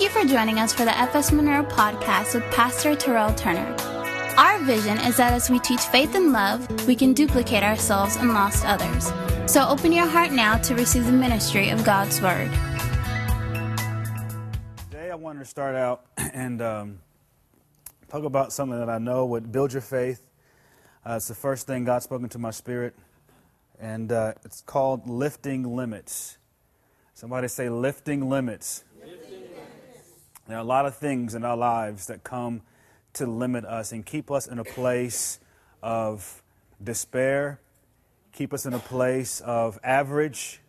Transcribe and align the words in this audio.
Thank 0.00 0.14
you 0.14 0.22
for 0.22 0.26
joining 0.26 0.58
us 0.58 0.72
for 0.72 0.86
the 0.86 0.98
FS 0.98 1.30
Monroe 1.30 1.62
podcast 1.62 2.34
with 2.34 2.50
Pastor 2.52 2.94
Terrell 2.94 3.34
Turner. 3.34 3.76
Our 4.38 4.58
vision 4.60 4.96
is 4.96 5.18
that 5.18 5.34
as 5.34 5.50
we 5.50 5.58
teach 5.58 5.80
faith 5.80 6.14
and 6.14 6.32
love, 6.32 6.86
we 6.86 6.96
can 6.96 7.12
duplicate 7.12 7.62
ourselves 7.62 8.16
and 8.16 8.32
lost 8.32 8.64
others. 8.64 9.12
So 9.44 9.68
open 9.68 9.92
your 9.92 10.06
heart 10.06 10.32
now 10.32 10.56
to 10.56 10.74
receive 10.74 11.04
the 11.04 11.12
ministry 11.12 11.68
of 11.68 11.84
God's 11.84 12.18
Word. 12.22 12.50
Today 14.90 15.10
I 15.10 15.16
wanted 15.16 15.40
to 15.40 15.44
start 15.44 15.76
out 15.76 16.06
and 16.16 16.62
um, 16.62 17.00
talk 18.08 18.24
about 18.24 18.54
something 18.54 18.78
that 18.78 18.88
I 18.88 18.96
know 18.96 19.26
would 19.26 19.52
build 19.52 19.74
your 19.74 19.82
faith. 19.82 20.22
Uh, 21.06 21.16
it's 21.16 21.28
the 21.28 21.34
first 21.34 21.66
thing 21.66 21.84
God's 21.84 22.04
spoken 22.04 22.30
to 22.30 22.38
my 22.38 22.52
spirit, 22.52 22.94
and 23.78 24.10
uh, 24.10 24.32
it's 24.46 24.62
called 24.62 25.10
lifting 25.10 25.76
limits. 25.76 26.38
Somebody 27.12 27.48
say 27.48 27.68
lifting 27.68 28.30
limits. 28.30 28.82
There 30.50 30.58
are 30.58 30.62
a 30.62 30.64
lot 30.64 30.84
of 30.84 30.96
things 30.96 31.36
in 31.36 31.44
our 31.44 31.56
lives 31.56 32.08
that 32.08 32.24
come 32.24 32.62
to 33.12 33.24
limit 33.24 33.64
us 33.64 33.92
and 33.92 34.04
keep 34.04 34.32
us 34.32 34.48
in 34.48 34.58
a 34.58 34.64
place 34.64 35.38
of 35.80 36.42
despair, 36.82 37.60
keep 38.32 38.52
us 38.52 38.66
in 38.66 38.74
a 38.74 38.80
place 38.80 39.40
of 39.42 39.78
average, 39.84 40.60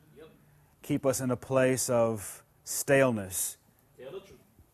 keep 0.83 1.03
us 1.03 1.19
in 1.19 1.31
a 1.31 1.35
place 1.35 1.89
of 1.89 2.43
staleness. 2.63 3.57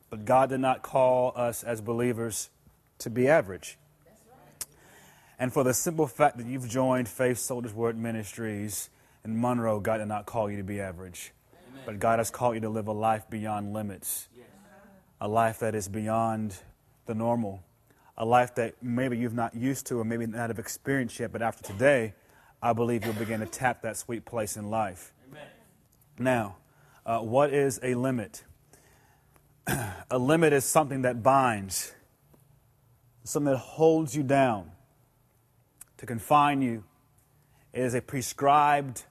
But 0.09 0.25
God 0.25 0.49
did 0.49 0.59
not 0.59 0.81
call 0.81 1.31
us 1.37 1.63
as 1.63 1.79
believers 1.79 2.49
to 2.97 3.09
be 3.09 3.29
average. 3.29 3.77
And 5.39 5.53
for 5.53 5.63
the 5.63 5.73
simple 5.73 6.07
fact 6.07 6.37
that 6.37 6.47
you've 6.47 6.67
joined 6.67 7.07
Faith 7.07 7.37
Soldiers 7.37 7.73
Word 7.73 7.97
Ministries 7.97 8.89
in 9.23 9.39
Monroe, 9.39 9.79
God 9.79 9.99
did 9.99 10.09
not 10.09 10.25
call 10.25 10.51
you 10.51 10.57
to 10.57 10.63
be 10.63 10.81
average. 10.81 11.31
Amen. 11.69 11.83
But 11.85 11.99
God 11.99 12.19
has 12.19 12.29
called 12.29 12.55
you 12.55 12.61
to 12.61 12.69
live 12.69 12.89
a 12.89 12.91
life 12.91 13.29
beyond 13.29 13.71
limits 13.71 14.27
a 15.19 15.27
life 15.27 15.59
that 15.59 15.75
is 15.75 15.87
beyond 15.87 16.55
the 17.05 17.15
normal, 17.15 17.63
a 18.17 18.25
life 18.25 18.55
that 18.55 18.75
maybe 18.81 19.17
you've 19.17 19.33
not 19.33 19.55
used 19.55 19.87
to 19.87 19.99
or 19.99 20.03
maybe 20.03 20.25
not 20.27 20.49
have 20.49 20.59
experienced 20.59 21.19
yet, 21.19 21.31
but 21.31 21.41
after 21.41 21.63
today, 21.63 22.13
I 22.61 22.73
believe 22.73 23.05
you'll 23.05 23.13
begin 23.13 23.39
to 23.39 23.45
tap 23.45 23.81
that 23.83 23.97
sweet 23.97 24.25
place 24.25 24.57
in 24.57 24.69
life. 24.69 25.13
Amen. 25.29 25.47
Now, 26.17 26.57
uh, 27.05 27.19
what 27.19 27.53
is 27.53 27.79
a 27.83 27.95
limit? 27.95 28.43
a 30.11 30.17
limit 30.17 30.53
is 30.53 30.65
something 30.65 31.03
that 31.03 31.21
binds, 31.21 31.93
something 33.23 33.51
that 33.51 33.59
holds 33.59 34.15
you 34.15 34.23
down, 34.23 34.71
to 35.97 36.05
confine 36.05 36.61
you. 36.61 36.83
It 37.73 37.81
is 37.81 37.93
a 37.93 38.01
prescribed 38.01 39.03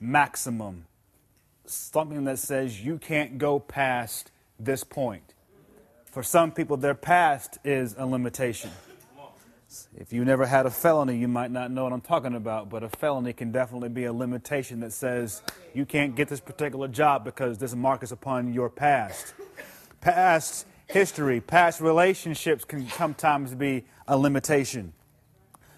maximum, 0.00 0.86
something 1.66 2.24
that 2.24 2.38
says 2.38 2.82
you 2.82 2.98
can't 2.98 3.38
go 3.38 3.58
past 3.58 4.30
this 4.58 4.84
point. 4.84 5.33
For 6.14 6.22
some 6.22 6.52
people, 6.52 6.76
their 6.76 6.94
past 6.94 7.58
is 7.64 7.96
a 7.98 8.06
limitation. 8.06 8.70
If 9.96 10.12
you 10.12 10.24
never 10.24 10.46
had 10.46 10.64
a 10.64 10.70
felony, 10.70 11.16
you 11.16 11.26
might 11.26 11.50
not 11.50 11.72
know 11.72 11.82
what 11.82 11.92
I'm 11.92 12.00
talking 12.00 12.36
about, 12.36 12.70
but 12.70 12.84
a 12.84 12.88
felony 12.88 13.32
can 13.32 13.50
definitely 13.50 13.88
be 13.88 14.04
a 14.04 14.12
limitation 14.12 14.78
that 14.78 14.92
says 14.92 15.42
you 15.74 15.84
can't 15.84 16.14
get 16.14 16.28
this 16.28 16.38
particular 16.38 16.86
job 16.86 17.24
because 17.24 17.58
this 17.58 17.74
mark 17.74 18.04
is 18.04 18.12
upon 18.12 18.54
your 18.54 18.70
past. 18.70 19.34
Past 20.00 20.68
history, 20.86 21.40
past 21.40 21.80
relationships 21.80 22.64
can 22.64 22.88
sometimes 22.90 23.52
be 23.56 23.84
a 24.06 24.16
limitation. 24.16 24.92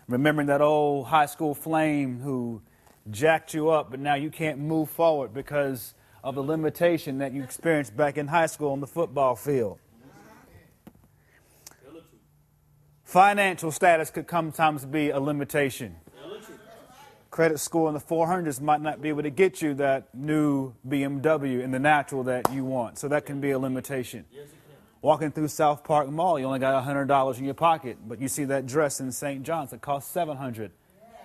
Remembering 0.06 0.48
that 0.48 0.61
old 0.61 1.06
high 1.06 1.25
school 1.25 1.55
flame 1.55 2.21
who 2.21 2.61
jacked 3.11 3.55
you 3.55 3.71
up, 3.71 3.91
but 3.91 4.00
now 4.00 4.17
you 4.17 4.28
can't 4.28 4.59
move 4.59 4.91
forward 4.91 5.33
because 5.33 5.95
of 6.23 6.34
the 6.34 6.43
limitation 6.43 7.17
that 7.19 7.33
you 7.33 7.43
experienced 7.43 7.97
back 7.97 8.19
in 8.19 8.27
high 8.27 8.45
school 8.45 8.73
on 8.73 8.81
the 8.81 8.87
football 8.87 9.34
field. 9.34 9.78
Financial 13.07 13.71
status 13.71 14.11
could 14.11 14.29
sometimes 14.29 14.85
be 14.85 15.11
a 15.11 15.21
limitation. 15.21 15.94
Credit 17.31 17.59
score 17.59 17.87
in 17.87 17.94
the 17.94 18.00
400s 18.00 18.61
might 18.61 18.81
not 18.81 19.00
be 19.00 19.11
able 19.11 19.22
to 19.22 19.31
get 19.31 19.62
you 19.62 19.75
that 19.75 20.12
new 20.12 20.75
BMW 20.87 21.62
in 21.62 21.71
the 21.71 21.78
natural 21.78 22.25
that 22.25 22.53
you 22.53 22.65
want. 22.65 22.99
So 22.99 23.06
that 23.06 23.25
can 23.25 23.41
be 23.41 23.53
a 23.53 23.59
limitation. 23.61 24.25
Walking 25.03 25.31
through 25.31 25.47
South 25.49 25.84
Park 25.84 26.09
Mall, 26.09 26.37
you 26.41 26.47
only 26.47 26.59
got 26.59 26.84
$100 26.84 27.39
in 27.39 27.44
your 27.44 27.55
pocket, 27.55 27.97
but 28.09 28.21
you 28.21 28.27
see 28.27 28.44
that 28.47 28.67
dress 28.67 28.99
in 28.99 29.12
St. 29.12 29.44
John's 29.44 29.71
that 29.71 29.81
costs 29.81 30.11
700 30.11 30.73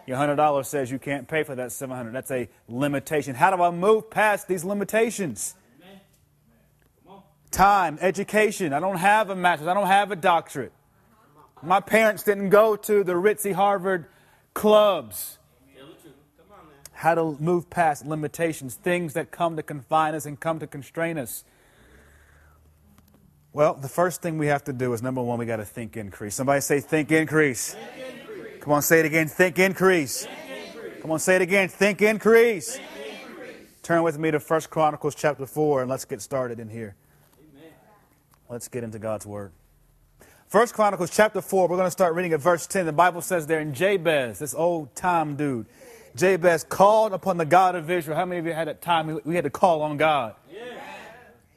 Your 0.06 0.18
$100 0.18 0.66
says 0.68 0.92
you 0.92 1.00
can't 1.00 1.28
pay 1.28 1.42
for 1.42 1.56
that 1.56 1.72
700 1.72 2.13
That's 2.13 2.30
a 2.30 2.48
limitation. 2.68 3.34
How 3.34 3.56
do 3.56 3.63
I 3.63 3.72
move 3.72 4.12
past 4.12 4.48
these 4.48 4.63
limitations? 4.63 5.56
Time, 7.50 7.98
education. 8.02 8.72
I 8.72 8.80
don't 8.80 8.98
have 8.98 9.31
a 9.31 9.36
master's. 9.36 9.68
I 9.68 9.74
don't 9.74 9.88
have 9.88 10.12
a 10.12 10.16
doctorate. 10.16 10.74
My 11.64 11.80
parents 11.80 12.24
didn't 12.24 12.50
go 12.50 12.76
to 12.76 13.04
the 13.04 13.14
ritzy 13.14 13.54
Harvard 13.54 14.06
clubs. 14.54 15.38
How 16.94 17.16
to 17.16 17.36
move 17.40 17.70
past 17.70 18.06
limitations, 18.06 18.76
things 18.76 19.14
that 19.14 19.32
come 19.32 19.56
to 19.56 19.64
confine 19.64 20.14
us 20.14 20.26
and 20.26 20.40
come 20.40 20.60
to 20.60 20.68
constrain 20.68 21.18
us. 21.18 21.44
Well, 23.54 23.74
the 23.74 23.90
first 23.90 24.22
thing 24.22 24.38
we 24.38 24.48
have 24.48 24.64
to 24.66 24.74
do 24.74 24.94
is 24.94 25.02
number 25.02 25.22
one, 25.22 25.40
we 25.40 25.46
got 25.46 25.58
to 25.58 25.66
think 25.66 25.98
increase. 25.98 26.36
Somebody 26.36 26.62
say, 26.62 26.80
think 26.80 27.12
increase. 27.12 27.74
think 27.74 28.22
increase. 28.22 28.64
Come 28.64 28.74
on, 28.74 28.82
say 28.82 29.00
it 29.00 29.06
again. 29.06 29.28
Think 29.28 29.60
increase. 29.60 30.26
think 30.26 30.76
increase. 30.76 31.02
Come 31.02 31.12
on, 31.12 31.20
say 31.20 31.36
it 31.36 31.42
again. 31.42 31.68
Think 31.68 32.02
increase. 32.02 32.78
think 32.78 33.30
increase. 33.30 33.82
Turn 33.82 34.04
with 34.04 34.18
me 34.18 34.32
to 34.32 34.40
1 34.40 34.62
Chronicles 34.70 35.16
chapter 35.16 35.46
4 35.46 35.82
and 35.82 35.90
let's 35.90 36.06
get 36.06 36.22
started 36.22 36.60
in 36.60 36.70
here. 36.70 36.96
Amen. 37.40 37.72
Let's 38.48 38.68
get 38.68 38.84
into 38.84 39.00
God's 39.00 39.26
Word. 39.26 39.52
First 40.51 40.73
Chronicles 40.73 41.09
chapter 41.12 41.39
4, 41.39 41.69
we're 41.69 41.78
going 41.78 41.88
to 41.88 41.91
start 41.91 42.13
reading 42.13 42.34
at 42.34 42.41
verse 42.41 42.67
10. 42.67 42.85
The 42.85 42.91
Bible 42.91 43.22
says 43.22 43.47
there 43.47 43.62
in 43.62 43.73
Jabez, 43.73 44.38
this 44.38 44.53
old 44.53 44.94
time 44.97 45.38
dude, 45.38 45.66
Jabez 46.13 46.66
called 46.66 47.13
upon 47.13 47.38
the 47.38 47.45
God 47.45 47.73
of 47.73 47.89
Israel. 47.89 48.17
How 48.17 48.25
many 48.25 48.39
of 48.39 48.45
you 48.45 48.51
had 48.51 48.67
that 48.67 48.81
time 48.81 49.22
we 49.23 49.35
had 49.35 49.45
to 49.45 49.50
call 49.50 49.81
on 49.81 49.95
God? 49.95 50.35
Yeah. 50.53 50.59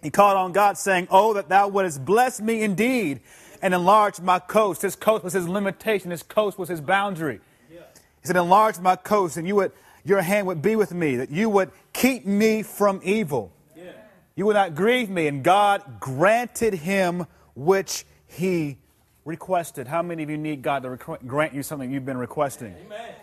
He 0.00 0.10
called 0.10 0.36
on 0.36 0.52
God 0.52 0.78
saying, 0.78 1.08
Oh, 1.10 1.34
that 1.34 1.48
thou 1.48 1.66
wouldest 1.66 2.04
bless 2.04 2.40
me 2.40 2.62
indeed 2.62 3.18
and 3.60 3.74
enlarge 3.74 4.20
my 4.20 4.38
coast. 4.38 4.82
His 4.82 4.94
coast 4.94 5.24
was 5.24 5.32
his 5.32 5.48
limitation. 5.48 6.12
His 6.12 6.22
coast 6.22 6.56
was 6.56 6.68
his 6.68 6.80
boundary. 6.80 7.40
Yeah. 7.72 7.80
He 8.20 8.28
said, 8.28 8.36
enlarge 8.36 8.78
my 8.78 8.94
coast 8.94 9.36
and 9.36 9.44
you 9.44 9.56
would, 9.56 9.72
your 10.04 10.20
hand 10.20 10.46
would 10.46 10.62
be 10.62 10.76
with 10.76 10.94
me, 10.94 11.16
that 11.16 11.32
you 11.32 11.48
would 11.48 11.72
keep 11.92 12.26
me 12.26 12.62
from 12.62 13.00
evil. 13.02 13.50
Yeah. 13.76 13.90
You 14.36 14.46
would 14.46 14.54
not 14.54 14.76
grieve 14.76 15.10
me. 15.10 15.26
And 15.26 15.42
God 15.42 15.98
granted 15.98 16.74
him 16.74 17.26
which 17.56 18.04
he 18.28 18.78
requested. 19.24 19.86
How 19.86 20.02
many 20.02 20.22
of 20.22 20.30
you 20.30 20.36
need 20.36 20.62
God 20.62 20.82
to 20.82 20.88
requ- 20.90 21.26
grant 21.26 21.54
you 21.54 21.62
something 21.62 21.90
you've 21.90 22.04
been 22.04 22.18
requesting? 22.18 22.74
Amen. 22.86 23.14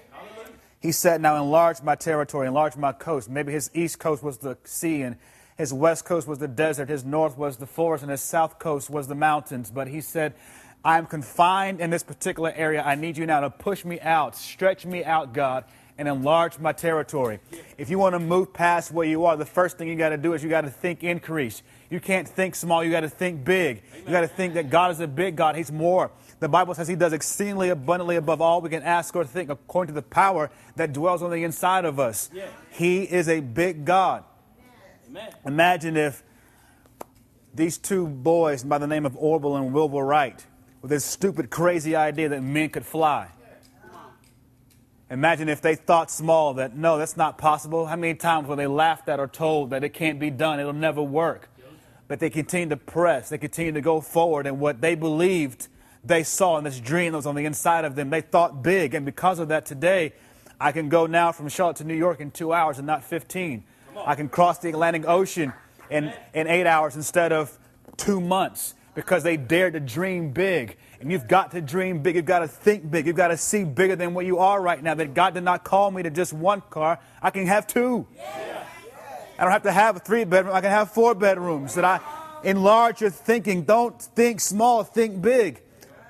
He 0.81 0.91
said, 0.91 1.21
Now 1.21 1.41
enlarge 1.41 1.81
my 1.83 1.95
territory, 1.95 2.47
enlarge 2.47 2.75
my 2.75 2.91
coast. 2.91 3.29
Maybe 3.29 3.51
his 3.51 3.69
east 3.73 3.99
coast 3.99 4.23
was 4.23 4.39
the 4.39 4.57
sea, 4.63 5.03
and 5.03 5.15
his 5.57 5.71
west 5.71 6.05
coast 6.05 6.27
was 6.27 6.39
the 6.39 6.47
desert, 6.47 6.89
his 6.89 7.05
north 7.05 7.37
was 7.37 7.57
the 7.57 7.67
forest, 7.67 8.01
and 8.01 8.09
his 8.09 8.21
south 8.21 8.57
coast 8.57 8.89
was 8.89 9.07
the 9.07 9.15
mountains. 9.15 9.69
But 9.69 9.87
he 9.87 10.01
said, 10.01 10.33
I'm 10.83 11.05
confined 11.05 11.79
in 11.81 11.91
this 11.91 12.01
particular 12.01 12.51
area. 12.55 12.81
I 12.81 12.95
need 12.95 13.15
you 13.15 13.27
now 13.27 13.41
to 13.41 13.51
push 13.51 13.85
me 13.85 13.99
out, 13.99 14.35
stretch 14.35 14.87
me 14.87 15.03
out, 15.03 15.33
God, 15.33 15.65
and 15.99 16.07
enlarge 16.07 16.57
my 16.57 16.71
territory. 16.71 17.39
If 17.77 17.91
you 17.91 17.99
want 17.99 18.13
to 18.13 18.19
move 18.19 18.51
past 18.51 18.91
where 18.91 19.05
you 19.05 19.25
are, 19.25 19.37
the 19.37 19.45
first 19.45 19.77
thing 19.77 19.87
you 19.87 19.95
got 19.95 20.09
to 20.09 20.17
do 20.17 20.33
is 20.33 20.41
you 20.41 20.49
got 20.49 20.61
to 20.61 20.71
think 20.71 21.03
increase. 21.03 21.61
You 21.91 21.99
can't 21.99 22.25
think 22.27 22.55
small, 22.55 22.83
you 22.83 22.89
got 22.89 23.01
to 23.01 23.09
think 23.09 23.43
big. 23.43 23.83
Amen. 23.91 24.03
You 24.05 24.11
got 24.11 24.21
to 24.21 24.27
think 24.29 24.53
that 24.53 24.69
God 24.69 24.91
is 24.91 25.01
a 25.01 25.07
big 25.07 25.35
God. 25.35 25.57
He's 25.57 25.73
more. 25.73 26.09
The 26.39 26.47
Bible 26.47 26.73
says 26.73 26.87
He 26.87 26.95
does 26.95 27.11
exceedingly 27.11 27.67
abundantly 27.67 28.15
above 28.15 28.41
all 28.41 28.61
we 28.61 28.69
can 28.69 28.81
ask 28.81 29.13
or 29.13 29.25
think 29.25 29.49
according 29.49 29.93
to 29.93 30.01
the 30.01 30.07
power 30.07 30.49
that 30.77 30.93
dwells 30.93 31.21
on 31.21 31.31
the 31.31 31.43
inside 31.43 31.83
of 31.83 31.99
us. 31.99 32.29
Yeah. 32.33 32.47
He 32.71 33.03
is 33.03 33.27
a 33.27 33.41
big 33.41 33.83
God. 33.83 34.23
Amen. 35.09 35.33
Imagine 35.45 35.97
if 35.97 36.23
these 37.53 37.77
two 37.77 38.07
boys 38.07 38.63
by 38.63 38.77
the 38.77 38.87
name 38.87 39.05
of 39.05 39.17
Orville 39.17 39.57
and 39.57 39.73
Wilbur 39.73 40.05
Wright 40.05 40.45
with 40.81 40.91
this 40.91 41.03
stupid, 41.03 41.49
crazy 41.49 41.93
idea 41.93 42.29
that 42.29 42.41
men 42.41 42.69
could 42.69 42.85
fly. 42.85 43.27
Imagine 45.09 45.49
if 45.49 45.59
they 45.59 45.75
thought 45.75 46.09
small 46.09 46.53
that 46.53 46.73
no, 46.73 46.97
that's 46.97 47.17
not 47.17 47.37
possible. 47.37 47.85
How 47.85 47.97
many 47.97 48.13
times 48.13 48.47
were 48.47 48.55
they 48.55 48.65
laughed 48.65 49.09
at 49.09 49.19
or 49.19 49.27
told 49.27 49.71
that 49.71 49.83
it 49.83 49.89
can't 49.89 50.21
be 50.21 50.29
done, 50.29 50.57
it'll 50.61 50.71
never 50.71 51.03
work? 51.03 51.49
But 52.11 52.19
they 52.19 52.29
continued 52.29 52.71
to 52.71 52.75
press, 52.75 53.29
they 53.29 53.37
continued 53.37 53.75
to 53.75 53.81
go 53.81 54.01
forward, 54.01 54.45
and 54.45 54.59
what 54.59 54.81
they 54.81 54.95
believed 54.95 55.69
they 56.03 56.23
saw 56.23 56.57
in 56.57 56.65
this 56.65 56.77
dream 56.77 57.13
that 57.13 57.19
was 57.19 57.25
on 57.25 57.35
the 57.35 57.45
inside 57.45 57.85
of 57.85 57.95
them, 57.95 58.09
they 58.09 58.19
thought 58.19 58.61
big. 58.61 58.93
And 58.93 59.05
because 59.05 59.39
of 59.39 59.47
that, 59.47 59.65
today, 59.65 60.11
I 60.59 60.73
can 60.73 60.89
go 60.89 61.05
now 61.05 61.31
from 61.31 61.47
Charlotte 61.47 61.77
to 61.77 61.85
New 61.85 61.95
York 61.95 62.19
in 62.19 62.29
two 62.29 62.51
hours 62.51 62.79
and 62.79 62.85
not 62.85 63.05
15. 63.05 63.63
I 64.05 64.15
can 64.15 64.27
cross 64.27 64.57
the 64.57 64.67
Atlantic 64.67 65.07
Ocean 65.07 65.53
in, 65.89 66.11
in 66.33 66.47
eight 66.47 66.67
hours 66.67 66.97
instead 66.97 67.31
of 67.31 67.57
two 67.95 68.19
months 68.19 68.75
because 68.93 69.23
they 69.23 69.37
dared 69.37 69.71
to 69.71 69.79
dream 69.79 70.31
big. 70.31 70.75
And 70.99 71.13
you've 71.13 71.29
got 71.29 71.51
to 71.51 71.61
dream 71.61 72.01
big. 72.01 72.17
You've 72.17 72.25
got 72.25 72.39
to 72.39 72.47
think 72.49 72.91
big. 72.91 73.07
You've 73.07 73.15
got 73.15 73.29
to 73.29 73.37
see 73.37 73.63
bigger 73.63 73.95
than 73.95 74.13
what 74.13 74.25
you 74.25 74.39
are 74.39 74.61
right 74.61 74.83
now. 74.83 74.95
That 74.95 75.13
God 75.13 75.33
did 75.33 75.45
not 75.45 75.63
call 75.63 75.89
me 75.91 76.03
to 76.03 76.09
just 76.09 76.33
one 76.33 76.59
car. 76.59 76.99
I 77.21 77.29
can 77.29 77.47
have 77.47 77.67
two. 77.67 78.05
Yeah. 78.17 78.60
I 79.41 79.45
don't 79.45 79.51
have 79.51 79.63
to 79.63 79.71
have 79.71 79.95
a 79.97 79.99
three 79.99 80.23
bedroom. 80.23 80.55
I 80.55 80.61
can 80.61 80.69
have 80.69 80.91
four 80.91 81.15
bedrooms. 81.15 81.73
That 81.73 81.83
I, 81.83 81.99
Enlarge 82.43 83.01
your 83.01 83.11
thinking. 83.11 83.63
Don't 83.63 84.01
think 84.01 84.39
small, 84.39 84.83
think 84.83 85.21
big. 85.21 85.61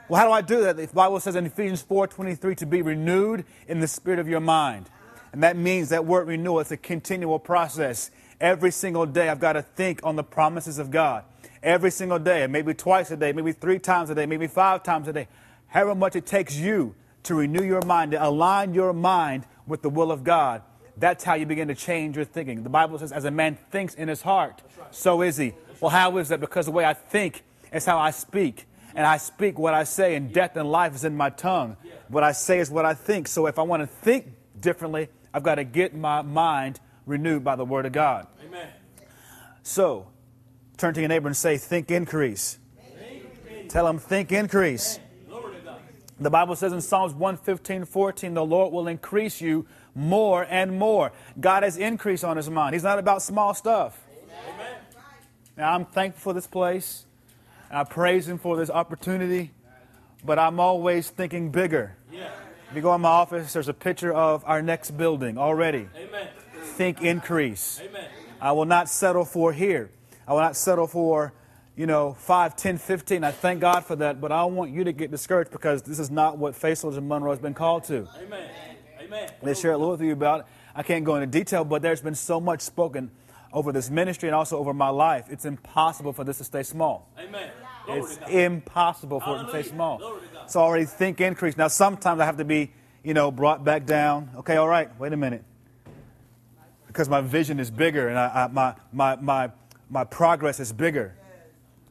Well, 0.07 0.19
how 0.19 0.27
do 0.27 0.31
I 0.31 0.41
do 0.41 0.63
that? 0.63 0.77
The 0.77 0.87
Bible 0.87 1.19
says 1.19 1.35
in 1.35 1.45
Ephesians 1.45 1.83
4:23 1.83 2.55
to 2.57 2.65
be 2.65 2.81
renewed 2.81 3.45
in 3.67 3.79
the 3.79 3.87
spirit 3.87 4.19
of 4.19 4.27
your 4.27 4.39
mind. 4.39 4.89
And 5.33 5.43
that 5.43 5.57
means 5.57 5.89
that 5.89 6.05
word 6.05 6.27
renewal 6.27 6.59
is 6.59 6.71
a 6.71 6.77
continual 6.77 7.39
process. 7.39 8.11
Every 8.39 8.71
single 8.71 9.05
day 9.05 9.29
I've 9.29 9.39
got 9.39 9.53
to 9.53 9.61
think 9.61 9.99
on 10.03 10.15
the 10.15 10.23
promises 10.23 10.79
of 10.79 10.89
God. 10.89 11.23
Every 11.63 11.91
single 11.91 12.19
day, 12.19 12.47
maybe 12.47 12.73
twice 12.73 13.11
a 13.11 13.17
day, 13.17 13.31
maybe 13.33 13.51
three 13.51 13.79
times 13.79 14.09
a 14.09 14.15
day, 14.15 14.25
maybe 14.25 14.47
five 14.47 14.83
times 14.83 15.07
a 15.07 15.13
day. 15.13 15.27
However 15.67 15.95
much 15.95 16.15
it 16.15 16.25
takes 16.25 16.55
you 16.55 16.95
to 17.23 17.35
renew 17.35 17.63
your 17.63 17.81
mind, 17.83 18.11
to 18.11 18.25
align 18.25 18.73
your 18.73 18.93
mind 18.93 19.45
with 19.67 19.81
the 19.81 19.89
will 19.89 20.11
of 20.11 20.23
God. 20.23 20.63
That's 20.97 21.23
how 21.23 21.35
you 21.35 21.45
begin 21.45 21.67
to 21.69 21.75
change 21.75 22.15
your 22.15 22.25
thinking. 22.25 22.63
The 22.63 22.69
Bible 22.69 22.99
says, 22.99 23.11
as 23.11 23.25
a 23.25 23.31
man 23.31 23.57
thinks 23.71 23.95
in 23.95 24.07
his 24.07 24.21
heart, 24.21 24.61
so 24.91 25.21
is 25.21 25.37
he. 25.37 25.53
Well, 25.79 25.89
how 25.89 26.17
is 26.17 26.29
that? 26.29 26.39
Because 26.39 26.65
the 26.65 26.71
way 26.71 26.85
I 26.85 26.93
think 26.93 27.43
is 27.73 27.85
how 27.85 27.97
I 27.97 28.11
speak. 28.11 28.65
And 28.93 29.07
I 29.07 29.17
speak 29.17 29.57
what 29.57 29.73
I 29.73 29.85
say, 29.85 30.15
and 30.15 30.33
death 30.33 30.57
and 30.57 30.69
life 30.69 30.93
is 30.93 31.05
in 31.05 31.15
my 31.15 31.29
tongue. 31.29 31.77
What 32.09 32.23
I 32.23 32.33
say 32.33 32.59
is 32.59 32.69
what 32.69 32.85
I 32.85 32.93
think. 32.93 33.27
So 33.27 33.47
if 33.47 33.57
I 33.57 33.61
want 33.63 33.81
to 33.81 33.87
think 33.87 34.27
differently, 34.59 35.07
I've 35.33 35.43
got 35.43 35.55
to 35.55 35.63
get 35.63 35.95
my 35.95 36.21
mind 36.21 36.79
renewed 37.05 37.43
by 37.43 37.55
the 37.55 37.65
Word 37.65 37.85
of 37.85 37.93
God. 37.93 38.27
Amen. 38.45 38.67
So, 39.63 40.07
turn 40.77 40.93
to 40.93 40.99
your 40.99 41.09
neighbor 41.09 41.27
and 41.27 41.37
say, 41.37 41.57
Think 41.57 41.89
increase. 41.89 42.57
Think. 43.47 43.69
Tell 43.69 43.85
them, 43.85 43.97
Think 43.97 44.31
increase. 44.31 44.99
The 46.19 46.29
Bible 46.29 46.55
says 46.55 46.71
in 46.71 46.81
Psalms 46.81 47.13
115, 47.13 47.85
14, 47.85 48.35
the 48.35 48.45
Lord 48.45 48.71
will 48.71 48.87
increase 48.87 49.41
you 49.41 49.65
more 49.95 50.45
and 50.49 50.77
more. 50.77 51.11
God 51.39 51.63
has 51.63 51.77
increase 51.77 52.23
on 52.23 52.37
his 52.37 52.49
mind. 52.49 52.73
He's 52.73 52.83
not 52.83 52.99
about 52.99 53.21
small 53.21 53.53
stuff. 53.53 53.99
Amen. 54.47 54.75
Now, 55.57 55.73
I'm 55.73 55.85
thankful 55.85 56.31
for 56.31 56.33
this 56.33 56.47
place. 56.47 57.05
I 57.69 57.83
praise 57.83 58.27
him 58.27 58.37
for 58.37 58.57
this 58.57 58.69
opportunity, 58.69 59.51
but 60.25 60.37
I'm 60.37 60.59
always 60.59 61.09
thinking 61.09 61.51
bigger. 61.51 61.95
Yeah. 62.11 62.31
If 62.69 62.75
you 62.75 62.81
go 62.81 62.93
in 62.95 63.01
my 63.01 63.09
office, 63.09 63.53
there's 63.53 63.67
a 63.67 63.73
picture 63.73 64.13
of 64.13 64.43
our 64.45 64.61
next 64.61 64.91
building 64.91 65.37
already. 65.37 65.87
Amen. 65.95 66.27
Think 66.61 67.01
increase. 67.01 67.81
Amen. 67.83 68.07
I 68.39 68.53
will 68.53 68.65
not 68.65 68.89
settle 68.89 69.25
for 69.25 69.53
here. 69.53 69.91
I 70.27 70.33
will 70.33 70.41
not 70.41 70.55
settle 70.55 70.87
for 70.87 71.33
you 71.75 71.85
know, 71.87 72.13
5, 72.13 72.55
10, 72.55 72.77
15. 72.77 73.23
I 73.23 73.31
thank 73.31 73.61
God 73.61 73.85
for 73.85 73.95
that, 73.95 74.19
but 74.19 74.31
I 74.31 74.41
don't 74.41 74.55
want 74.55 74.71
you 74.71 74.83
to 74.83 74.91
get 74.91 75.09
discouraged 75.09 75.51
because 75.51 75.81
this 75.83 75.99
is 75.99 76.11
not 76.11 76.37
what 76.37 76.55
Faith 76.55 76.79
Soldiers 76.79 77.01
Monroe 77.01 77.31
has 77.31 77.39
been 77.39 77.53
called 77.53 77.85
to. 77.85 78.07
Amen. 78.21 78.49
Amen. 79.11 79.29
Let's 79.41 79.59
share 79.59 79.73
a 79.73 79.77
little 79.77 79.91
with 79.91 80.01
you 80.01 80.13
about 80.13 80.41
it. 80.41 80.45
I 80.73 80.83
can't 80.83 81.03
go 81.03 81.15
into 81.15 81.27
detail, 81.27 81.65
but 81.65 81.81
there's 81.81 82.01
been 82.01 82.15
so 82.15 82.39
much 82.39 82.61
spoken 82.61 83.11
over 83.51 83.73
this 83.73 83.89
ministry 83.89 84.29
and 84.29 84.35
also 84.35 84.57
over 84.57 84.73
my 84.73 84.87
life. 84.87 85.25
It's 85.29 85.43
impossible 85.43 86.13
for 86.13 86.23
this 86.23 86.37
to 86.37 86.45
stay 86.45 86.63
small. 86.63 87.09
Amen. 87.19 87.49
It's 87.89 88.19
impossible 88.29 89.19
for 89.19 89.25
Hallelujah. 89.25 89.49
it 89.49 89.51
to 89.51 89.63
stay 89.63 89.69
small. 89.75 90.19
So 90.47 90.61
already 90.61 90.85
think 90.85 91.19
increase. 91.19 91.57
Now 91.57 91.67
sometimes 91.67 92.21
I 92.21 92.25
have 92.25 92.37
to 92.37 92.45
be, 92.45 92.71
you 93.03 93.13
know, 93.13 93.31
brought 93.31 93.65
back 93.65 93.85
down. 93.85 94.29
Okay, 94.37 94.55
all 94.55 94.69
right, 94.69 94.97
wait 94.97 95.11
a 95.11 95.17
minute. 95.17 95.43
Because 96.87 97.09
my 97.09 97.19
vision 97.19 97.59
is 97.59 97.69
bigger 97.69 98.07
and 98.07 98.17
I, 98.17 98.45
I, 98.45 98.47
my, 98.47 98.75
my, 98.93 99.15
my, 99.17 99.51
my 99.89 100.03
progress 100.05 100.61
is 100.61 100.71
bigger. 100.71 101.15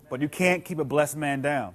But 0.08 0.22
you 0.22 0.28
can't 0.28 0.64
keep 0.64 0.78
a 0.78 0.84
blessed 0.84 1.18
man 1.18 1.42
down. 1.42 1.74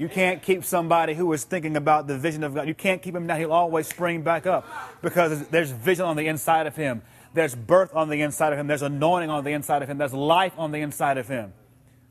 You 0.00 0.08
can't 0.08 0.42
keep 0.42 0.64
somebody 0.64 1.12
who 1.12 1.30
is 1.34 1.44
thinking 1.44 1.76
about 1.76 2.06
the 2.06 2.16
vision 2.16 2.42
of 2.42 2.54
God. 2.54 2.66
You 2.66 2.72
can't 2.72 3.02
keep 3.02 3.14
him 3.14 3.26
down. 3.26 3.38
He'll 3.38 3.52
always 3.52 3.86
spring 3.86 4.22
back 4.22 4.46
up 4.46 4.66
because 5.02 5.46
there's 5.48 5.72
vision 5.72 6.06
on 6.06 6.16
the 6.16 6.26
inside 6.26 6.66
of 6.66 6.74
him. 6.74 7.02
There's 7.34 7.54
birth 7.54 7.94
on 7.94 8.08
the 8.08 8.22
inside 8.22 8.54
of 8.54 8.58
him. 8.58 8.66
There's 8.66 8.80
anointing 8.80 9.28
on 9.28 9.44
the 9.44 9.50
inside 9.50 9.82
of 9.82 9.90
him. 9.90 9.98
There's 9.98 10.14
life 10.14 10.54
on 10.56 10.72
the 10.72 10.80
inside 10.80 11.18
of 11.18 11.28
him. 11.28 11.52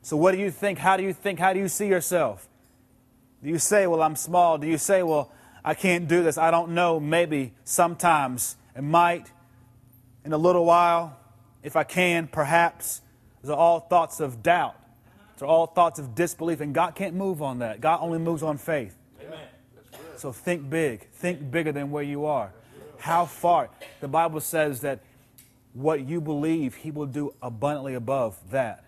So, 0.02 0.16
what 0.16 0.30
do 0.30 0.38
you 0.38 0.52
think? 0.52 0.78
How 0.78 0.96
do 0.96 1.02
you 1.02 1.12
think? 1.12 1.40
How 1.40 1.52
do 1.52 1.58
you 1.58 1.66
see 1.66 1.88
yourself? 1.88 2.48
Do 3.42 3.50
you 3.50 3.58
say, 3.58 3.88
Well, 3.88 4.02
I'm 4.02 4.14
small? 4.14 4.56
Do 4.56 4.68
you 4.68 4.78
say, 4.78 5.02
Well, 5.02 5.32
I 5.64 5.74
can't 5.74 6.06
do 6.06 6.22
this? 6.22 6.38
I 6.38 6.52
don't 6.52 6.70
know. 6.70 7.00
Maybe, 7.00 7.54
sometimes, 7.64 8.54
it 8.76 8.82
might, 8.82 9.32
in 10.24 10.32
a 10.32 10.38
little 10.38 10.64
while, 10.64 11.18
if 11.64 11.74
I 11.74 11.82
can, 11.82 12.28
perhaps. 12.28 13.02
Those 13.42 13.50
are 13.50 13.58
all 13.58 13.80
thoughts 13.80 14.20
of 14.20 14.44
doubt. 14.44 14.79
Those 15.40 15.46
are 15.46 15.52
all 15.52 15.66
thoughts 15.66 15.98
of 15.98 16.14
disbelief, 16.14 16.60
and 16.60 16.74
God 16.74 16.94
can't 16.94 17.14
move 17.14 17.40
on 17.40 17.60
that. 17.60 17.80
God 17.80 18.00
only 18.02 18.18
moves 18.18 18.42
on 18.42 18.58
faith. 18.58 18.94
Amen. 19.24 19.38
So 20.16 20.32
think 20.32 20.68
big. 20.68 21.08
Think 21.12 21.50
bigger 21.50 21.72
than 21.72 21.90
where 21.90 22.02
you 22.02 22.26
are. 22.26 22.52
How 22.98 23.24
far? 23.24 23.70
The 24.02 24.08
Bible 24.08 24.40
says 24.40 24.82
that 24.82 25.00
what 25.72 26.06
you 26.06 26.20
believe, 26.20 26.74
He 26.74 26.90
will 26.90 27.06
do 27.06 27.32
abundantly 27.40 27.94
above 27.94 28.36
that. 28.50 28.84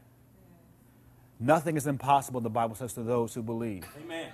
Nothing 1.40 1.78
is 1.78 1.86
impossible, 1.86 2.42
the 2.42 2.50
Bible 2.50 2.74
says, 2.74 2.92
to 2.94 3.02
those 3.02 3.32
who 3.32 3.42
believe. 3.42 3.86
Amen. 4.04 4.28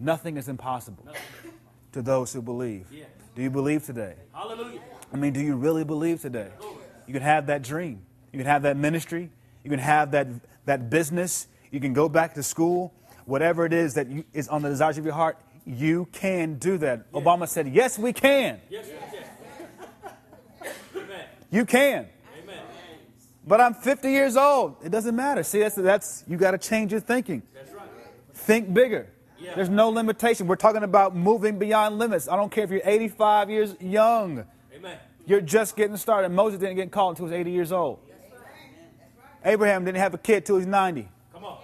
Nothing 0.00 0.36
is 0.36 0.48
impossible 0.48 1.04
Nothing. 1.06 1.52
to 1.92 2.02
those 2.02 2.32
who 2.32 2.42
believe. 2.42 2.88
Yeah. 2.90 3.04
Do 3.36 3.42
you 3.42 3.50
believe 3.50 3.86
today? 3.86 4.16
Hallelujah. 4.34 4.80
I 5.12 5.16
mean, 5.16 5.32
do 5.32 5.40
you 5.40 5.54
really 5.54 5.84
believe 5.84 6.20
today? 6.20 6.50
You 7.06 7.12
can 7.12 7.22
have 7.22 7.46
that 7.46 7.62
dream. 7.62 8.02
You 8.32 8.38
can 8.38 8.46
have 8.46 8.62
that 8.62 8.76
ministry. 8.76 9.30
You 9.62 9.70
can 9.70 9.78
have 9.78 10.10
that, 10.10 10.26
that 10.70 10.88
business. 10.88 11.48
You 11.72 11.80
can 11.80 11.92
go 11.92 12.08
back 12.08 12.34
to 12.34 12.44
school. 12.44 12.94
Whatever 13.24 13.66
it 13.66 13.72
is 13.72 13.94
that 13.94 14.08
you, 14.08 14.24
is 14.32 14.48
on 14.48 14.62
the 14.62 14.68
desires 14.68 14.98
of 14.98 15.04
your 15.04 15.14
heart, 15.14 15.36
you 15.66 16.08
can 16.12 16.58
do 16.58 16.78
that. 16.78 17.06
Yes. 17.12 17.22
Obama 17.22 17.48
said, 17.48 17.68
Yes, 17.68 17.98
we 17.98 18.12
can. 18.12 18.60
Yes, 18.70 18.86
yes. 18.88 19.26
you 21.50 21.64
can. 21.64 22.08
Amen. 22.42 22.62
But 23.46 23.60
I'm 23.60 23.74
50 23.74 24.10
years 24.10 24.36
old. 24.36 24.76
It 24.84 24.90
doesn't 24.90 25.14
matter. 25.14 25.42
See, 25.42 25.58
that's, 25.58 25.74
that's 25.74 26.24
you 26.28 26.36
got 26.36 26.52
to 26.52 26.58
change 26.58 26.92
your 26.92 27.00
thinking. 27.00 27.42
That's 27.52 27.72
right. 27.72 27.88
Think 28.34 28.72
bigger. 28.72 29.08
Yeah. 29.40 29.54
There's 29.56 29.68
no 29.68 29.90
limitation. 29.90 30.46
We're 30.46 30.56
talking 30.56 30.84
about 30.84 31.16
moving 31.16 31.58
beyond 31.58 31.98
limits. 31.98 32.28
I 32.28 32.36
don't 32.36 32.50
care 32.50 32.64
if 32.64 32.70
you're 32.70 32.82
85 32.84 33.50
years 33.50 33.74
young. 33.80 34.44
Amen. 34.74 34.98
You're 35.26 35.40
just 35.40 35.76
getting 35.76 35.96
started. 35.96 36.28
Moses 36.28 36.60
didn't 36.60 36.76
get 36.76 36.92
called 36.92 37.16
until 37.16 37.26
he 37.26 37.32
was 37.32 37.40
80 37.40 37.50
years 37.50 37.72
old. 37.72 38.00
Abraham 39.44 39.84
didn't 39.84 39.98
have 39.98 40.14
a 40.14 40.18
kid 40.18 40.44
till 40.44 40.58
he's 40.58 40.66
90. 40.66 41.08
Come 41.32 41.44
on. 41.44 41.58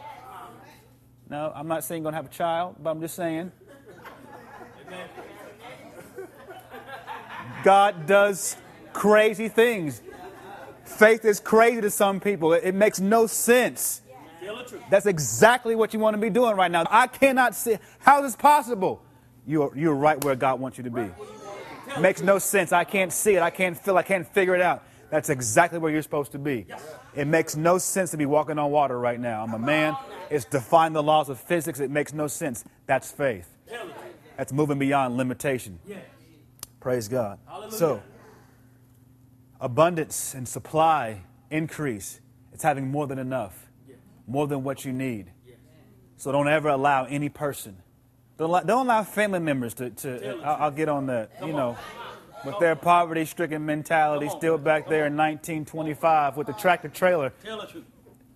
No, 1.28 1.52
I'm 1.54 1.68
not 1.68 1.84
saying 1.84 2.02
going 2.02 2.12
to 2.12 2.16
have 2.16 2.26
a 2.26 2.30
child, 2.30 2.76
but 2.82 2.90
I'm 2.90 3.00
just 3.00 3.14
saying. 3.14 3.52
God 7.64 8.06
does 8.06 8.56
crazy 8.92 9.48
things. 9.48 10.00
Faith 10.84 11.24
is 11.24 11.40
crazy 11.40 11.80
to 11.80 11.90
some 11.90 12.20
people. 12.20 12.52
It, 12.52 12.64
it 12.64 12.74
makes 12.74 13.00
no 13.00 13.26
sense. 13.26 14.02
That's 14.88 15.06
exactly 15.06 15.74
what 15.74 15.92
you 15.92 15.98
want 15.98 16.14
to 16.14 16.20
be 16.20 16.30
doing 16.30 16.56
right 16.56 16.70
now. 16.70 16.84
I 16.88 17.08
cannot 17.08 17.54
see. 17.56 17.78
How 17.98 18.18
is 18.18 18.32
this 18.32 18.36
possible? 18.36 19.02
You're, 19.46 19.72
you're 19.76 19.94
right 19.94 20.22
where 20.24 20.36
God 20.36 20.60
wants 20.60 20.78
you 20.78 20.84
to 20.84 20.90
be. 20.90 21.10
It 21.88 22.00
makes 22.00 22.22
no 22.22 22.38
sense. 22.38 22.72
I 22.72 22.84
can't 22.84 23.12
see 23.12 23.34
it. 23.34 23.42
I 23.42 23.50
can't 23.50 23.76
feel 23.76 23.96
I 23.96 24.02
can't 24.02 24.26
figure 24.26 24.54
it 24.54 24.60
out. 24.62 24.84
That's 25.16 25.30
exactly 25.30 25.78
where 25.78 25.90
you're 25.90 26.02
supposed 26.02 26.32
to 26.32 26.38
be. 26.38 26.66
It 27.14 27.26
makes 27.26 27.56
no 27.56 27.78
sense 27.78 28.10
to 28.10 28.18
be 28.18 28.26
walking 28.26 28.58
on 28.58 28.70
water 28.70 29.00
right 29.00 29.18
now. 29.18 29.42
I'm 29.42 29.54
a 29.54 29.58
man. 29.58 29.96
It's 30.28 30.44
defying 30.44 30.92
the 30.92 31.02
laws 31.02 31.30
of 31.30 31.40
physics. 31.40 31.80
It 31.80 31.90
makes 31.90 32.12
no 32.12 32.26
sense. 32.26 32.64
That's 32.84 33.10
faith. 33.10 33.48
That's 34.36 34.52
moving 34.52 34.78
beyond 34.78 35.16
limitation. 35.16 35.78
Praise 36.80 37.08
God. 37.08 37.38
So, 37.70 38.02
abundance 39.58 40.34
and 40.34 40.46
supply 40.46 41.22
increase. 41.50 42.20
It's 42.52 42.62
having 42.62 42.90
more 42.90 43.06
than 43.06 43.18
enough, 43.18 43.70
more 44.26 44.46
than 44.46 44.64
what 44.64 44.84
you 44.84 44.92
need. 44.92 45.30
So, 46.18 46.30
don't 46.30 46.46
ever 46.46 46.68
allow 46.68 47.06
any 47.06 47.30
person, 47.30 47.78
don't 48.36 48.50
allow, 48.50 48.60
don't 48.60 48.84
allow 48.84 49.02
family 49.02 49.40
members 49.40 49.72
to, 49.74 49.88
to 49.88 50.42
I'll, 50.44 50.64
I'll 50.64 50.70
get 50.70 50.90
on 50.90 51.06
that, 51.06 51.30
you 51.40 51.54
know 51.54 51.74
with 52.44 52.58
their 52.58 52.76
poverty 52.76 53.24
stricken 53.24 53.64
mentality 53.64 54.28
still 54.28 54.58
back 54.58 54.88
there 54.88 55.06
in 55.06 55.16
1925 55.16 56.36
with 56.36 56.46
the 56.46 56.52
tractor 56.52 56.88
trailer. 56.88 57.32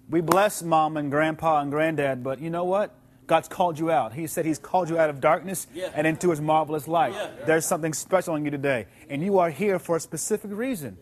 We 0.09 0.21
bless 0.21 0.63
mom 0.63 0.97
and 0.97 1.11
grandpa 1.11 1.61
and 1.61 1.71
granddad, 1.71 2.25
but 2.25 2.41
you 2.41 2.51
know 2.51 2.65
what? 2.65 2.95
God's 3.29 3.47
called 3.47 3.79
you 3.79 3.93
out. 3.93 4.13
He 4.13 4.27
said 4.27 4.45
He's 4.45 4.59
called 4.59 4.91
you 4.91 4.99
out 4.99 5.09
of 5.09 5.21
darkness 5.21 5.69
yeah. 5.73 5.91
and 5.95 6.05
into 6.05 6.31
His 6.31 6.41
marvelous 6.41 6.89
light. 6.89 7.13
Yeah. 7.13 7.31
There's 7.47 7.65
something 7.65 7.93
special 7.93 8.35
in 8.35 8.45
you 8.45 8.51
today, 8.51 8.87
and 9.09 9.23
you 9.23 9.39
are 9.39 9.51
here 9.51 9.79
for 9.79 9.95
a 9.95 10.01
specific 10.01 10.51
reason. 10.53 10.99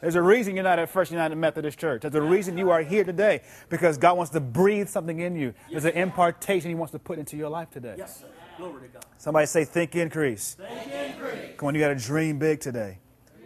There's 0.00 0.16
a 0.16 0.22
reason 0.22 0.54
you're 0.54 0.64
not 0.64 0.80
at 0.80 0.88
First 0.90 1.12
United 1.12 1.36
Methodist 1.36 1.78
Church. 1.78 2.02
There's 2.02 2.14
a 2.14 2.22
reason 2.22 2.58
you 2.58 2.70
are 2.70 2.82
here 2.82 3.04
today 3.04 3.42
because 3.68 3.96
God 3.96 4.16
wants 4.16 4.30
to 4.32 4.40
breathe 4.40 4.88
something 4.88 5.20
in 5.20 5.36
you. 5.36 5.54
There's 5.70 5.84
an 5.84 5.92
impartation 5.92 6.68
He 6.68 6.74
wants 6.74 6.92
to 6.92 6.98
put 6.98 7.18
into 7.18 7.36
your 7.36 7.48
life 7.48 7.70
today. 7.70 7.94
Yes, 7.96 8.24
Glory 8.58 8.82
to 8.82 8.88
God. 8.88 9.04
Somebody 9.18 9.46
say, 9.46 9.64
think 9.64 9.94
increase. 9.94 10.54
Think 10.54 10.92
increase. 10.92 11.56
Come 11.56 11.68
on, 11.68 11.74
you 11.74 11.80
got 11.80 11.88
to 11.88 11.94
dream 11.94 12.38
big 12.38 12.60
today. 12.60 12.98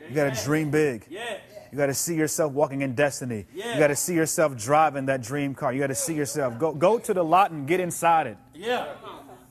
You 0.09 0.15
got 0.15 0.35
to 0.35 0.45
dream 0.45 0.71
big. 0.71 1.07
Yeah. 1.09 1.37
You 1.71 1.79
got 1.79 1.87
to 1.87 1.95
see 1.95 2.15
yourself 2.15 2.53
walking 2.53 2.83
in 2.83 2.95
destiny. 2.95 3.47
Yeah. 3.55 3.75
You 3.75 3.79
got 3.79 3.89
to 3.89 3.97
see 3.97 4.15
yourself 4.15 4.57
driving 4.57 5.07
that 5.07 5.23
dream 5.23 5.55
car. 5.55 5.73
You 5.73 5.81
got 5.81 5.87
to 5.87 5.95
see 5.95 6.15
yourself 6.15 6.59
go 6.59 6.73
go 6.73 6.99
to 6.99 7.15
the 7.15 7.23
lot 7.23 7.51
and 7.51 7.67
get 7.67 7.81
inside 7.81 8.27
it. 8.27 8.37
Yeah. 8.55 8.93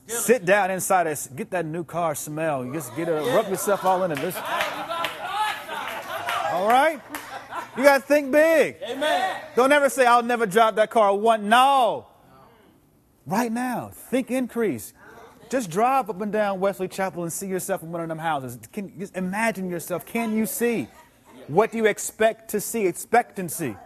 Sit 0.06 0.44
down 0.44 0.70
inside 0.70 1.06
it. 1.06 1.28
Get 1.34 1.50
that 1.50 1.64
new 1.64 1.84
car 1.84 2.14
smell. 2.14 2.64
You 2.64 2.72
just 2.72 2.94
get 2.94 3.08
it. 3.08 3.12
Rub 3.12 3.48
yourself 3.48 3.84
all 3.84 4.02
in 4.04 4.12
it. 4.12 4.18
All 6.50 6.68
right. 6.68 7.00
You 7.76 7.82
got 7.82 8.02
to 8.02 8.06
think 8.06 8.30
big. 8.30 8.76
Amen. 8.88 9.40
Don't 9.56 9.72
ever 9.72 9.88
say, 9.88 10.04
I'll 10.06 10.22
never 10.22 10.44
drive 10.44 10.74
that 10.76 10.90
car. 10.90 11.16
One, 11.16 11.48
no. 11.48 12.06
Right 13.26 13.50
now, 13.50 13.90
think 13.92 14.30
increase. 14.30 14.92
Just 15.52 15.68
drive 15.68 16.08
up 16.08 16.18
and 16.22 16.32
down 16.32 16.60
Wesley 16.60 16.88
Chapel 16.88 17.24
and 17.24 17.30
see 17.30 17.46
yourself 17.46 17.82
in 17.82 17.92
one 17.92 18.00
of 18.00 18.08
them 18.08 18.18
houses. 18.18 18.58
Can 18.72 18.98
just 18.98 19.14
imagine 19.14 19.68
yourself. 19.68 20.06
Can 20.06 20.34
you 20.34 20.46
see? 20.46 20.88
What 21.46 21.72
do 21.72 21.76
you 21.76 21.84
expect 21.84 22.52
to 22.52 22.60
see? 22.60 22.86
Expectancy. 22.86 23.76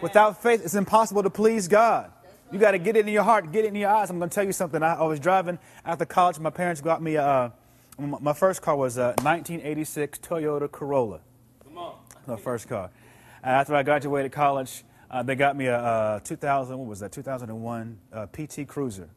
Without 0.00 0.40
faith, 0.40 0.64
it's 0.64 0.76
impossible 0.76 1.24
to 1.24 1.30
please 1.30 1.66
God. 1.66 2.12
You 2.52 2.60
got 2.60 2.70
to 2.70 2.78
get 2.78 2.96
it 2.96 3.00
in 3.00 3.12
your 3.12 3.24
heart, 3.24 3.50
get 3.50 3.64
it 3.64 3.68
in 3.68 3.74
your 3.74 3.90
eyes. 3.90 4.10
I'm 4.10 4.18
going 4.18 4.30
to 4.30 4.34
tell 4.34 4.44
you 4.44 4.52
something. 4.52 4.80
I, 4.80 4.94
I 4.94 5.02
was 5.02 5.18
driving 5.18 5.58
after 5.84 6.04
college. 6.04 6.38
My 6.38 6.50
parents 6.50 6.80
got 6.80 7.02
me 7.02 7.16
a, 7.16 7.26
uh, 7.26 7.50
my 7.98 8.32
first 8.32 8.62
car 8.62 8.76
was 8.76 8.96
a 8.96 9.06
1986 9.22 10.20
Toyota 10.20 10.70
Corolla. 10.70 11.18
Come 11.64 11.78
on. 11.78 11.96
My 12.28 12.36
first 12.36 12.68
car. 12.68 12.90
After 13.42 13.74
I 13.74 13.82
graduated 13.82 14.30
college, 14.30 14.84
uh, 15.10 15.24
they 15.24 15.34
got 15.34 15.56
me 15.56 15.66
a, 15.66 15.80
a, 15.80 16.20
2000, 16.22 16.78
what 16.78 16.86
was 16.86 17.00
that, 17.00 17.10
2001 17.10 17.98
uh, 18.12 18.26
PT 18.26 18.68
Cruiser. 18.68 19.08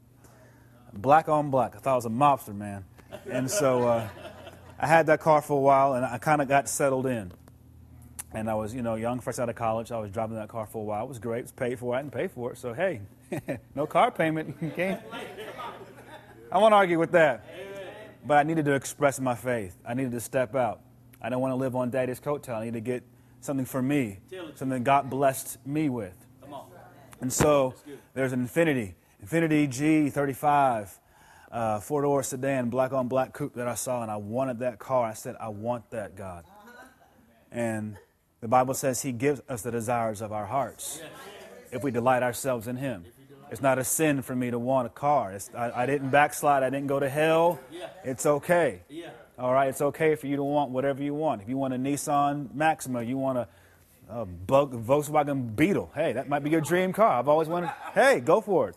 Black 0.97 1.29
on 1.29 1.51
black. 1.51 1.75
I 1.75 1.79
thought 1.79 1.93
it 1.93 1.95
was 1.95 2.05
a 2.05 2.09
mobster, 2.09 2.55
man. 2.55 2.85
And 3.29 3.49
so 3.49 3.87
uh, 3.87 4.07
I 4.79 4.87
had 4.87 5.07
that 5.07 5.19
car 5.19 5.41
for 5.41 5.57
a 5.57 5.61
while, 5.61 5.93
and 5.93 6.05
I 6.05 6.17
kind 6.17 6.41
of 6.41 6.47
got 6.47 6.69
settled 6.69 7.05
in. 7.05 7.31
And 8.33 8.49
I 8.49 8.55
was, 8.55 8.73
you 8.73 8.81
know, 8.81 8.95
young, 8.95 9.19
fresh 9.19 9.39
out 9.39 9.47
of 9.47 9.55
college. 9.55 9.91
I 9.91 9.99
was 9.99 10.11
driving 10.11 10.35
that 10.35 10.49
car 10.49 10.65
for 10.65 10.81
a 10.81 10.85
while. 10.85 11.05
It 11.05 11.09
was 11.09 11.19
great. 11.19 11.39
It 11.39 11.43
was 11.43 11.51
paid 11.53 11.79
for. 11.79 11.95
I 11.95 12.01
didn't 12.01 12.13
pay 12.13 12.27
for 12.27 12.51
it. 12.51 12.57
So, 12.57 12.73
hey, 12.73 13.01
no 13.75 13.85
car 13.85 14.11
payment. 14.11 14.57
I 16.51 16.57
won't 16.57 16.73
argue 16.73 16.99
with 16.99 17.11
that. 17.11 17.45
But 18.25 18.37
I 18.37 18.43
needed 18.43 18.65
to 18.65 18.73
express 18.73 19.19
my 19.19 19.35
faith. 19.35 19.77
I 19.85 19.93
needed 19.93 20.11
to 20.13 20.19
step 20.19 20.55
out. 20.55 20.81
I 21.21 21.29
don't 21.29 21.41
want 21.41 21.51
to 21.51 21.55
live 21.55 21.75
on 21.75 21.89
daddy's 21.89 22.19
coattail. 22.19 22.55
I 22.55 22.65
need 22.65 22.73
to 22.73 22.81
get 22.81 23.03
something 23.41 23.65
for 23.65 23.81
me, 23.81 24.19
something 24.55 24.83
God 24.83 25.09
blessed 25.09 25.65
me 25.65 25.89
with. 25.89 26.15
And 27.21 27.31
so 27.31 27.73
there's 28.13 28.33
an 28.33 28.45
Infiniti, 28.45 28.95
Infiniti 29.25 29.67
G35, 29.67 30.89
uh, 31.51 31.79
four 31.79 32.03
door 32.03 32.21
sedan, 32.21 32.69
black 32.69 32.93
on 32.93 33.07
black 33.07 33.33
coupe 33.33 33.55
that 33.55 33.67
I 33.67 33.73
saw, 33.73 34.03
and 34.03 34.11
I 34.11 34.17
wanted 34.17 34.59
that 34.59 34.77
car. 34.77 35.05
I 35.05 35.13
said, 35.13 35.35
I 35.39 35.47
want 35.47 35.89
that, 35.91 36.15
God. 36.15 36.45
And 37.51 37.97
the 38.41 38.47
Bible 38.47 38.75
says 38.75 39.01
He 39.01 39.11
gives 39.11 39.41
us 39.49 39.63
the 39.63 39.71
desires 39.71 40.21
of 40.21 40.31
our 40.31 40.45
hearts 40.45 41.01
if 41.71 41.81
we 41.81 41.89
delight 41.89 42.21
ourselves 42.21 42.67
in 42.67 42.75
Him. 42.75 43.05
It's 43.49 43.61
not 43.61 43.79
a 43.79 43.83
sin 43.83 44.21
for 44.21 44.35
me 44.35 44.51
to 44.51 44.59
want 44.59 44.87
a 44.87 44.89
car. 44.89 45.35
I, 45.55 45.83
I, 45.83 45.85
didn't 45.85 46.09
backslide. 46.09 46.61
I 46.61 46.69
didn't 46.69 46.87
go 46.87 46.99
to 46.99 47.09
hell. 47.09 47.59
It's 48.03 48.25
okay. 48.25 48.81
All 49.39 49.53
right, 49.53 49.69
it's 49.69 49.81
okay 49.81 50.15
for 50.15 50.27
you 50.27 50.35
to 50.35 50.43
want 50.43 50.71
whatever 50.71 51.01
you 51.01 51.13
want. 51.13 51.41
If 51.41 51.49
you 51.49 51.57
want 51.57 51.73
a 51.73 51.77
Nissan 51.77 52.53
Maxima, 52.53 53.01
you 53.01 53.17
want 53.17 53.39
a, 53.39 53.47
a 54.09 54.25
Volkswagen 54.25 55.55
Beetle. 55.55 55.91
Hey, 55.95 56.13
that 56.13 56.29
might 56.29 56.43
be 56.43 56.49
your 56.51 56.61
dream 56.61 56.93
car. 56.93 57.19
I've 57.19 57.27
always 57.27 57.47
wanted. 57.47 57.71
Hey, 57.93 58.19
go 58.19 58.41
for 58.41 58.69
it. 58.69 58.75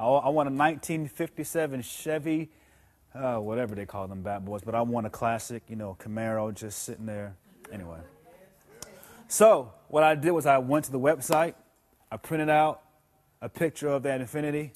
I, 0.00 0.04
I 0.04 0.28
want 0.30 0.48
a 0.48 0.52
1957 0.52 1.82
Chevy, 1.82 2.50
uh, 3.14 3.36
whatever 3.36 3.74
they 3.74 3.84
call 3.84 4.08
them 4.08 4.22
bad 4.22 4.46
boys, 4.46 4.62
but 4.64 4.74
I 4.74 4.80
want 4.80 5.06
a 5.06 5.10
classic, 5.10 5.64
you 5.68 5.76
know, 5.76 5.96
Camaro 6.00 6.54
just 6.54 6.84
sitting 6.84 7.04
there. 7.04 7.36
Anyway. 7.70 7.98
So 9.28 9.72
what 9.88 10.02
I 10.02 10.14
did 10.14 10.30
was 10.30 10.46
I 10.46 10.58
went 10.58 10.86
to 10.86 10.92
the 10.92 10.98
website. 10.98 11.54
I 12.10 12.16
printed 12.16 12.48
out 12.48 12.80
a 13.42 13.48
picture 13.48 13.88
of 13.88 14.02
that 14.04 14.20
Infiniti, 14.20 14.70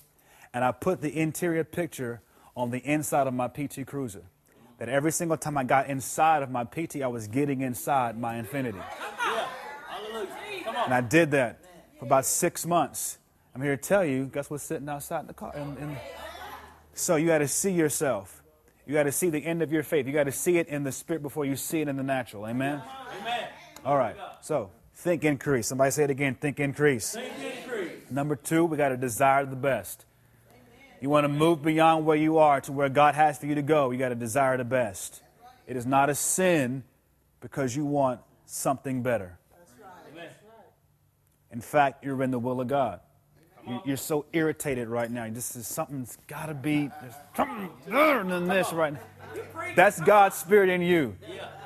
and 0.53 0.63
I 0.63 0.73
put 0.73 1.01
the 1.01 1.19
interior 1.19 1.65
picture 1.65 2.21
on 2.55 2.71
the 2.71 2.79
inside 2.79 3.27
of 3.27 3.35
my 3.35 3.49
PT 3.49 3.87
Cruiser. 3.87 4.23
That 4.79 4.89
every 4.89 5.13
single 5.13 5.37
time 5.37 5.57
I 5.57 5.65
got 5.65 5.89
inside 5.89 6.43
of 6.43 6.51
my 6.51 6.65
PT, 6.65 6.97
I 7.03 7.07
was 7.07 7.29
getting 7.29 7.63
inside 7.63 8.19
my 8.19 8.35
Infiniti. 8.35 8.83
And 10.85 10.93
I 10.93 11.01
did 11.01 11.31
that 11.31 11.65
for 11.99 12.05
about 12.05 12.27
six 12.27 12.67
months. 12.67 13.19
I'm 13.55 13.63
here 13.63 13.77
to 13.77 13.83
tell 13.83 14.05
you, 14.05 14.27
guess 14.27 14.51
what's 14.51 14.65
sitting 14.65 14.89
outside 14.89 15.21
in 15.21 15.27
the 15.29 15.35
car? 15.35 15.53
In, 15.55 15.77
in... 15.79 15.97
So 16.95 17.17
you 17.17 17.29
got 17.29 17.39
to 17.39 17.49
see 17.49 17.71
yourself. 17.71 18.43
You 18.87 18.95
got 18.95 19.05
to 19.05 19.13
see 19.13 19.31
the 19.31 19.39
end 19.39 19.63
of 19.63 19.73
your 19.73 19.83
faith. 19.83 20.07
You 20.07 20.13
got 20.13 20.25
to 20.25 20.33
see 20.33 20.59
it 20.59 20.69
in 20.69 20.83
the 20.83 20.93
spirit 20.93 21.23
before 21.23 21.45
you 21.45 21.57
see 21.57 21.81
it 21.81 21.89
in 21.89 21.97
the 21.97 22.03
natural. 22.03 22.47
Amen? 22.47 22.83
Amen. 23.21 23.49
All 23.85 23.97
right. 23.97 24.17
So 24.41 24.71
think 24.97 25.25
increase. 25.25 25.69
Somebody 25.69 25.91
say 25.93 26.05
it 26.05 26.11
again. 26.11 26.35
Think 26.35 26.59
increase. 26.61 27.13
Think 27.13 27.33
increase. 27.39 28.11
Number 28.11 28.37
two, 28.37 28.65
we 28.65 28.77
got 28.77 28.91
to 28.91 28.97
desire 28.97 29.47
the 29.47 29.57
best. 29.57 30.05
You 31.01 31.11
want 31.11 31.25
to 31.25 31.29
move 31.29 31.63
beyond 31.63 32.07
where 32.07 32.17
you 32.17 32.39
are 32.39 32.61
to 32.63 32.73
where 32.73 32.89
God 32.89 33.15
has 33.15 33.39
for 33.39 33.47
you 33.47 33.55
to 33.55 33.63
go. 33.63 33.91
You 33.91 33.99
got 33.99 34.09
to 34.09 34.15
desire 34.15 34.57
the 34.57 34.65
best. 34.65 35.23
It 35.67 35.77
is 35.77 35.87
not 35.87 36.11
a 36.11 36.15
sin 36.15 36.83
because 37.41 37.77
you 37.77 37.85
want 37.85 38.21
something 38.47 39.03
better. 39.03 39.39
That's 39.51 39.71
right. 40.17 40.31
In 41.53 41.61
fact, 41.61 42.05
you're 42.05 42.23
in 42.23 42.31
the 42.31 42.39
will 42.39 42.61
of 42.61 42.69
God. 42.69 43.01
You're 43.85 43.97
so 43.97 44.27
irritated 44.33 44.89
right 44.89 45.11
now. 45.11 45.29
This 45.31 45.57
is 45.57 45.67
something's 45.67 46.19
got 46.27 46.47
to 46.47 46.55
be 46.55 46.91
something 47.37 47.71
better 47.89 48.25
than 48.25 48.47
this 48.47 48.73
right 48.73 48.93
now. 48.93 49.01
That's 49.75 50.01
God's 50.01 50.37
spirit 50.37 50.69
in 50.71 50.83
you 50.83 51.17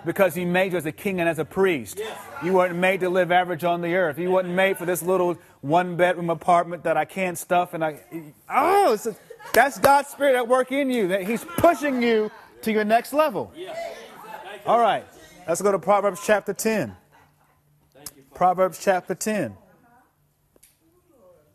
because 0.04 0.34
He 0.34 0.44
made 0.44 0.72
you 0.72 0.78
as 0.78 0.86
a 0.86 0.92
king 0.92 1.20
and 1.20 1.28
as 1.28 1.38
a 1.38 1.44
priest. 1.44 2.00
You 2.42 2.52
weren't 2.54 2.76
made 2.76 3.00
to 3.00 3.10
live 3.10 3.32
average 3.32 3.64
on 3.64 3.80
the 3.82 3.94
earth. 3.94 4.18
You 4.18 4.30
weren't 4.30 4.48
made 4.48 4.78
for 4.78 4.86
this 4.86 5.02
little 5.02 5.36
one 5.60 5.96
bedroom 5.96 6.30
apartment 6.30 6.84
that 6.84 6.96
I 6.96 7.04
can't 7.04 7.36
stuff 7.36 7.74
and 7.74 7.84
I. 7.84 8.00
Oh, 8.48 8.96
that's 9.52 9.78
God's 9.78 10.08
spirit 10.08 10.36
at 10.36 10.46
work 10.48 10.72
in 10.72 10.90
you. 10.90 11.08
That 11.08 11.24
He's 11.24 11.44
pushing 11.44 12.02
you 12.02 12.30
to 12.62 12.72
your 12.72 12.84
next 12.84 13.12
level. 13.12 13.52
All 14.66 14.80
right, 14.80 15.04
let's 15.46 15.60
go 15.60 15.72
to 15.72 15.78
Proverbs 15.78 16.20
chapter 16.24 16.54
10. 16.54 16.96
Proverbs 18.34 18.78
chapter 18.80 19.14
10. 19.14 19.56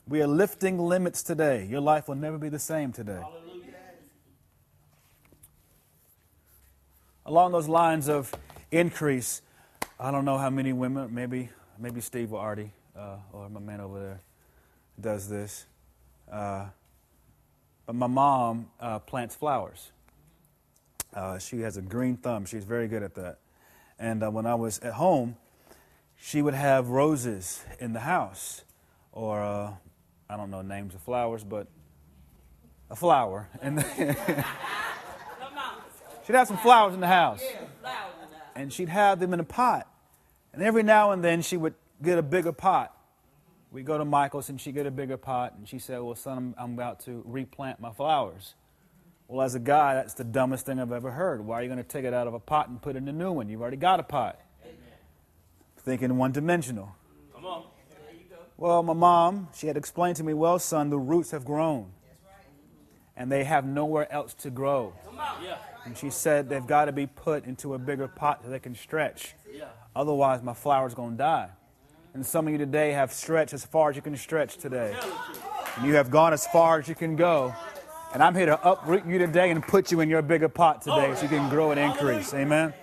We 0.05 0.21
are 0.21 0.27
lifting 0.27 0.79
limits 0.79 1.23
today. 1.23 1.65
Your 1.65 1.79
life 1.79 2.09
will 2.09 2.15
never 2.15 2.37
be 2.37 2.49
the 2.49 2.59
same 2.59 2.91
today. 2.91 3.21
Along 7.25 7.53
those 7.53 7.69
lines 7.69 8.09
of 8.09 8.33
increase, 8.69 9.41
I 9.97 10.11
don't 10.11 10.25
know 10.25 10.37
how 10.37 10.49
many 10.49 10.73
women, 10.73 11.13
maybe 11.13 11.49
maybe 11.79 12.01
Steve 12.01 12.33
or 12.33 12.41
Artie, 12.41 12.71
uh, 12.97 13.15
or 13.31 13.49
my 13.49 13.61
man 13.61 13.79
over 13.79 13.99
there, 13.99 14.21
does 14.99 15.29
this. 15.29 15.65
Uh, 16.29 16.65
but 17.85 17.95
my 17.95 18.07
mom 18.07 18.67
uh, 18.81 18.99
plants 18.99 19.35
flowers. 19.35 19.91
Uh, 21.13 21.39
she 21.39 21.61
has 21.61 21.77
a 21.77 21.81
green 21.81 22.17
thumb. 22.17 22.45
She's 22.45 22.65
very 22.65 22.89
good 22.89 23.03
at 23.03 23.15
that. 23.15 23.39
And 23.97 24.21
uh, 24.21 24.31
when 24.31 24.45
I 24.45 24.55
was 24.55 24.79
at 24.79 24.93
home, 24.93 25.37
she 26.17 26.41
would 26.41 26.55
have 26.55 26.89
roses 26.89 27.63
in 27.79 27.93
the 27.93 28.01
house, 28.01 28.63
or 29.13 29.41
uh, 29.41 29.73
I 30.29 30.37
don't 30.37 30.49
know 30.49 30.61
names 30.61 30.95
of 30.95 31.01
flowers, 31.01 31.43
but 31.43 31.67
a 32.89 32.95
flower. 32.95 33.49
And 33.61 33.83
she'd 36.25 36.35
have 36.35 36.47
some 36.47 36.57
flowers 36.57 36.93
in 36.93 37.01
the 37.01 37.07
house. 37.07 37.43
And 38.55 38.71
she'd 38.71 38.89
have 38.89 39.19
them 39.19 39.33
in 39.33 39.39
a 39.39 39.43
pot. 39.43 39.87
And 40.53 40.61
every 40.61 40.83
now 40.83 41.11
and 41.11 41.23
then 41.23 41.41
she 41.41 41.57
would 41.57 41.73
get 42.01 42.17
a 42.17 42.21
bigger 42.21 42.53
pot. 42.53 42.95
We'd 43.71 43.85
go 43.85 43.97
to 43.97 44.05
Michael's 44.05 44.49
and 44.49 44.61
she'd 44.61 44.75
get 44.75 44.85
a 44.85 44.91
bigger 44.91 45.17
pot. 45.17 45.55
And 45.57 45.67
she 45.67 45.79
said, 45.79 45.99
Well, 45.99 46.15
son, 46.15 46.37
I'm, 46.37 46.55
I'm 46.57 46.73
about 46.75 47.01
to 47.01 47.23
replant 47.25 47.79
my 47.79 47.91
flowers. 47.91 48.53
Well, 49.27 49.41
as 49.43 49.55
a 49.55 49.59
guy, 49.59 49.95
that's 49.95 50.13
the 50.13 50.23
dumbest 50.23 50.65
thing 50.65 50.79
I've 50.79 50.91
ever 50.91 51.11
heard. 51.11 51.45
Why 51.45 51.59
are 51.59 51.63
you 51.63 51.69
going 51.69 51.77
to 51.77 51.83
take 51.83 52.05
it 52.05 52.13
out 52.13 52.27
of 52.27 52.33
a 52.33 52.39
pot 52.39 52.69
and 52.69 52.81
put 52.81 52.95
it 52.95 52.99
in 52.99 53.07
a 53.07 53.13
new 53.13 53.31
one? 53.31 53.49
You've 53.49 53.61
already 53.61 53.77
got 53.77 53.99
a 53.99 54.03
pot. 54.03 54.39
Amen. 54.63 54.77
Thinking 55.77 56.17
one 56.17 56.31
dimensional. 56.31 56.95
Well, 58.57 58.83
my 58.83 58.93
mom, 58.93 59.49
she 59.55 59.67
had 59.67 59.77
explained 59.77 60.17
to 60.17 60.23
me, 60.23 60.33
well, 60.33 60.59
son, 60.59 60.89
the 60.89 60.99
roots 60.99 61.31
have 61.31 61.45
grown. 61.45 61.91
And 63.15 63.31
they 63.31 63.43
have 63.43 63.65
nowhere 63.65 64.11
else 64.11 64.33
to 64.35 64.49
grow. 64.49 64.93
And 65.85 65.97
she 65.97 66.09
said 66.09 66.49
they've 66.49 66.65
got 66.65 66.85
to 66.85 66.91
be 66.91 67.05
put 67.05 67.45
into 67.45 67.73
a 67.73 67.79
bigger 67.79 68.07
pot 68.07 68.41
so 68.43 68.49
they 68.49 68.59
can 68.59 68.75
stretch. 68.75 69.35
Otherwise, 69.95 70.41
my 70.41 70.53
flower's 70.53 70.93
going 70.93 71.11
to 71.11 71.17
die. 71.17 71.49
And 72.13 72.25
some 72.25 72.47
of 72.47 72.51
you 72.51 72.59
today 72.59 72.91
have 72.91 73.11
stretched 73.11 73.53
as 73.53 73.65
far 73.65 73.89
as 73.89 73.95
you 73.95 74.01
can 74.01 74.15
stretch 74.15 74.57
today. 74.57 74.95
And 75.77 75.85
you 75.85 75.95
have 75.95 76.11
gone 76.11 76.33
as 76.33 76.45
far 76.47 76.79
as 76.79 76.87
you 76.87 76.95
can 76.95 77.15
go. 77.15 77.53
And 78.13 78.21
I'm 78.21 78.35
here 78.35 78.45
to 78.45 78.67
uproot 78.67 79.05
you 79.07 79.17
today 79.17 79.49
and 79.49 79.63
put 79.63 79.91
you 79.91 79.99
in 79.99 80.09
your 80.09 80.21
bigger 80.21 80.47
pot 80.47 80.83
today 80.83 81.13
so 81.15 81.23
you 81.23 81.29
can 81.29 81.49
grow 81.49 81.71
and 81.71 81.79
increase. 81.79 82.33
Amen. 82.33 82.73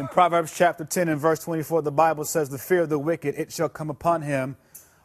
In 0.00 0.08
Proverbs 0.08 0.54
chapter 0.56 0.82
10 0.82 1.10
and 1.10 1.20
verse 1.20 1.40
24, 1.40 1.82
the 1.82 1.92
Bible 1.92 2.24
says, 2.24 2.48
The 2.48 2.56
fear 2.56 2.84
of 2.84 2.88
the 2.88 2.98
wicked, 2.98 3.34
it 3.36 3.52
shall 3.52 3.68
come 3.68 3.90
upon 3.90 4.22
him, 4.22 4.56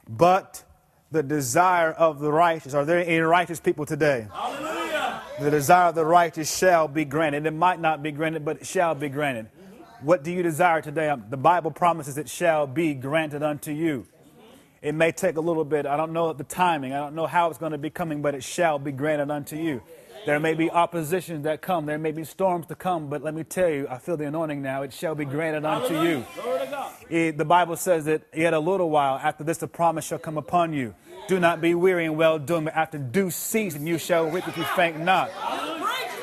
but 0.07 0.63
the 1.11 1.21
desire 1.21 1.91
of 1.91 2.19
the 2.19 2.31
righteous. 2.31 2.73
Are 2.73 2.85
there 2.85 2.99
any 2.99 3.19
righteous 3.19 3.59
people 3.59 3.85
today? 3.85 4.29
Hallelujah. 4.33 5.21
The 5.41 5.51
desire 5.51 5.89
of 5.89 5.95
the 5.95 6.05
righteous 6.05 6.57
shall 6.57 6.87
be 6.87 7.03
granted. 7.03 7.45
It 7.45 7.51
might 7.51 7.81
not 7.81 8.03
be 8.03 8.13
granted, 8.13 8.45
but 8.45 8.61
it 8.61 8.67
shall 8.67 8.95
be 8.95 9.09
granted. 9.09 9.47
What 9.99 10.23
do 10.23 10.31
you 10.31 10.41
desire 10.41 10.81
today? 10.81 11.09
Um, 11.09 11.25
the 11.29 11.35
Bible 11.35 11.71
promises 11.71 12.17
it 12.17 12.29
shall 12.29 12.65
be 12.65 12.93
granted 12.93 13.43
unto 13.43 13.73
you. 13.73 14.07
It 14.81 14.95
may 14.95 15.11
take 15.11 15.35
a 15.35 15.41
little 15.41 15.65
bit. 15.65 15.85
I 15.85 15.97
don't 15.97 16.13
know 16.13 16.31
the 16.31 16.45
timing. 16.45 16.93
I 16.93 16.99
don't 16.99 17.15
know 17.15 17.27
how 17.27 17.49
it's 17.49 17.59
going 17.59 17.73
to 17.73 17.77
be 17.77 17.89
coming, 17.89 18.21
but 18.21 18.33
it 18.33 18.45
shall 18.45 18.79
be 18.79 18.93
granted 18.93 19.29
unto 19.29 19.57
you. 19.57 19.81
There 20.25 20.39
may 20.39 20.55
be 20.55 20.71
oppositions 20.71 21.43
that 21.43 21.61
come. 21.61 21.85
There 21.85 21.99
may 21.99 22.11
be 22.11 22.23
storms 22.23 22.65
to 22.67 22.75
come. 22.75 23.09
But 23.09 23.21
let 23.21 23.35
me 23.35 23.43
tell 23.43 23.69
you, 23.69 23.87
I 23.87 23.99
feel 23.99 24.17
the 24.17 24.25
anointing 24.25 24.61
now. 24.61 24.81
It 24.81 24.91
shall 24.91 25.13
be 25.13 25.25
granted 25.25 25.65
unto 25.65 26.01
you. 26.01 26.25
It, 27.09 27.37
the 27.37 27.45
Bible 27.45 27.75
says 27.77 28.05
that 28.05 28.23
yet 28.35 28.53
a 28.53 28.59
little 28.59 28.89
while 28.89 29.17
after 29.17 29.43
this, 29.43 29.59
the 29.59 29.67
promise 29.67 30.05
shall 30.05 30.17
come 30.17 30.37
upon 30.37 30.73
you. 30.73 30.95
Do 31.27 31.39
not 31.39 31.61
be 31.61 31.75
weary 31.75 32.05
in 32.05 32.17
well 32.17 32.39
doing, 32.39 32.65
but 32.65 32.75
after 32.75 32.97
due 32.97 33.29
season 33.29 33.85
you 33.85 33.97
shall 33.97 34.25
reap 34.29 34.47
if 34.47 34.57
you 34.57 34.63
faint 34.75 34.99
not. 34.99 35.29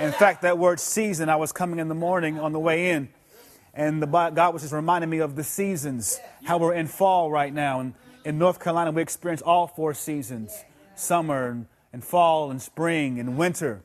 In 0.01 0.11
fact, 0.13 0.43
that 0.43 0.59
word 0.59 0.81
season, 0.81 1.29
I 1.29 1.37
was 1.37 1.53
coming 1.53 1.79
in 1.79 1.89
the 1.89 1.95
morning 1.95 2.39
on 2.41 2.53
the 2.53 2.59
way 2.59 2.91
in, 2.91 3.09
and 3.73 4.03
the, 4.03 4.07
God 4.07 4.53
was 4.53 4.63
just 4.63 4.75
reminding 4.75 5.11
me 5.11 5.19
of 5.19 5.37
the 5.37 5.45
seasons, 5.45 6.19
how 6.45 6.59
we're 6.59 6.75
in 6.75 6.89
fall 6.89 7.31
right 7.31 7.53
now. 7.53 7.79
And 7.79 7.95
in 8.25 8.39
North 8.39 8.59
Carolina, 8.59 8.91
we 8.91 9.03
experience 9.03 9.43
all 9.43 9.69
four 9.69 9.95
seasons 9.95 10.65
summer 10.95 11.49
and, 11.49 11.67
and 11.93 12.05
fall 12.05 12.51
and 12.51 12.61
spring 12.61 13.21
and 13.21 13.37
winter. 13.37 13.83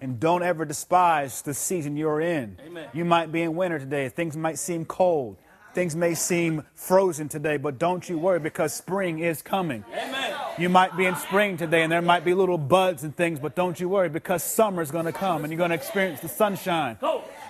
And 0.00 0.18
don't 0.18 0.42
ever 0.42 0.64
despise 0.64 1.42
the 1.42 1.52
season 1.52 1.96
you're 1.96 2.20
in. 2.20 2.58
Amen. 2.66 2.88
You 2.94 3.04
might 3.04 3.30
be 3.30 3.42
in 3.42 3.54
winter 3.54 3.78
today. 3.78 4.08
Things 4.08 4.36
might 4.36 4.58
seem 4.58 4.84
cold. 4.84 5.36
Things 5.72 5.94
may 5.94 6.14
seem 6.14 6.64
frozen 6.74 7.28
today, 7.28 7.56
but 7.56 7.78
don't 7.78 8.08
you 8.08 8.18
worry 8.18 8.40
because 8.40 8.74
spring 8.74 9.20
is 9.20 9.40
coming. 9.40 9.84
Amen. 9.92 10.34
You 10.58 10.68
might 10.68 10.96
be 10.96 11.06
in 11.06 11.14
spring 11.16 11.56
today 11.56 11.82
and 11.82 11.92
there 11.92 12.02
might 12.02 12.24
be 12.24 12.34
little 12.34 12.58
buds 12.58 13.04
and 13.04 13.14
things, 13.14 13.38
but 13.38 13.54
don't 13.54 13.78
you 13.78 13.88
worry 13.88 14.08
because 14.08 14.42
summer 14.42 14.82
is 14.82 14.90
going 14.90 15.04
to 15.04 15.12
come 15.12 15.44
and 15.44 15.52
you're 15.52 15.58
going 15.58 15.70
to 15.70 15.76
experience 15.76 16.20
the 16.20 16.28
sunshine. 16.28 16.98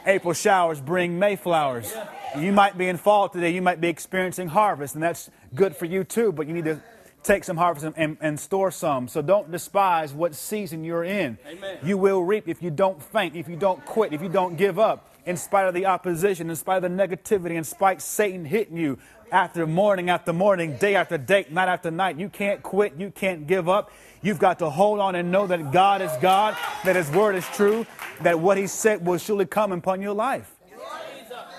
April 0.05 0.35
showers 0.35 0.81
bring 0.81 1.19
Mayflowers. 1.19 1.95
You 2.39 2.53
might 2.53 2.77
be 2.77 2.89
in 2.89 2.99
fall 2.99 3.29
today, 3.29 3.51
you 3.51 3.63
might 3.63 3.81
be 3.81 3.89
experiencing 3.89 4.49
harvest, 4.49 4.95
and 4.95 5.03
that's 5.03 5.31
good 5.55 5.75
for 5.75 5.87
you 5.87 6.05
too, 6.05 6.31
but 6.31 6.47
you 6.47 6.53
need 6.53 6.67
to 6.67 6.81
take 7.23 7.45
some 7.45 7.57
harvest 7.57 7.93
and, 7.97 8.17
and, 8.21 8.41
store 8.41 8.71
some. 8.71 9.09
So 9.09 9.23
don't 9.23 9.51
despise 9.51 10.13
what 10.13 10.35
season 10.35 10.85
you're 10.85 11.05
in. 11.05 11.39
Amen. 11.47 11.79
You 11.83 11.99
will 11.99 12.23
reap 12.23 12.49
if 12.49 12.63
you 12.63 12.71
don't 12.71 13.03
faint, 13.03 13.37
if 13.37 13.49
you 13.49 13.57
don't 13.57 13.85
quit, 13.85 14.13
if 14.13 14.23
you 14.23 14.29
don't 14.29 14.57
give 14.57 14.79
up 14.79 15.07
in 15.27 15.37
spite 15.37 15.67
of 15.67 15.75
the 15.75 15.87
opposition, 15.87 16.49
in 16.49 16.57
spite 16.57 16.83
of 16.83 16.83
the 16.83 16.89
negativity, 16.89 17.53
in 17.53 17.65
spite 17.65 17.99
of 17.99 18.03
Satan 18.03 18.45
hitting 18.45 18.77
you 18.77 18.99
after 19.33 19.67
morning 19.67 20.11
after 20.11 20.33
morning, 20.33 20.77
day 20.77 20.97
after 20.97 21.19
day, 21.19 21.47
night 21.51 21.69
after 21.69 21.91
night. 21.91 22.19
You 22.19 22.29
can't 22.29 22.63
quit. 22.63 22.95
You 22.99 23.11
can't 23.11 23.47
give 23.47 23.69
up. 23.69 23.91
You've 24.23 24.39
got 24.39 24.59
to 24.59 24.71
hold 24.71 25.01
on 25.01 25.15
and 25.15 25.31
know 25.31 25.47
that 25.47 25.73
God 25.73 26.03
is 26.03 26.11
God, 26.21 26.57
that 26.85 26.97
His 26.97 27.11
word 27.11 27.37
is 27.37 27.47
true, 27.49 27.87
that 28.23 28.39
what 28.39 28.59
He 28.59 28.67
said 28.67 29.07
will 29.07 29.19
surely 29.19 29.47
come 29.47 29.73
upon 29.73 30.03
your 30.03 30.15
life. 30.15 30.51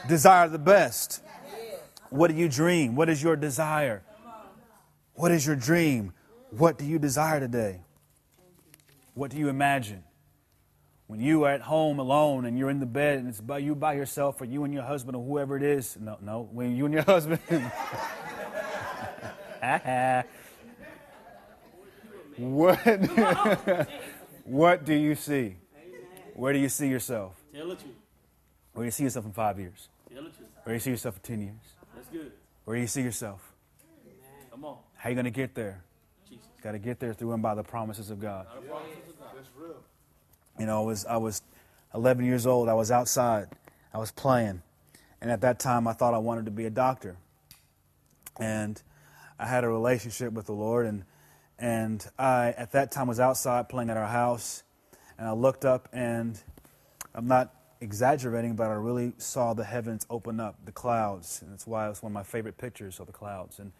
Desire 0.07 0.47
the 0.49 0.59
best. 0.59 1.21
What 2.09 2.29
do 2.29 2.35
you 2.35 2.49
dream? 2.49 2.95
What 2.95 3.09
is 3.09 3.23
your 3.23 3.35
desire? 3.35 4.03
What 5.13 5.31
is 5.31 5.45
your 5.45 5.55
dream? 5.55 6.13
What 6.51 6.77
do 6.77 6.85
you 6.85 6.99
desire 6.99 7.39
today? 7.39 7.81
What 9.13 9.31
do 9.31 9.37
you 9.37 9.49
imagine? 9.49 10.03
When 11.07 11.19
you 11.19 11.43
are 11.43 11.51
at 11.51 11.61
home 11.61 11.99
alone 11.99 12.45
and 12.45 12.57
you're 12.57 12.69
in 12.69 12.79
the 12.79 12.85
bed 12.85 13.19
and 13.19 13.27
it's 13.27 13.41
by 13.41 13.57
you 13.57 13.75
by 13.75 13.93
yourself 13.93 14.39
or 14.39 14.45
you 14.45 14.63
and 14.63 14.73
your 14.73 14.83
husband 14.83 15.17
or 15.17 15.23
whoever 15.23 15.57
it 15.57 15.63
is. 15.63 15.97
No, 15.99 16.17
no, 16.21 16.47
when 16.51 16.75
you 16.75 16.85
and 16.85 16.93
your 16.93 17.03
husband. 17.07 17.39
what, 22.37 22.77
what 24.45 24.85
do 24.85 24.93
you 24.93 25.15
see? 25.15 25.57
Where 26.33 26.53
do 26.53 26.59
you 26.59 26.69
see 26.69 26.87
yourself? 26.87 27.35
Tell 27.53 27.67
the 27.67 27.75
truth. 27.75 27.91
Where 28.73 28.83
do 28.83 28.87
you 28.87 28.91
see 28.91 29.03
yourself 29.03 29.25
in 29.25 29.33
five 29.33 29.59
years? 29.59 29.89
Tell 30.13 30.23
the 30.23 30.29
truth. 30.29 30.47
Where 30.63 30.73
do 30.73 30.75
you 30.75 30.79
see 30.79 30.91
yourself 30.91 31.17
in 31.17 31.21
ten 31.21 31.41
years? 31.41 31.75
That's 31.93 32.07
good. 32.07 32.31
Where 32.63 32.77
do 32.77 32.81
you 32.81 32.87
see 32.87 33.01
yourself? 33.01 33.50
Come 35.01 35.07
on. 35.07 35.07
How 35.07 35.07
are 35.07 35.11
you 35.11 35.15
going 35.15 35.25
to 35.25 35.31
get 35.31 35.55
there? 35.55 35.83
Jesus. 36.29 36.45
Got 36.61 36.71
to 36.73 36.79
get 36.79 36.99
there 36.99 37.13
through 37.13 37.33
and 37.33 37.41
by 37.41 37.55
the 37.55 37.63
promises 37.63 38.09
of 38.11 38.19
God. 38.19 38.47
That's 39.35 39.49
real. 39.57 39.75
You 40.59 40.65
know, 40.65 40.81
I 40.81 40.85
was, 40.85 41.05
I 41.05 41.17
was 41.17 41.41
11 41.93 42.25
years 42.25 42.45
old. 42.45 42.69
I 42.69 42.73
was 42.73 42.91
outside. 42.91 43.47
I 43.93 43.97
was 43.97 44.11
playing. 44.11 44.61
And 45.21 45.31
at 45.31 45.41
that 45.41 45.59
time, 45.59 45.87
I 45.87 45.93
thought 45.93 46.13
I 46.13 46.17
wanted 46.17 46.45
to 46.45 46.51
be 46.51 46.65
a 46.65 46.69
doctor. 46.69 47.17
And 48.39 48.81
I 49.39 49.47
had 49.47 49.63
a 49.63 49.69
relationship 49.69 50.33
with 50.33 50.45
the 50.45 50.53
Lord. 50.53 50.85
And, 50.85 51.03
and 51.59 52.05
I, 52.17 52.53
at 52.57 52.71
that 52.73 52.91
time, 52.91 53.07
was 53.07 53.19
outside 53.19 53.69
playing 53.69 53.89
at 53.89 53.97
our 53.97 54.07
house. 54.07 54.63
And 55.17 55.27
I 55.27 55.33
looked 55.33 55.65
up, 55.65 55.89
and 55.93 56.41
I'm 57.13 57.27
not 57.27 57.53
exaggerating, 57.79 58.55
but 58.55 58.67
I 58.69 58.73
really 58.73 59.13
saw 59.17 59.53
the 59.53 59.63
heavens 59.63 60.05
open 60.09 60.39
up, 60.39 60.57
the 60.65 60.71
clouds. 60.71 61.41
And 61.41 61.51
that's 61.51 61.67
why 61.67 61.89
it's 61.89 62.01
one 62.01 62.11
of 62.11 62.13
my 62.13 62.23
favorite 62.23 62.57
pictures 62.57 62.99
of 62.99 63.07
the 63.07 63.13
clouds. 63.13 63.59
And 63.59 63.71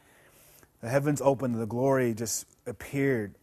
the 0.81 0.89
heavens 0.89 1.21
opened, 1.21 1.53
and 1.53 1.61
the 1.61 1.67
glory 1.67 2.13
just 2.13 2.45
appeared 2.65 3.35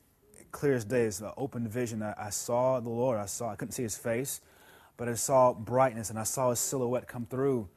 clear 0.51 0.74
as 0.74 0.85
day. 0.85 1.03
It's 1.03 1.20
an 1.20 1.31
open 1.37 1.68
vision. 1.68 2.03
I, 2.03 2.14
I 2.18 2.31
saw 2.31 2.81
the 2.81 2.88
Lord. 2.88 3.18
I 3.18 3.27
saw. 3.27 3.51
I 3.51 3.57
couldn't 3.57 3.72
see 3.72 3.83
His 3.83 3.96
face, 3.96 4.40
but 4.96 5.09
I 5.09 5.14
saw 5.14 5.53
brightness, 5.53 6.11
and 6.11 6.18
I 6.18 6.24
saw 6.24 6.51
His 6.51 6.59
silhouette 6.59 7.07
come 7.07 7.27
through, 7.27 7.68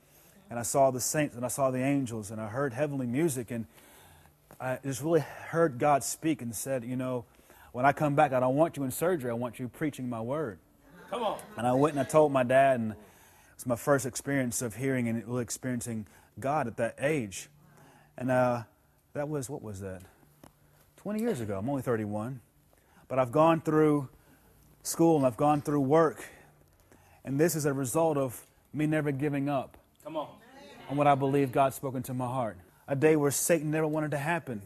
and 0.50 0.58
I 0.58 0.64
saw 0.64 0.92
the 0.92 1.02
saints, 1.02 1.36
and 1.36 1.46
I 1.46 1.50
saw 1.50 1.72
the 1.72 1.80
angels, 1.80 2.32
and 2.32 2.42
I 2.42 2.48
heard 2.48 2.74
heavenly 2.74 3.08
music, 3.08 3.52
and 3.52 3.66
I 4.60 4.78
just 4.84 5.02
really 5.02 5.22
heard 5.22 5.80
God 5.80 6.04
speak 6.04 6.42
and 6.42 6.56
said, 6.56 6.84
you 6.84 6.96
know, 6.96 7.26
when 7.72 7.86
I 7.86 7.94
come 7.94 8.16
back, 8.16 8.34
I 8.34 8.40
don't 8.40 8.56
want 8.56 8.78
you 8.78 8.84
in 8.84 8.92
surgery. 8.92 9.32
I 9.32 9.34
want 9.34 9.60
you 9.60 9.68
preaching 9.70 10.10
my 10.10 10.22
word. 10.22 10.60
Come 11.10 11.24
on. 11.24 11.40
And 11.58 11.66
I 11.66 11.74
went 11.74 11.96
and 11.96 12.00
I 12.00 12.04
told 12.04 12.32
my 12.32 12.44
dad, 12.44 12.80
and 12.80 12.96
it's 13.56 13.66
my 13.66 13.76
first 13.76 14.06
experience 14.06 14.62
of 14.62 14.76
hearing 14.76 15.08
and 15.08 15.26
really 15.28 15.42
experiencing 15.42 16.06
God 16.40 16.68
at 16.68 16.78
that 16.78 16.96
age. 17.00 17.50
And 18.18 18.30
uh, 18.30 18.64
that 19.14 19.28
was, 19.30 19.50
what 19.50 19.62
was 19.62 19.80
that? 19.82 20.02
20 20.98 21.20
years 21.22 21.40
ago. 21.42 21.58
I'm 21.58 21.70
only 21.70 21.82
31. 21.82 22.42
But 23.08 23.20
I've 23.20 23.32
gone 23.32 23.62
through 23.62 24.08
school 24.84 25.18
and 25.18 25.26
I've 25.26 25.38
gone 25.38 25.62
through 25.62 25.82
work. 25.82 26.24
And 27.26 27.40
this 27.40 27.56
is 27.56 27.66
a 27.66 27.74
result 27.74 28.18
of 28.18 28.40
me 28.74 28.86
never 28.88 29.12
giving 29.12 29.50
up 29.50 29.78
Come 30.04 30.18
on. 30.18 30.28
on 30.90 30.98
what 30.98 31.08
I 31.08 31.16
believe 31.16 31.52
God's 31.52 31.76
spoken 31.76 32.04
to 32.04 32.14
my 32.14 32.26
heart. 32.28 32.58
A 32.88 32.96
day 32.96 33.16
where 33.16 33.32
Satan 33.32 33.70
never 33.72 33.88
wanted 33.88 34.12
to 34.12 34.18
happen. 34.18 34.62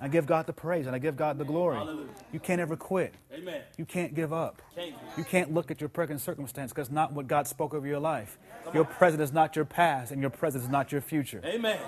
I 0.00 0.08
give 0.08 0.26
God 0.26 0.46
the 0.46 0.52
praise 0.52 0.86
and 0.86 0.94
I 0.94 0.98
give 0.98 1.16
God 1.16 1.38
the 1.38 1.44
glory. 1.44 1.76
Hallelujah. 1.76 2.08
You 2.32 2.40
can't 2.40 2.60
ever 2.60 2.76
quit. 2.76 3.14
Amen. 3.32 3.62
You 3.78 3.84
can't 3.84 4.14
give 4.14 4.32
up. 4.32 4.60
Can't 4.74 4.94
you 5.16 5.24
can't 5.24 5.54
look 5.54 5.70
at 5.70 5.80
your 5.80 5.88
present 5.88 6.20
circumstance 6.20 6.72
because 6.72 6.90
not 6.90 7.12
what 7.12 7.26
God 7.26 7.46
spoke 7.46 7.72
over 7.72 7.86
your 7.86 8.00
life. 8.00 8.36
Come 8.64 8.74
your 8.74 8.84
on. 8.86 8.92
present 8.92 9.22
is 9.22 9.32
not 9.32 9.54
your 9.56 9.64
past, 9.64 10.10
and 10.10 10.20
your 10.20 10.30
present 10.30 10.64
is 10.64 10.68
not 10.70 10.90
your 10.90 11.00
future. 11.00 11.40
Amen. 11.44 11.78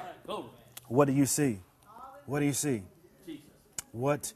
What 0.86 1.06
do 1.06 1.12
you 1.12 1.26
see? 1.26 1.58
What 2.26 2.40
do 2.40 2.46
you 2.46 2.52
see? 2.52 2.82
Jesus. 3.26 3.42
What 3.92 4.32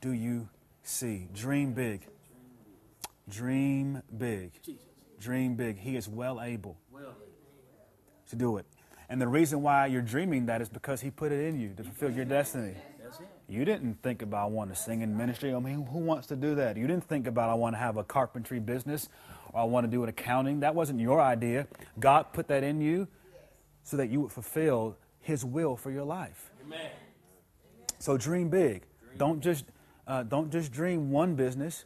do 0.00 0.12
you 0.12 0.48
see. 0.82 1.28
Dream 1.34 1.72
big. 1.72 2.02
Dream 3.28 4.02
big. 4.16 4.52
Dream 5.18 5.54
big. 5.54 5.78
He 5.78 5.96
is 5.96 6.08
well 6.08 6.40
able 6.40 6.76
to 8.28 8.36
do 8.36 8.58
it. 8.58 8.66
And 9.08 9.20
the 9.20 9.28
reason 9.28 9.62
why 9.62 9.86
you're 9.86 10.02
dreaming 10.02 10.46
that 10.46 10.60
is 10.60 10.68
because 10.68 11.00
He 11.00 11.10
put 11.10 11.32
it 11.32 11.40
in 11.40 11.60
you 11.60 11.74
to 11.76 11.82
fulfill 11.82 12.10
your 12.10 12.24
destiny. 12.24 12.74
You 13.48 13.64
didn't 13.64 14.00
think 14.02 14.22
about 14.22 14.44
I 14.44 14.46
want 14.46 14.70
to 14.70 14.76
sing 14.76 15.02
in 15.02 15.16
ministry. 15.16 15.52
I 15.52 15.58
mean, 15.58 15.84
who 15.86 15.98
wants 15.98 16.28
to 16.28 16.36
do 16.36 16.54
that? 16.54 16.76
You 16.76 16.86
didn't 16.86 17.08
think 17.08 17.26
about 17.26 17.50
I 17.50 17.54
want 17.54 17.74
to 17.74 17.78
have 17.78 17.96
a 17.96 18.04
carpentry 18.04 18.60
business 18.60 19.08
or 19.52 19.62
I 19.62 19.64
want 19.64 19.84
to 19.84 19.90
do 19.90 20.04
an 20.04 20.08
accounting. 20.08 20.60
That 20.60 20.76
wasn't 20.76 21.00
your 21.00 21.20
idea. 21.20 21.66
God 21.98 22.32
put 22.32 22.46
that 22.48 22.62
in 22.62 22.80
you 22.80 23.08
so 23.82 23.96
that 23.96 24.08
you 24.08 24.20
would 24.20 24.30
fulfill 24.30 24.96
His 25.20 25.44
will 25.44 25.76
for 25.76 25.90
your 25.90 26.04
life. 26.04 26.52
Amen. 26.64 26.90
So 28.00 28.16
dream 28.16 28.48
big. 28.48 28.82
Don't 29.16 29.40
just 29.40 29.66
uh, 30.06 30.24
don't 30.24 30.50
just 30.50 30.72
dream 30.72 31.12
one 31.12 31.36
business. 31.36 31.84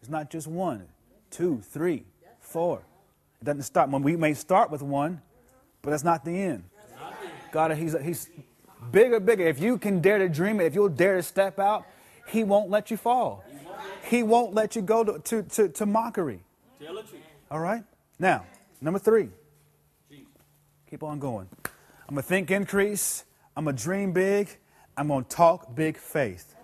It's 0.00 0.08
not 0.08 0.30
just 0.30 0.46
one, 0.46 0.86
two, 1.30 1.60
three, 1.60 2.04
four. 2.40 2.82
It 3.42 3.44
doesn't 3.44 3.64
stop. 3.64 3.90
When 3.90 4.02
we 4.02 4.16
may 4.16 4.32
start 4.32 4.70
with 4.70 4.80
one, 4.80 5.20
but 5.82 5.90
that's 5.90 6.04
not 6.04 6.24
the 6.24 6.40
end. 6.40 6.64
God, 7.52 7.76
he's, 7.76 7.96
he's 8.00 8.30
bigger, 8.90 9.20
bigger. 9.20 9.46
If 9.46 9.60
you 9.60 9.78
can 9.78 10.00
dare 10.00 10.18
to 10.18 10.28
dream 10.28 10.60
it, 10.60 10.64
if 10.64 10.74
you'll 10.74 10.88
dare 10.88 11.16
to 11.16 11.22
step 11.22 11.58
out, 11.58 11.86
He 12.28 12.44
won't 12.44 12.70
let 12.70 12.90
you 12.90 12.96
fall. 12.96 13.44
He 14.04 14.22
won't 14.22 14.54
let 14.54 14.76
you 14.76 14.82
go 14.82 15.04
to, 15.04 15.18
to, 15.18 15.42
to, 15.42 15.68
to 15.68 15.86
mockery. 15.86 16.40
All 17.50 17.60
right? 17.60 17.82
Now, 18.18 18.46
number 18.80 18.98
three. 18.98 19.28
Keep 20.90 21.02
on 21.02 21.18
going. 21.18 21.48
I'm 22.08 22.14
going 22.14 22.22
to 22.22 22.28
think 22.28 22.50
increase. 22.50 23.24
I'm 23.56 23.64
going 23.64 23.76
to 23.76 23.82
dream 23.82 24.12
big. 24.12 24.48
I'm 24.98 25.06
going 25.06 25.22
to 25.24 25.30
talk 25.30 25.76
big 25.76 25.96
faith. 25.96 26.56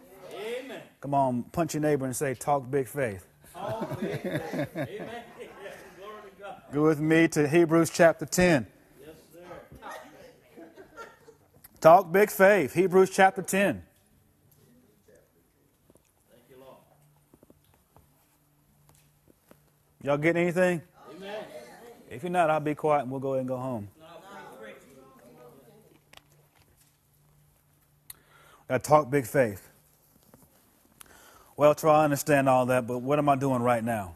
Come 1.01 1.15
on, 1.15 1.45
punch 1.45 1.75
your 1.75 1.83
neighbor 1.83 2.05
and 2.05 2.17
say, 2.17 2.35
Talk 2.35 2.69
big 2.69 2.89
faith. 2.89 3.25
Talk 3.53 4.01
big 4.01 4.21
faith. 4.23 4.69
Amen. 4.77 5.23
Go 6.73 6.83
with 6.83 6.99
me 6.99 7.29
to 7.29 7.47
Hebrews 7.47 7.91
chapter 7.91 8.27
10. 8.27 8.67
Yes, 9.01 9.15
sir. 9.33 9.39
Talk 11.81 12.11
big 12.11 12.29
faith. 12.29 12.75
Hebrews 12.75 13.11
chapter 13.11 13.43
10. 13.43 13.85
You, 16.51 16.57
Lord. 16.59 16.77
Y'all 20.03 20.17
getting 20.17 20.43
anything? 20.43 20.83
Amen. 21.17 21.45
If 22.11 22.25
you're 22.25 22.33
not, 22.33 22.51
I'll 22.51 22.59
be 22.59 22.75
quiet 22.75 23.03
and 23.03 23.13
we'll 23.13 23.21
go 23.21 23.35
ahead 23.35 23.41
and 23.41 23.49
go 23.49 23.59
home. 23.59 23.89
Got 28.69 28.83
to 28.83 28.89
talk 28.89 29.11
big 29.11 29.27
faith. 29.27 29.69
Well, 31.57 31.75
try 31.75 32.01
I 32.01 32.05
understand 32.05 32.49
all 32.49 32.67
that, 32.67 32.87
but 32.87 32.99
what 32.99 33.19
am 33.19 33.29
I 33.29 33.37
doing 33.37 33.63
right 33.63 33.85
now? 33.85 34.15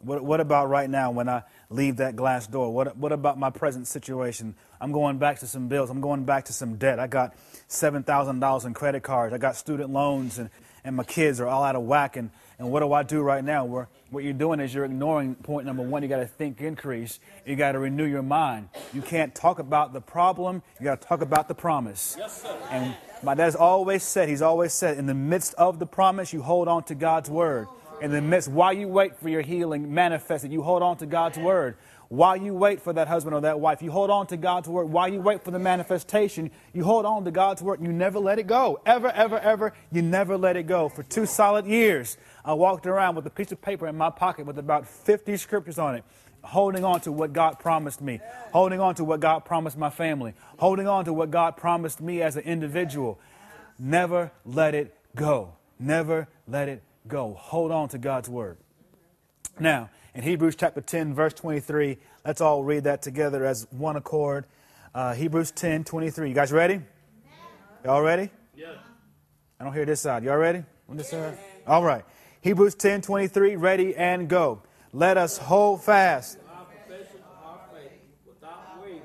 What, 0.00 0.22
what 0.22 0.40
about 0.40 0.68
right 0.68 0.88
now 0.88 1.10
when 1.10 1.28
I 1.28 1.42
leave 1.70 1.96
that 1.96 2.14
glass 2.14 2.46
door? 2.46 2.72
What, 2.72 2.96
what 2.96 3.10
about 3.10 3.36
my 3.38 3.50
present 3.50 3.88
situation? 3.88 4.54
I'm 4.80 4.92
going 4.92 5.18
back 5.18 5.40
to 5.40 5.46
some 5.46 5.66
bills. 5.66 5.90
I'm 5.90 6.00
going 6.00 6.24
back 6.24 6.44
to 6.44 6.52
some 6.52 6.76
debt. 6.76 7.00
I 7.00 7.08
got 7.08 7.34
$7,000 7.68 8.66
in 8.66 8.74
credit 8.74 9.02
cards. 9.02 9.34
I 9.34 9.38
got 9.38 9.56
student 9.56 9.90
loans, 9.90 10.38
and, 10.38 10.50
and 10.84 10.94
my 10.94 11.02
kids 11.02 11.40
are 11.40 11.48
all 11.48 11.64
out 11.64 11.74
of 11.74 11.82
whack. 11.82 12.16
And, 12.16 12.30
and 12.60 12.70
what 12.70 12.80
do 12.80 12.92
I 12.92 13.02
do 13.02 13.22
right 13.22 13.42
now? 13.42 13.64
Where, 13.64 13.88
what 14.10 14.22
you're 14.22 14.34
doing 14.34 14.60
is 14.60 14.72
you're 14.72 14.84
ignoring 14.84 15.34
point 15.34 15.66
number 15.66 15.82
one. 15.82 16.04
You 16.04 16.08
got 16.08 16.18
to 16.18 16.26
think 16.26 16.60
increase. 16.60 17.18
You 17.44 17.56
got 17.56 17.72
to 17.72 17.80
renew 17.80 18.06
your 18.06 18.22
mind. 18.22 18.68
You 18.92 19.02
can't 19.02 19.34
talk 19.34 19.58
about 19.58 19.92
the 19.92 20.00
problem. 20.00 20.62
You 20.78 20.84
got 20.84 21.00
to 21.00 21.08
talk 21.08 21.22
about 21.22 21.48
the 21.48 21.54
promise. 21.54 22.14
Yes, 22.16 22.42
sir. 22.42 22.56
And 22.70 22.94
my 23.22 23.34
dad's 23.34 23.56
always 23.56 24.02
said, 24.02 24.28
he's 24.28 24.42
always 24.42 24.72
said, 24.72 24.98
in 24.98 25.06
the 25.06 25.14
midst 25.14 25.54
of 25.54 25.78
the 25.78 25.86
promise, 25.86 26.32
you 26.32 26.42
hold 26.42 26.68
on 26.68 26.84
to 26.84 26.94
God's 26.94 27.30
word. 27.30 27.68
In 28.00 28.12
the 28.12 28.22
midst, 28.22 28.48
while 28.48 28.72
you 28.72 28.86
wait 28.86 29.16
for 29.16 29.28
your 29.28 29.42
healing 29.42 29.92
manifested, 29.92 30.52
you 30.52 30.62
hold 30.62 30.82
on 30.82 30.96
to 30.98 31.06
God's 31.06 31.36
word. 31.36 31.76
While 32.08 32.36
you 32.36 32.54
wait 32.54 32.80
for 32.80 32.92
that 32.94 33.06
husband 33.06 33.34
or 33.34 33.42
that 33.42 33.60
wife, 33.60 33.82
you 33.82 33.90
hold 33.90 34.08
on 34.08 34.28
to 34.28 34.36
God's 34.36 34.66
word. 34.68 34.86
While 34.86 35.08
you 35.08 35.20
wait 35.20 35.42
for 35.42 35.50
the 35.50 35.58
manifestation, 35.58 36.50
you 36.72 36.84
hold 36.84 37.04
on 37.04 37.24
to 37.24 37.30
God's 37.30 37.60
word. 37.60 37.80
And 37.80 37.86
you 37.86 37.92
never 37.92 38.18
let 38.18 38.38
it 38.38 38.46
go. 38.46 38.80
Ever, 38.86 39.10
ever, 39.10 39.38
ever, 39.38 39.74
you 39.92 40.00
never 40.00 40.38
let 40.38 40.56
it 40.56 40.66
go. 40.66 40.88
For 40.88 41.02
two 41.02 41.26
solid 41.26 41.66
years, 41.66 42.16
I 42.44 42.54
walked 42.54 42.86
around 42.86 43.16
with 43.16 43.26
a 43.26 43.30
piece 43.30 43.52
of 43.52 43.60
paper 43.60 43.86
in 43.86 43.96
my 43.96 44.08
pocket 44.08 44.46
with 44.46 44.58
about 44.58 44.86
50 44.86 45.36
scriptures 45.36 45.78
on 45.78 45.96
it, 45.96 46.04
holding 46.48 46.82
on 46.82 47.00
to 47.02 47.12
what 47.12 47.32
God 47.32 47.58
promised 47.58 48.00
me, 48.00 48.20
holding 48.52 48.80
on 48.80 48.94
to 48.94 49.04
what 49.04 49.20
God 49.20 49.44
promised 49.44 49.76
my 49.76 49.90
family, 49.90 50.32
holding 50.58 50.88
on 50.88 51.04
to 51.04 51.12
what 51.12 51.30
God 51.30 51.56
promised 51.56 52.00
me 52.00 52.22
as 52.22 52.36
an 52.36 52.44
individual. 52.44 53.20
Never 53.78 54.32
let 54.46 54.74
it 54.74 54.94
go. 55.14 55.52
Never 55.78 56.26
let 56.48 56.68
it 56.68 56.82
go. 57.06 57.34
Hold 57.34 57.70
on 57.70 57.88
to 57.90 57.98
God's 57.98 58.30
word. 58.30 58.56
Now, 59.60 59.90
in 60.14 60.22
Hebrews 60.22 60.56
chapter 60.56 60.80
10, 60.80 61.14
verse 61.14 61.34
23, 61.34 61.98
let's 62.24 62.40
all 62.40 62.64
read 62.64 62.84
that 62.84 63.02
together 63.02 63.44
as 63.44 63.66
one 63.70 63.96
accord. 63.96 64.46
Uh, 64.94 65.12
Hebrews 65.12 65.50
10, 65.50 65.84
23. 65.84 66.30
You 66.30 66.34
guys 66.34 66.50
ready? 66.50 66.80
Y'all 67.84 68.02
ready? 68.02 68.30
Yeah. 68.56 68.72
I 69.60 69.64
don't 69.64 69.74
hear 69.74 69.84
this 69.84 70.00
side. 70.00 70.24
Y'all 70.24 70.38
ready? 70.38 70.64
On? 70.88 70.98
All 71.66 71.84
right. 71.84 72.04
Hebrews 72.40 72.74
10, 72.74 73.02
23, 73.02 73.56
ready 73.56 73.94
and 73.94 74.28
go. 74.28 74.62
Let 74.92 75.18
us 75.18 75.36
hold 75.36 75.82
fast. 75.82 76.38
Our 76.48 76.64
profession 76.64 77.16
of 77.18 77.46
our 77.46 77.60
faith 77.72 77.90
without 78.26 78.80
wavering, 78.80 79.02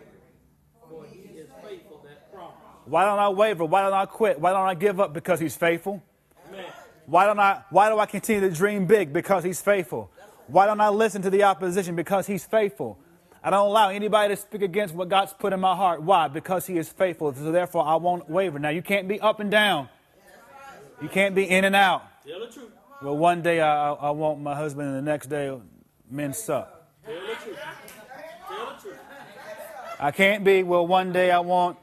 for 0.89 1.05
he 1.11 1.37
is 1.37 1.49
faithful 1.61 2.01
that 2.05 2.31
promise. 2.33 2.55
Why 2.85 3.03
don't 3.03 3.19
I 3.19 3.29
waver? 3.29 3.65
Why 3.65 3.81
don't 3.81 3.93
I 3.93 4.05
quit? 4.05 4.39
Why 4.39 4.51
don't 4.51 4.67
I 4.67 4.75
give 4.75 4.99
up? 4.99 5.13
Because 5.13 5.41
he's 5.41 5.57
faithful. 5.57 6.01
Amen. 6.47 6.65
Why 7.05 7.25
don't 7.25 7.39
I 7.39 7.63
why 7.69 7.89
do 7.89 7.99
I 7.99 8.05
continue 8.05 8.47
to 8.47 8.55
dream 8.55 8.85
big? 8.85 9.11
Because 9.11 9.43
he's 9.43 9.61
faithful. 9.61 10.09
Why 10.47 10.65
don't 10.65 10.79
I 10.79 10.89
listen 10.89 11.21
to 11.23 11.29
the 11.29 11.43
opposition? 11.43 11.95
Because 11.95 12.27
he's 12.27 12.45
faithful. 12.45 12.97
I 13.43 13.49
don't 13.49 13.67
allow 13.67 13.89
anybody 13.89 14.33
to 14.33 14.41
speak 14.41 14.61
against 14.61 14.95
what 14.95 15.09
God's 15.09 15.33
put 15.33 15.51
in 15.51 15.59
my 15.59 15.75
heart. 15.75 16.01
Why? 16.01 16.29
Because 16.29 16.65
he 16.65 16.77
is 16.77 16.87
faithful. 16.87 17.33
So 17.33 17.51
therefore 17.51 17.85
I 17.85 17.95
won't 17.95 18.29
waver. 18.29 18.57
Now 18.57 18.69
you 18.69 18.81
can't 18.81 19.07
be 19.07 19.19
up 19.19 19.41
and 19.41 19.51
down. 19.51 19.89
You 21.01 21.09
can't 21.09 21.35
be 21.35 21.43
in 21.49 21.65
and 21.65 21.75
out. 21.75 22.03
Tell 22.25 22.39
the 22.39 22.47
truth. 22.47 22.71
Well, 23.01 23.17
one 23.17 23.41
day 23.41 23.59
I, 23.59 23.89
I, 23.89 23.93
I 23.93 24.09
want 24.11 24.39
my 24.39 24.55
husband, 24.55 24.87
and 24.87 24.95
the 24.95 25.01
next 25.11 25.27
day 25.27 25.53
men 26.13 26.33
suck. 26.33 26.69
Tell 27.05 27.13
the 27.13 27.19
truth. 27.43 27.59
Tell 28.47 28.65
the 28.75 28.81
truth. 28.81 28.99
I 29.99 30.11
can't 30.11 30.43
be. 30.43 30.63
Well, 30.63 30.85
one 30.85 31.11
day 31.11 31.31
I 31.31 31.39
want 31.39 31.77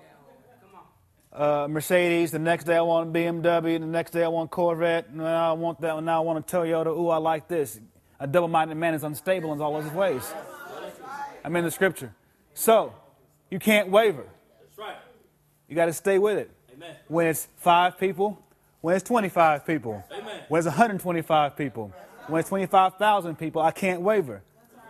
uh, 1.33 1.67
Mercedes, 1.69 2.31
the 2.31 2.39
next 2.39 2.65
day 2.65 2.77
I 2.77 2.81
want 2.81 3.09
a 3.09 3.19
BMW, 3.19 3.79
the 3.79 3.87
next 3.87 4.11
day 4.13 4.25
I 4.25 4.29
want 4.29 4.51
Corvette, 4.51 5.09
and 5.09 5.19
now 5.19 5.51
I 5.51 5.53
want 5.55 5.81
that, 5.81 5.97
and 5.97 6.07
now 6.07 6.23
I 6.23 6.25
want 6.25 6.39
a 6.39 6.57
Toyota. 6.57 6.89
Ooh, 6.89 7.09
I 7.09 7.19
like 7.19 7.49
this. 7.49 7.81
A 8.19 8.27
double-minded 8.27 8.77
man 8.77 8.95
is 8.95 9.03
unstable 9.03 9.53
in 9.53 9.61
all 9.61 9.81
his 9.81 9.93
ways. 9.93 10.33
I'm 11.45 11.55
in 11.57 11.65
the 11.65 11.71
scripture. 11.71 12.15
So, 12.53 12.93
you 13.51 13.59
can't 13.59 13.89
waver. 13.89 14.27
That's 14.61 14.79
right. 14.79 14.97
You 15.69 15.75
got 15.75 15.87
to 15.87 15.93
stay 15.93 16.19
with 16.19 16.37
it. 16.37 16.51
Amen. 16.75 16.97
When 17.09 17.27
it's 17.29 17.49
five 17.57 17.97
people, 17.99 18.43
when 18.81 18.97
it's 18.97 19.05
25 19.05 19.67
people, 19.67 20.05
Amen. 20.13 20.41
when 20.49 20.59
it's 20.59 20.67
125 20.67 21.57
people, 21.57 21.93
when 22.29 22.41
it's 22.41 22.49
25,000 22.49 23.37
people, 23.37 23.63
I 23.63 23.71
can't 23.71 24.03
waver. 24.03 24.43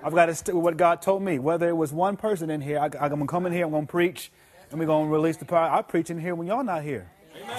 I've 0.02 0.14
got 0.14 0.26
to 0.26 0.34
stick 0.34 0.54
with 0.54 0.64
what 0.64 0.76
God 0.76 1.02
told 1.02 1.22
me. 1.22 1.38
Whether 1.38 1.68
it 1.68 1.76
was 1.76 1.92
one 1.92 2.16
person 2.16 2.50
in 2.50 2.60
here, 2.60 2.78
I, 2.78 2.84
I'm 2.84 2.90
going 2.90 3.20
to 3.20 3.26
come 3.26 3.46
in 3.46 3.52
here, 3.52 3.64
I'm 3.64 3.70
going 3.70 3.86
to 3.86 3.90
preach, 3.90 4.30
and 4.70 4.80
we're 4.80 4.86
going 4.86 5.06
to 5.08 5.12
release 5.12 5.36
the 5.36 5.44
power. 5.44 5.68
I 5.68 5.82
preach 5.82 6.10
in 6.10 6.18
here 6.18 6.34
when 6.34 6.46
y'all 6.46 6.64
not 6.64 6.82
here. 6.82 7.10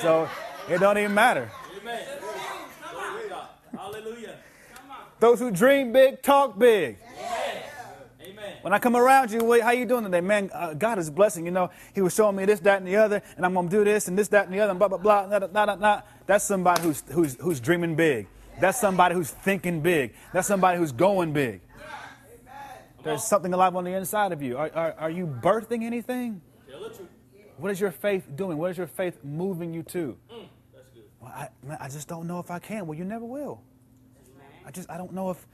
So 0.02 0.28
it 0.70 0.80
don't 0.80 0.98
even 0.98 1.14
matter. 1.14 1.52
Amen. 1.80 2.04
Hallelujah. 3.76 4.38
Those 5.20 5.40
who 5.40 5.52
dream 5.52 5.92
big, 5.92 6.22
talk 6.22 6.58
big. 6.58 6.98
Amen. 8.22 8.54
When 8.62 8.74
I 8.74 8.80
come 8.80 8.96
around 8.96 9.32
you, 9.32 9.44
wait, 9.44 9.62
how 9.62 9.72
you 9.72 9.86
doing 9.86 10.04
today? 10.04 10.22
Man, 10.22 10.50
uh, 10.54 10.74
God 10.74 11.00
is 11.00 11.10
blessing. 11.10 11.46
You 11.46 11.52
know, 11.52 11.70
He 11.94 12.02
was 12.02 12.14
showing 12.14 12.36
me 12.36 12.46
this, 12.46 12.60
that, 12.62 12.78
and 12.78 12.88
the 12.88 12.96
other, 12.96 13.22
and 13.36 13.46
I'm 13.46 13.54
going 13.54 13.70
to 13.70 13.76
do 13.76 13.84
this 13.84 14.08
and 14.08 14.18
this, 14.18 14.28
that, 14.30 14.46
and 14.46 14.54
the 14.54 14.60
other, 14.60 14.72
and 14.72 14.80
blah, 14.80 14.88
blah, 14.88 14.98
blah, 14.98 15.28
blah, 15.28 15.40
blah, 15.48 15.66
blah, 15.66 15.76
blah. 15.76 16.02
That's 16.26 16.46
somebody 16.46 16.82
who's, 16.84 17.04
who's, 17.12 17.38
who's 17.40 17.60
dreaming 17.60 17.96
big. 17.96 18.28
That's 18.60 18.80
somebody 18.80 19.16
who's 19.16 19.32
thinking 19.32 19.82
big. 19.82 20.14
That's 20.34 20.48
somebody 20.48 20.78
who's 20.78 20.92
going 20.92 21.34
big. 21.34 21.62
There's 23.04 23.24
something 23.24 23.54
alive 23.54 23.76
on 23.76 23.84
the 23.84 23.94
inside 23.94 24.32
of 24.32 24.42
you. 24.42 24.58
Are, 24.58 24.70
are, 24.76 24.94
are 24.94 25.10
you 25.10 25.26
birthing 25.26 25.84
anything? 25.84 26.42
What 27.58 27.72
is 27.72 27.80
your 27.80 27.92
faith 27.92 28.28
doing? 28.36 28.58
What 28.58 28.72
is 28.72 28.78
your 28.78 28.88
faith 28.88 29.24
moving 29.24 29.74
you 29.74 29.84
to? 29.84 30.18
Well, 31.20 31.32
I, 31.32 31.50
I 31.80 31.90
just 31.90 32.08
don't 32.08 32.28
know 32.28 32.40
if 32.40 32.50
I 32.52 32.60
can. 32.60 32.88
Well, 32.88 32.98
you 32.98 33.06
never 33.06 33.26
will. 33.26 33.62
I 34.66 34.72
just, 34.72 34.90
I 34.90 34.98
don't 34.98 35.14
know 35.14 35.32
if 35.32 35.48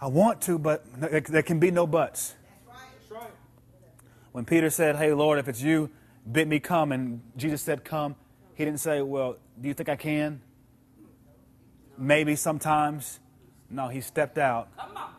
I 0.00 0.06
want 0.08 0.40
to, 0.42 0.58
but 0.58 0.84
there 1.00 1.42
can 1.42 1.58
be 1.58 1.70
no 1.70 1.86
buts. 1.86 2.34
When 4.32 4.44
Peter 4.44 4.70
said, 4.70 4.96
Hey, 4.96 5.12
Lord, 5.12 5.38
if 5.38 5.48
it's 5.48 5.62
you, 5.62 5.90
bid 6.30 6.48
me 6.48 6.60
come, 6.60 6.92
and 6.92 7.22
Jesus 7.36 7.62
said, 7.62 7.84
Come, 7.84 8.16
he 8.54 8.64
didn't 8.64 8.80
say, 8.80 9.00
Well, 9.00 9.36
do 9.60 9.68
you 9.68 9.74
think 9.74 9.88
I 9.88 9.96
can? 9.96 10.42
Maybe 11.98 12.36
sometimes. 12.36 13.20
No, 13.68 13.88
he 13.88 14.00
stepped 14.00 14.38
out 14.38 14.68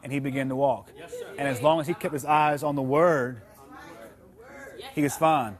and 0.03 0.11
he 0.11 0.19
began 0.19 0.49
to 0.49 0.55
walk. 0.55 0.89
Yes. 0.97 1.13
And 1.37 1.47
as 1.47 1.61
long 1.61 1.81
as 1.81 1.87
he 1.87 1.93
kept 1.93 2.13
his 2.13 2.23
eyes 2.25 2.63
on 2.63 2.75
the 2.75 2.81
word, 2.81 3.41
he 4.93 5.01
was 5.01 5.15
fine. 5.15 5.57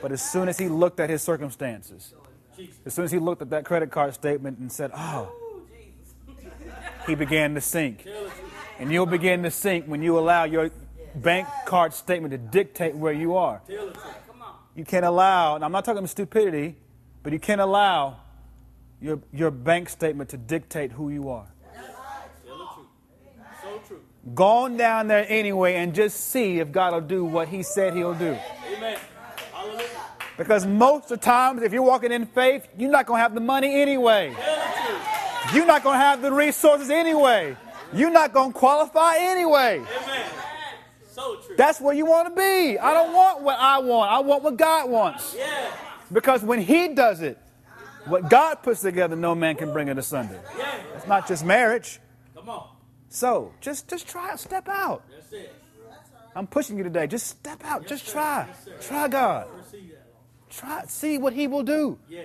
But 0.00 0.12
as 0.12 0.22
soon 0.22 0.48
as 0.48 0.58
he 0.58 0.68
looked 0.68 1.00
at 1.00 1.10
his 1.10 1.22
circumstances, 1.22 2.14
as 2.86 2.94
soon 2.94 3.04
as 3.04 3.10
he 3.10 3.18
looked 3.18 3.42
at 3.42 3.50
that 3.50 3.64
credit 3.64 3.90
card 3.90 4.14
statement 4.14 4.58
and 4.58 4.70
said, 4.70 4.90
Oh, 4.94 5.32
he 7.06 7.14
began 7.14 7.54
to 7.54 7.60
sink. 7.60 8.04
Tell 8.04 8.12
the 8.24 8.30
truth. 8.30 8.34
And 8.78 8.92
you'll 8.92 9.06
begin 9.06 9.42
to 9.42 9.50
sink 9.50 9.86
when 9.86 10.02
you 10.02 10.18
allow 10.18 10.44
your 10.44 10.70
bank 11.14 11.48
card 11.66 11.92
statement 11.92 12.32
to 12.32 12.38
dictate 12.38 12.94
where 12.94 13.12
you 13.12 13.36
are. 13.36 13.60
Tell 13.66 13.86
the 13.86 13.92
truth. 13.92 14.06
You 14.74 14.84
can't 14.84 15.04
allow, 15.04 15.56
and 15.56 15.64
I'm 15.64 15.72
not 15.72 15.84
talking 15.84 15.98
about 15.98 16.10
stupidity, 16.10 16.76
but 17.22 17.32
you 17.32 17.38
can't 17.38 17.60
allow 17.60 18.19
your, 19.00 19.20
your 19.32 19.50
bank 19.50 19.88
statement 19.88 20.30
to 20.30 20.36
dictate 20.36 20.92
who 20.92 21.10
you 21.10 21.30
are. 21.30 21.46
Tell 22.46 22.58
the. 22.58 22.66
So 23.62 23.80
true. 23.86 24.00
Go 24.34 24.46
on 24.46 24.76
down 24.76 25.08
there 25.08 25.24
anyway 25.28 25.76
and 25.76 25.94
just 25.94 26.28
see 26.28 26.60
if 26.60 26.70
God 26.70 26.92
will 26.92 27.00
do 27.00 27.24
what 27.24 27.48
He 27.48 27.62
said 27.62 27.94
He'll 27.94 28.14
do. 28.14 28.36
Amen. 28.76 28.98
Hallelujah. 29.52 29.86
Because 30.36 30.66
most 30.66 31.04
of 31.04 31.08
the 31.10 31.16
times, 31.18 31.62
if 31.62 31.72
you're 31.72 31.82
walking 31.82 32.12
in 32.12 32.26
faith, 32.26 32.66
you're 32.78 32.90
not 32.90 33.06
going 33.06 33.18
to 33.18 33.22
have 33.22 33.34
the 33.34 33.40
money 33.40 33.80
anyway. 33.80 34.34
You're 35.52 35.66
not 35.66 35.82
going 35.82 35.98
to 35.98 36.04
have 36.04 36.22
the 36.22 36.32
resources 36.32 36.90
anyway. 36.90 37.56
You're 37.92 38.10
not 38.10 38.32
going 38.32 38.52
to 38.52 38.58
qualify 38.58 39.16
anyway. 39.18 39.78
Amen. 40.02 40.26
So 41.10 41.36
true. 41.36 41.56
That's 41.56 41.80
where 41.80 41.94
you 41.94 42.06
want 42.06 42.28
to 42.28 42.34
be. 42.34 42.78
I 42.78 42.94
don't 42.94 43.12
want 43.12 43.42
what 43.42 43.58
I 43.58 43.78
want. 43.78 44.12
I 44.12 44.20
want 44.20 44.42
what 44.42 44.56
God 44.56 44.88
wants. 44.88 45.34
yeah. 45.36 45.72
Because 46.12 46.42
when 46.42 46.60
He 46.60 46.88
does 46.88 47.20
it, 47.20 47.38
what 48.06 48.28
God 48.28 48.62
puts 48.62 48.80
together, 48.80 49.16
no 49.16 49.34
man 49.34 49.56
can 49.56 49.72
bring 49.72 49.88
it 49.88 49.98
asunder. 49.98 50.40
It's 50.96 51.06
not 51.06 51.28
just 51.28 51.44
marriage. 51.44 52.00
Come 52.34 52.48
on. 52.48 52.68
So 53.08 53.52
just 53.60 53.88
just 53.88 54.08
try, 54.08 54.36
step 54.36 54.68
out. 54.68 55.02
That's 55.10 55.32
it. 55.32 55.54
I'm 56.34 56.46
pushing 56.46 56.78
you 56.78 56.84
today. 56.84 57.06
Just 57.06 57.26
step 57.26 57.64
out. 57.64 57.86
Just 57.86 58.08
try. 58.08 58.46
Try 58.80 59.08
God. 59.08 59.48
Receive 59.56 59.90
that, 59.90 60.06
Lord. 60.06 60.50
Try. 60.50 60.84
See 60.86 61.18
what 61.18 61.32
He 61.32 61.46
will 61.46 61.64
do. 61.64 61.98
Yeah. 62.08 62.22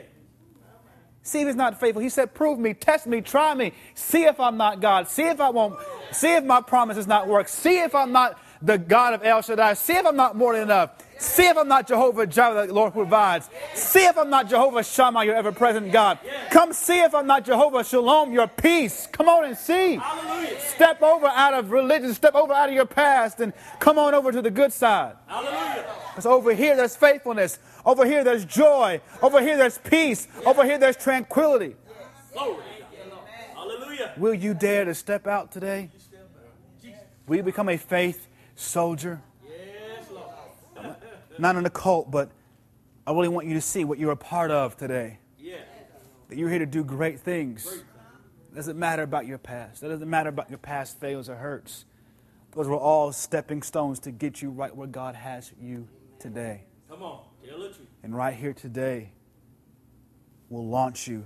See 1.23 1.41
if 1.41 1.47
He's 1.47 1.55
not 1.55 1.79
faithful. 1.79 2.03
He 2.03 2.09
said, 2.09 2.35
"Prove 2.35 2.59
me, 2.59 2.75
test 2.75 3.07
me, 3.07 3.21
try 3.21 3.55
me. 3.55 3.73
See 3.95 4.25
if 4.25 4.39
I'm 4.39 4.57
not 4.57 4.79
God. 4.79 5.09
See 5.09 5.23
if 5.23 5.41
I 5.41 5.49
won't. 5.49 5.79
See 6.11 6.35
if 6.35 6.43
my 6.43 6.61
promise 6.61 6.97
does 6.97 7.07
not 7.07 7.27
work. 7.27 7.47
See 7.47 7.79
if 7.79 7.95
I'm 7.95 8.11
not 8.11 8.39
the 8.65 8.77
God 8.79 9.13
of 9.13 9.23
El 9.23 9.41
Shaddai. 9.41 9.75
See 9.75 9.93
if 9.93 10.05
I'm 10.05 10.15
not 10.15 10.35
more 10.35 10.53
than 10.53 10.63
enough. 10.63 10.91
See 11.17 11.47
if 11.47 11.55
I'm 11.55 11.67
not 11.67 11.87
Jehovah 11.87 12.27
Jireh, 12.27 12.67
the 12.67 12.73
Lord 12.73 12.91
who 12.91 12.99
provides. 12.99 13.49
See 13.73 14.03
if 14.05 14.17
I'm 14.17 14.29
not 14.29 14.49
Jehovah 14.49 14.83
Shammah, 14.83 15.23
your 15.23 15.35
ever-present 15.35 15.91
God. 15.91 16.19
Come 16.49 16.73
see 16.73 16.99
if 16.99 17.15
I'm 17.15 17.27
not 17.27 17.45
Jehovah 17.45 17.83
Shalom, 17.85 18.33
your 18.33 18.47
peace. 18.47 19.07
Come 19.11 19.29
on 19.29 19.45
and 19.45 19.55
see. 19.55 19.95
Hallelujah. 19.95 20.59
Step 20.59 21.01
over 21.01 21.27
out 21.27 21.53
of 21.53 21.71
religion. 21.71 22.13
Step 22.13 22.35
over 22.35 22.51
out 22.51 22.67
of 22.67 22.75
your 22.75 22.85
past 22.85 23.39
and 23.39 23.53
come 23.79 23.97
on 23.97 24.13
over 24.13 24.31
to 24.31 24.41
the 24.41 24.51
good 24.51 24.73
side. 24.73 25.15
Hallelujah. 25.27 25.85
Because 26.09 26.25
over 26.25 26.53
here 26.53 26.75
there's 26.75 26.95
faithfulness. 26.95 27.59
Over 27.85 28.05
here 28.05 28.23
there's 28.23 28.43
joy. 28.43 28.99
Over 29.21 29.41
here 29.41 29.57
there's 29.57 29.77
peace. 29.77 30.27
Over 30.45 30.65
here 30.65 30.77
there's 30.77 30.97
tranquility. 30.97 31.75
Glory. 32.33 32.63
Hallelujah. 33.53 34.13
Will 34.17 34.33
you 34.33 34.53
dare 34.53 34.85
to 34.85 34.93
step 34.93 35.27
out 35.27 35.51
today? 35.51 35.91
Will 37.27 37.37
you 37.37 37.43
become 37.43 37.69
a 37.69 37.77
faith 37.77 38.27
soldier? 38.55 39.21
Yes, 39.47 40.09
Lord. 40.11 40.95
Not 41.37 41.55
in 41.55 41.65
a 41.65 41.69
cult, 41.69 42.09
but 42.09 42.31
I 43.05 43.11
really 43.11 43.27
want 43.27 43.47
you 43.47 43.53
to 43.53 43.61
see 43.61 43.83
what 43.83 43.99
you're 43.99 44.11
a 44.11 44.17
part 44.17 44.51
of 44.51 44.77
today. 44.77 45.19
Yeah. 45.37 45.57
That 46.29 46.37
you're 46.37 46.49
here 46.49 46.59
to 46.59 46.65
do 46.65 46.83
great 46.83 47.19
things. 47.19 47.65
It 47.67 48.55
doesn't 48.55 48.79
matter 48.79 49.03
about 49.03 49.25
your 49.25 49.37
past. 49.37 49.83
It 49.83 49.89
doesn't 49.89 50.09
matter 50.09 50.29
about 50.29 50.49
your 50.49 50.57
past 50.57 50.99
fails 50.99 51.29
or 51.29 51.35
hurts. 51.35 51.85
Those 52.51 52.67
were 52.67 52.77
all 52.77 53.11
stepping 53.11 53.61
stones 53.61 53.99
to 54.01 54.11
get 54.11 54.41
you 54.41 54.49
right 54.49 54.73
where 54.73 54.87
God 54.87 55.15
has 55.15 55.51
you 55.61 55.87
today. 56.19 56.63
Come 56.89 57.03
on. 57.03 57.19
Tell 57.45 57.59
the 57.59 57.67
truth. 57.67 57.87
And 58.01 58.15
right 58.15 58.33
here 58.33 58.53
today 58.53 59.11
will 60.49 60.65
launch 60.65 61.07
you 61.07 61.25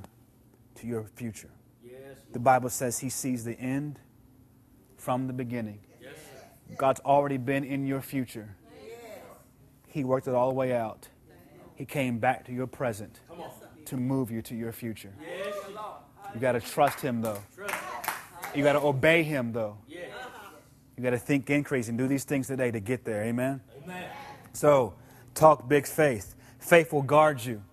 to 0.76 0.88
your 0.88 1.04
future. 1.15 1.52
Yes. 1.84 2.18
The 2.32 2.39
Bible 2.39 2.70
says 2.70 3.00
He 3.00 3.10
sees 3.10 3.44
the 3.44 3.58
end 3.60 4.00
from 4.98 5.28
the 5.28 5.34
beginning. 5.34 5.80
God's 6.77 6.99
already 7.01 7.38
been 7.38 7.63
in 7.63 7.86
your 7.86 8.01
future. 8.01 8.55
He 9.88 10.03
worked 10.03 10.27
it 10.27 10.36
all 10.36 10.49
the 10.49 10.55
way 10.55 10.73
out. 10.73 11.08
He 11.75 11.86
came 11.86 12.19
back 12.19 12.45
to 12.45 12.53
your 12.53 12.67
present 12.67 13.19
to 13.86 13.97
move 13.97 14.29
you 14.32 14.41
to 14.43 14.55
your 14.55 14.71
future. 14.71 15.13
You 16.34 16.39
got 16.39 16.51
to 16.53 16.60
trust 16.60 17.01
Him, 17.01 17.21
though. 17.21 17.41
You 18.53 18.63
got 18.63 18.73
to 18.73 18.82
obey 18.82 19.23
Him, 19.23 19.51
though. 19.51 19.77
You 19.88 21.03
got 21.03 21.12
to 21.12 21.17
think 21.17 21.49
increase 21.49 21.88
and 21.88 21.97
do 21.97 22.08
these 22.08 22.25
things 22.25 22.47
today 22.47 22.71
to 22.71 22.79
get 22.79 23.05
there. 23.05 23.23
Amen. 23.23 23.62
Amen. 23.84 24.10
So, 24.51 24.93
talk 25.34 25.67
big 25.69 25.88
faith. 25.88 26.36
Faith 26.60 26.91
will 26.91 27.01
guard 27.01 27.43
you. 27.43 27.63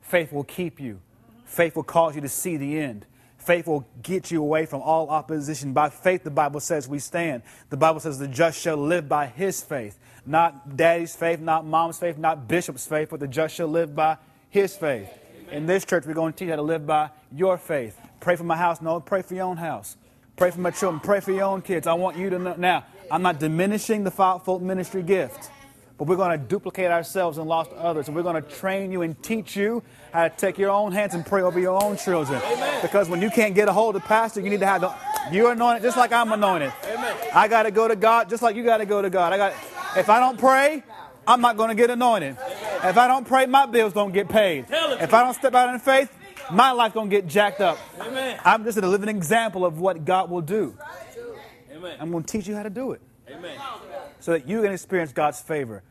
Faith 0.00 0.32
will 0.32 0.44
keep 0.44 0.80
you. 0.80 1.00
Faith 1.44 1.76
will 1.76 1.84
cause 1.84 2.16
you 2.16 2.20
to 2.22 2.28
see 2.28 2.56
the 2.56 2.78
end. 2.78 3.06
Faith 3.44 3.66
will 3.66 3.86
get 4.02 4.30
you 4.30 4.40
away 4.40 4.66
from 4.66 4.82
all 4.82 5.10
opposition. 5.10 5.72
By 5.72 5.90
faith, 5.90 6.22
the 6.22 6.30
Bible 6.30 6.60
says 6.60 6.88
we 6.88 7.00
stand. 7.00 7.42
The 7.70 7.76
Bible 7.76 7.98
says 7.98 8.18
the 8.18 8.28
just 8.28 8.60
shall 8.60 8.76
live 8.76 9.08
by 9.08 9.26
his 9.26 9.60
faith. 9.60 9.98
Not 10.24 10.76
daddy's 10.76 11.16
faith, 11.16 11.40
not 11.40 11.66
mom's 11.66 11.98
faith, 11.98 12.18
not 12.18 12.46
bishop's 12.46 12.86
faith, 12.86 13.08
but 13.10 13.18
the 13.18 13.26
just 13.26 13.56
shall 13.56 13.66
live 13.66 13.96
by 13.96 14.18
his 14.48 14.76
faith. 14.76 15.08
In 15.50 15.66
this 15.66 15.84
church, 15.84 16.06
we're 16.06 16.14
going 16.14 16.32
to 16.32 16.38
teach 16.38 16.46
you 16.46 16.52
how 16.52 16.56
to 16.56 16.62
live 16.62 16.86
by 16.86 17.10
your 17.32 17.58
faith. 17.58 17.98
Pray 18.20 18.36
for 18.36 18.44
my 18.44 18.56
house. 18.56 18.80
No, 18.80 19.00
pray 19.00 19.22
for 19.22 19.34
your 19.34 19.46
own 19.46 19.56
house. 19.56 19.96
Pray 20.36 20.52
for 20.52 20.60
my 20.60 20.70
children. 20.70 21.00
Pray 21.00 21.20
for 21.20 21.32
your 21.32 21.44
own 21.44 21.62
kids. 21.62 21.86
I 21.86 21.94
want 21.94 22.16
you 22.16 22.30
to 22.30 22.38
know. 22.38 22.54
Now, 22.56 22.84
I'm 23.10 23.22
not 23.22 23.40
diminishing 23.40 24.04
the 24.04 24.10
fivefold 24.10 24.62
ministry 24.62 25.02
gift. 25.02 25.50
But 25.98 26.08
we're 26.08 26.16
going 26.16 26.38
to 26.38 26.44
duplicate 26.44 26.90
ourselves 26.90 27.38
and 27.38 27.48
lost 27.48 27.70
others. 27.72 28.08
And 28.08 28.16
we're 28.16 28.22
going 28.22 28.42
to 28.42 28.48
train 28.48 28.90
you 28.92 29.02
and 29.02 29.20
teach 29.22 29.56
you 29.56 29.82
how 30.12 30.28
to 30.28 30.30
take 30.34 30.58
your 30.58 30.70
own 30.70 30.92
hands 30.92 31.14
and 31.14 31.24
pray 31.24 31.42
over 31.42 31.60
your 31.60 31.82
own 31.82 31.96
children. 31.96 32.40
Because 32.80 33.08
when 33.08 33.22
you 33.22 33.30
can't 33.30 33.54
get 33.54 33.68
a 33.68 33.72
hold 33.72 33.96
of 33.96 34.02
pastor, 34.02 34.40
you 34.40 34.50
need 34.50 34.60
to 34.60 34.66
have 34.66 34.80
the 34.80 34.92
you're 35.30 35.52
anointed 35.52 35.82
just 35.82 35.96
like 35.96 36.12
I'm 36.12 36.32
anointed. 36.32 36.72
Amen. 36.84 37.16
I 37.32 37.46
got 37.46 37.64
to 37.64 37.70
go 37.70 37.86
to 37.86 37.94
God 37.94 38.28
just 38.28 38.42
like 38.42 38.56
you 38.56 38.64
got 38.64 38.78
to 38.78 38.86
go 38.86 39.00
to 39.02 39.10
God. 39.10 39.32
I 39.32 39.36
got 39.36 39.52
if 39.96 40.08
I 40.08 40.18
don't 40.18 40.38
pray, 40.38 40.82
I'm 41.26 41.40
not 41.40 41.56
going 41.56 41.68
to 41.68 41.74
get 41.74 41.90
anointed. 41.90 42.36
If 42.84 42.96
I 42.96 43.06
don't 43.06 43.26
pray, 43.26 43.46
my 43.46 43.66
bills 43.66 43.92
don't 43.92 44.12
get 44.12 44.28
paid. 44.28 44.66
If 44.68 45.14
I 45.14 45.22
don't 45.22 45.34
step 45.34 45.54
out 45.54 45.72
in 45.72 45.78
faith, 45.78 46.10
my 46.50 46.72
life 46.72 46.94
going 46.94 47.08
to 47.08 47.16
get 47.16 47.28
jacked 47.28 47.60
up. 47.60 47.78
Amen. 48.00 48.40
I'm 48.44 48.64
just 48.64 48.78
a 48.78 48.86
living 48.86 49.08
example 49.08 49.64
of 49.64 49.78
what 49.78 50.04
God 50.04 50.30
will 50.30 50.40
do. 50.40 50.76
Amen. 51.70 51.96
I'm 52.00 52.10
going 52.10 52.24
to 52.24 52.30
teach 52.30 52.48
you 52.48 52.56
how 52.56 52.62
to 52.62 52.70
do 52.70 52.92
it 52.92 53.00
Amen. 53.28 53.58
So 54.22 54.30
that 54.32 54.48
you 54.48 54.62
can 54.62 54.72
experience 54.72 55.12
God's 55.12 55.40
favor. 55.40 55.82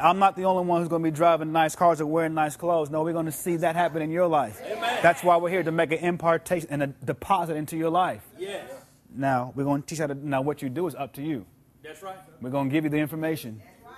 I'm 0.00 0.18
not 0.18 0.36
the 0.36 0.44
only 0.44 0.64
one 0.64 0.80
who's 0.80 0.88
going 0.88 1.02
to 1.02 1.10
be 1.10 1.14
driving 1.14 1.52
nice 1.52 1.76
cars 1.76 2.00
or 2.00 2.06
wearing 2.06 2.32
nice 2.32 2.56
clothes. 2.56 2.88
No, 2.88 3.02
we're 3.02 3.12
going 3.12 3.26
to 3.26 3.32
see 3.32 3.56
that 3.56 3.76
happen 3.76 4.00
in 4.00 4.10
your 4.10 4.26
life. 4.26 4.60
Amen. 4.64 4.98
That's 5.02 5.22
why 5.22 5.36
we're 5.36 5.50
here 5.50 5.62
to 5.62 5.70
make 5.70 5.92
an 5.92 5.98
impartation 5.98 6.68
and 6.70 6.82
a 6.82 6.86
deposit 6.86 7.56
into 7.56 7.76
your 7.76 7.90
life. 7.90 8.22
Yes. 8.38 8.70
Now, 9.14 9.52
we're 9.54 9.64
going 9.64 9.82
to 9.82 9.86
teach 9.86 9.98
you 9.98 10.02
how 10.02 10.14
to. 10.14 10.14
Now, 10.14 10.40
what 10.40 10.62
you 10.62 10.70
do 10.70 10.86
is 10.86 10.94
up 10.94 11.12
to 11.14 11.22
you. 11.22 11.44
That's 11.82 12.02
right. 12.02 12.16
We're 12.40 12.50
going 12.50 12.70
to 12.70 12.72
give 12.72 12.84
you 12.84 12.90
the 12.90 12.96
information. 12.96 13.60
Right. 13.84 13.92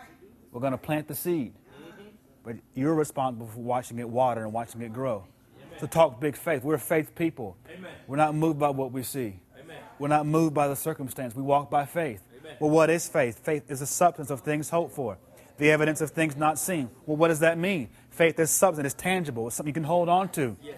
We're 0.51 0.61
going 0.61 0.73
to 0.73 0.79
plant 0.79 1.07
the 1.07 1.15
seed. 1.15 1.55
Mm-hmm. 1.55 2.03
But 2.43 2.57
you're 2.75 2.95
responsible 2.95 3.47
for 3.47 3.61
watching 3.61 4.01
it 4.01 4.09
water 4.09 4.43
and 4.43 4.53
watching 4.53 4.83
it 4.83 4.93
grow. 4.93 5.25
So, 5.79 5.87
talk 5.87 6.21
big 6.21 6.37
faith. 6.37 6.65
We're 6.65 6.79
faith 6.79 7.15
people. 7.15 7.57
Amen. 7.73 7.93
We're 8.09 8.17
not 8.17 8.35
moved 8.35 8.59
by 8.59 8.71
what 8.71 8.91
we 8.91 9.05
see. 9.05 9.39
Amen. 9.59 9.79
We're 10.01 10.09
not 10.09 10.27
moved 10.27 10.55
by 10.55 10.67
the 10.67 10.77
circumstance. 10.77 11.37
We 11.37 11.43
walk 11.43 11.71
by 11.71 11.87
faith. 11.87 12.26
Well, 12.61 12.71
what 12.71 12.91
is 12.91 13.09
faith? 13.09 13.39
Faith 13.39 13.71
is 13.71 13.81
the 13.81 13.87
substance 13.87 14.31
of 14.31 14.41
things 14.41 14.71
hoped 14.71 14.95
for, 14.95 15.19
the 15.59 15.71
evidence 15.71 16.01
of 16.01 16.11
things 16.11 16.37
not 16.37 16.59
seen. 16.59 16.91
Well, 17.07 17.17
what 17.17 17.29
does 17.29 17.41
that 17.41 17.59
mean? 17.59 17.89
Faith 18.11 18.39
is 18.39 18.51
substance, 18.51 18.87
it's 18.87 19.01
tangible, 19.01 19.47
it's 19.47 19.57
something 19.57 19.71
you 19.71 19.75
can 19.75 19.85
hold 19.85 20.09
on 20.09 20.29
to. 20.31 20.57
Yes. 20.63 20.77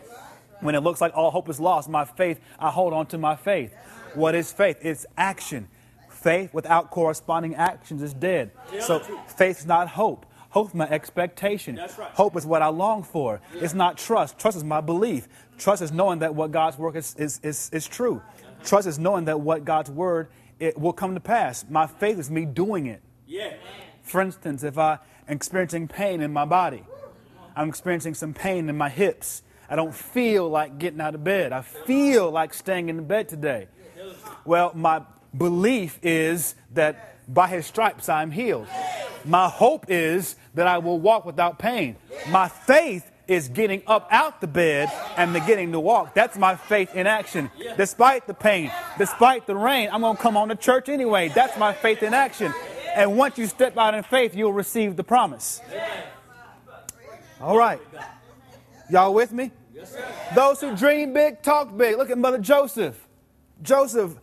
When 0.61 0.75
it 0.75 0.81
looks 0.81 1.01
like 1.01 1.13
all 1.15 1.31
hope 1.31 1.49
is 1.49 1.61
lost, 1.61 1.89
my 1.89 2.05
faith, 2.05 2.41
I 2.59 2.71
hold 2.71 2.93
on 2.93 3.07
to 3.07 3.19
my 3.19 3.37
faith. 3.37 3.75
What 4.15 4.35
is 4.35 4.53
faith? 4.53 4.79
It's 4.83 5.07
action. 5.17 5.69
Faith 6.09 6.53
without 6.53 6.91
corresponding 6.91 7.55
actions 7.55 8.03
is 8.03 8.13
dead. 8.13 8.51
So 8.81 8.99
faith 8.99 9.61
is 9.61 9.67
not 9.67 9.89
hope. 9.89 10.27
Hope 10.51 10.69
is 10.69 10.75
my 10.75 10.89
expectation. 10.89 11.77
Right. 11.77 11.91
Hope 12.15 12.37
is 12.37 12.47
what 12.47 12.63
I 12.63 12.69
long 12.69 13.03
for. 13.03 13.41
It's 13.55 13.75
not 13.75 13.99
trust. 13.99 14.39
Trust 14.39 14.57
is 14.57 14.65
my 14.65 14.81
belief. 14.81 15.29
Trust 15.59 15.83
is 15.83 15.93
knowing 15.93 16.21
that 16.21 16.35
what 16.35 16.51
God's 16.51 16.79
work 16.79 16.97
is, 16.97 17.15
is, 17.17 17.39
is, 17.43 17.71
is 17.73 17.87
true. 17.87 18.23
Trust 18.65 18.89
is 18.89 18.99
knowing 18.99 19.27
that 19.27 19.41
what 19.41 19.65
God's 19.65 19.91
word 19.91 20.29
it 20.61 20.79
will 20.79 20.93
come 20.93 21.15
to 21.15 21.21
pass. 21.21 21.65
My 21.69 21.87
faith 21.87 22.19
is 22.19 22.31
me 22.31 22.45
doing 22.45 22.87
it. 22.87 23.03
Yeah. 23.27 23.55
For 24.03 24.21
instance, 24.21 24.63
if 24.63 24.79
I'm 24.79 24.99
experiencing 25.29 25.89
pain 25.89 26.21
in 26.21 26.33
my 26.33 26.45
body, 26.45 26.85
I'm 27.55 27.69
experiencing 27.69 28.15
some 28.15 28.35
pain 28.35 28.69
in 28.69 28.77
my 28.77 28.89
hips. 28.89 29.43
I 29.69 29.77
don't 29.77 29.95
feel 29.95 30.49
like 30.49 30.79
getting 30.79 31.01
out 31.01 31.15
of 31.15 31.23
bed. 31.23 31.53
I 31.53 31.63
feel 31.63 32.31
like 32.31 32.55
staying 32.55 32.89
in 32.89 32.97
the 32.97 33.03
bed 33.03 33.29
today. 33.29 33.69
Well, 34.45 34.73
my 34.75 35.03
belief 35.37 35.99
is 36.03 36.55
that 36.73 37.17
by 37.33 37.49
his 37.49 37.67
stripes 37.67 38.09
I'm 38.09 38.31
healed. 38.31 38.67
My 39.25 39.49
hope 39.49 39.87
is 39.89 40.37
that 40.55 40.67
I 40.67 40.79
will 40.79 40.99
walk 40.99 41.27
without 41.27 41.59
pain. 41.59 41.97
My 42.31 42.49
faith 42.49 43.11
is 43.29 43.49
getting 43.49 43.83
up 43.87 44.09
out 44.11 44.41
the 44.41 44.47
bed 44.47 44.91
and 45.17 45.33
beginning 45.33 45.73
to 45.73 45.81
walk. 45.81 46.15
That's 46.15 46.37
my 46.37 46.57
faith 46.57 46.95
in 46.95 47.07
action. 47.07 47.51
Despite 47.77 48.27
the 48.27 48.35
pain, 48.35 48.73
despite 48.97 49.47
the 49.47 49.55
rain, 49.55 49.91
I'm 49.93 50.01
going 50.01 50.17
to 50.17 50.23
come 50.23 50.37
on 50.37 50.49
to 50.49 50.57
church 50.57 50.89
anyway. 50.89 51.29
That's 51.29 51.57
my 51.59 51.75
faith 51.75 52.03
in 52.03 52.15
action. 52.15 52.53
And 52.97 53.17
once 53.17 53.39
you 53.39 53.47
step 53.47 53.77
out 53.77 53.95
in 53.95 54.03
faith, 54.03 54.35
you'll 54.35 54.55
receive 54.55 54.97
the 54.97 55.05
promise. 55.05 55.61
All 57.41 57.57
right. 57.57 57.81
Y'all 58.91 59.13
with 59.15 59.31
me? 59.31 59.53
Those 60.35 60.61
who 60.61 60.75
dream 60.75 61.13
big, 61.13 61.43
talk 61.43 61.77
big. 61.77 61.97
Look 61.97 62.11
at 62.11 62.19
Mother 62.19 62.39
Joseph. 62.39 63.07
Joseph 63.63 64.17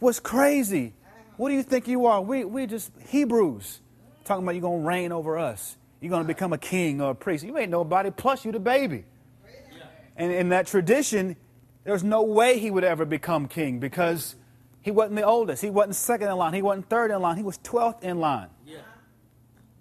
was 0.00 0.20
crazy. 0.20 0.94
What 1.36 1.50
do 1.50 1.54
you 1.54 1.62
think 1.62 1.88
you 1.88 2.06
are? 2.06 2.22
We, 2.22 2.44
we 2.44 2.66
just 2.66 2.92
Hebrews 3.08 3.80
talking 4.24 4.44
about 4.44 4.52
you're 4.52 4.62
going 4.62 4.82
to 4.82 4.88
reign 4.88 5.12
over 5.12 5.36
us. 5.38 5.76
You're 6.00 6.10
going 6.10 6.22
to 6.22 6.28
become 6.28 6.52
a 6.52 6.58
king 6.58 7.00
or 7.00 7.12
a 7.12 7.14
priest. 7.14 7.44
You 7.44 7.56
ain't 7.58 7.70
nobody, 7.70 8.10
plus 8.10 8.44
you 8.44 8.52
the 8.52 8.60
baby. 8.60 9.04
And 10.16 10.32
in 10.32 10.48
that 10.50 10.66
tradition, 10.66 11.36
there's 11.84 12.04
no 12.04 12.22
way 12.22 12.58
he 12.58 12.70
would 12.70 12.84
ever 12.84 13.04
become 13.04 13.48
king 13.48 13.78
because 13.78 14.36
he 14.80 14.90
wasn't 14.90 15.16
the 15.16 15.24
oldest. 15.24 15.62
He 15.62 15.70
wasn't 15.70 15.96
second 15.96 16.28
in 16.28 16.36
line. 16.36 16.54
He 16.54 16.62
wasn't 16.62 16.88
third 16.88 17.10
in 17.10 17.20
line. 17.20 17.36
He 17.36 17.42
was 17.42 17.58
12th 17.58 18.02
in 18.02 18.18
line. 18.18 18.48
Yeah. 18.66 18.78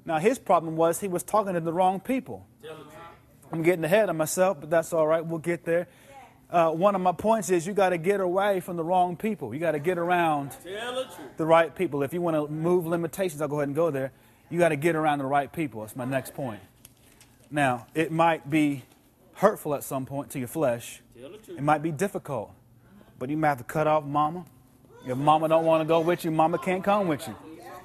Now, 0.05 0.19
his 0.19 0.37
problem 0.37 0.75
was 0.75 0.99
he 0.99 1.07
was 1.07 1.23
talking 1.23 1.53
to 1.53 1.59
the 1.59 1.73
wrong 1.73 1.99
people. 1.99 2.45
Tell 2.61 2.75
the 2.75 2.83
truth. 2.83 2.93
I'm 3.51 3.63
getting 3.63 3.85
ahead 3.85 4.09
of 4.09 4.15
myself, 4.15 4.59
but 4.59 4.69
that's 4.69 4.91
all 4.93 5.07
right. 5.07 5.25
We'll 5.25 5.39
get 5.39 5.63
there. 5.63 5.87
Uh, 6.49 6.71
one 6.71 6.95
of 6.95 7.01
my 7.01 7.11
points 7.11 7.49
is 7.49 7.65
you 7.65 7.73
got 7.73 7.89
to 7.89 7.97
get 7.97 8.19
away 8.19 8.59
from 8.59 8.77
the 8.77 8.83
wrong 8.83 9.17
people. 9.17 9.53
You 9.53 9.59
got 9.59 9.71
to 9.71 9.79
get 9.79 9.97
around 9.97 10.51
the 11.37 11.45
right 11.45 11.73
people. 11.75 12.03
If 12.03 12.13
you 12.13 12.21
want 12.21 12.35
to 12.35 12.51
move 12.53 12.85
limitations, 12.85 13.41
I'll 13.41 13.47
go 13.47 13.57
ahead 13.57 13.69
and 13.69 13.75
go 13.75 13.89
there. 13.89 14.11
You 14.49 14.59
got 14.59 14.69
to 14.69 14.75
get 14.75 14.95
around 14.95 15.19
the 15.19 15.25
right 15.25 15.51
people. 15.51 15.81
That's 15.81 15.95
my 15.95 16.05
next 16.05 16.33
point. 16.33 16.59
Now, 17.51 17.87
it 17.93 18.11
might 18.11 18.49
be 18.49 18.83
hurtful 19.35 19.75
at 19.75 19.83
some 19.83 20.05
point 20.05 20.31
to 20.31 20.39
your 20.39 20.47
flesh. 20.47 21.01
Tell 21.19 21.31
the 21.31 21.37
truth. 21.37 21.57
It 21.57 21.63
might 21.63 21.81
be 21.81 21.91
difficult, 21.91 22.51
but 23.17 23.29
you 23.29 23.37
might 23.37 23.49
have 23.49 23.57
to 23.59 23.63
cut 23.63 23.87
off 23.87 24.03
mama. 24.03 24.45
If 25.05 25.17
mama 25.17 25.47
don't 25.47 25.65
want 25.65 25.81
to 25.81 25.85
go 25.85 25.99
with 25.99 26.25
you, 26.25 26.31
mama 26.31 26.57
can't 26.57 26.83
come 26.83 27.07
with 27.07 27.27
you. 27.27 27.35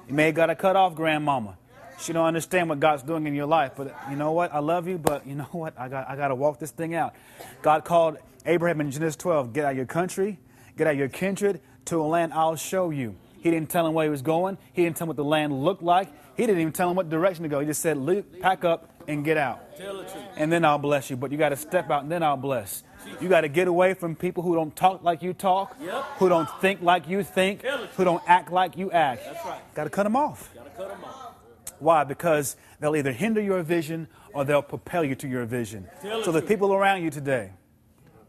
You 0.07 0.15
may 0.15 0.25
have 0.25 0.35
got 0.35 0.47
to 0.47 0.55
cut 0.55 0.75
off 0.75 0.95
grandmama. 0.95 1.57
She 1.99 2.13
don't 2.13 2.25
understand 2.25 2.67
what 2.67 2.79
God's 2.79 3.03
doing 3.03 3.27
in 3.27 3.35
your 3.35 3.45
life, 3.45 3.73
but 3.77 3.95
you 4.09 4.15
know 4.15 4.31
what? 4.31 4.51
I 4.51 4.59
love 4.59 4.87
you, 4.87 4.97
but 4.97 5.27
you 5.27 5.35
know 5.35 5.47
what? 5.51 5.79
I 5.79 5.87
got 5.87 6.09
I 6.09 6.15
got 6.15 6.29
to 6.29 6.35
walk 6.35 6.57
this 6.59 6.71
thing 6.71 6.95
out. 6.95 7.13
God 7.61 7.85
called 7.85 8.17
Abraham 8.45 8.81
in 8.81 8.89
Genesis 8.89 9.15
12, 9.17 9.53
get 9.53 9.65
out 9.65 9.71
of 9.71 9.77
your 9.77 9.85
country, 9.85 10.39
get 10.77 10.87
out 10.87 10.93
of 10.93 10.99
your 10.99 11.09
kindred 11.09 11.61
to 11.85 12.01
a 12.01 12.03
land 12.03 12.33
I'll 12.33 12.55
show 12.55 12.89
you. 12.89 13.15
He 13.41 13.51
didn't 13.51 13.69
tell 13.69 13.85
him 13.85 13.93
where 13.93 14.05
he 14.05 14.09
was 14.09 14.23
going. 14.23 14.57
He 14.73 14.83
didn't 14.83 14.97
tell 14.97 15.05
him 15.05 15.09
what 15.09 15.17
the 15.17 15.23
land 15.23 15.63
looked 15.63 15.83
like. 15.83 16.09
He 16.41 16.47
didn't 16.47 16.61
even 16.61 16.73
tell 16.73 16.89
him 16.89 16.95
what 16.95 17.07
direction 17.07 17.43
to 17.43 17.49
go. 17.49 17.59
He 17.59 17.67
just 17.67 17.83
said, 17.83 17.97
"Leave, 17.97 18.25
pack 18.41 18.65
up 18.65 18.89
and 19.07 19.23
get 19.23 19.37
out." 19.37 19.77
Tell 19.77 19.97
the 19.97 20.01
truth. 20.05 20.23
and 20.37 20.51
then 20.51 20.65
I'll 20.65 20.79
bless 20.79 21.11
you. 21.11 21.15
But 21.15 21.31
you 21.31 21.37
got 21.37 21.49
to 21.49 21.55
step 21.55 21.91
out 21.91 22.01
and 22.01 22.11
then 22.11 22.23
I'll 22.23 22.35
bless. 22.35 22.83
You 23.19 23.29
got 23.29 23.41
to 23.41 23.47
get 23.47 23.67
away 23.67 23.93
from 23.93 24.15
people 24.15 24.41
who 24.41 24.55
don't 24.55 24.75
talk 24.75 25.03
like 25.03 25.21
you 25.21 25.33
talk, 25.33 25.77
Yep. 25.79 26.03
who 26.17 26.29
don't 26.29 26.49
think 26.59 26.81
like 26.81 27.07
you 27.07 27.21
think, 27.21 27.61
who 27.95 28.03
don't 28.03 28.23
act 28.25 28.51
like 28.51 28.75
you 28.75 28.89
act. 28.89 29.21
Right. 29.45 29.59
Got 29.75 29.83
to 29.83 29.91
cut 29.91 30.01
them 30.01 30.15
off. 30.15 30.49
Cut 30.75 30.89
them 30.89 31.03
off. 31.03 31.35
Why? 31.77 32.05
Because 32.05 32.55
they'll 32.79 32.95
either 32.95 33.11
hinder 33.11 33.39
your 33.39 33.61
vision 33.61 34.07
or 34.33 34.43
they'll 34.43 34.63
propel 34.63 35.03
you 35.03 35.13
to 35.13 35.27
your 35.27 35.45
vision. 35.45 35.87
Tell 36.01 36.23
So 36.23 36.31
the 36.31 36.41
people 36.41 36.73
around 36.73 37.03
you 37.03 37.11
today, 37.11 37.51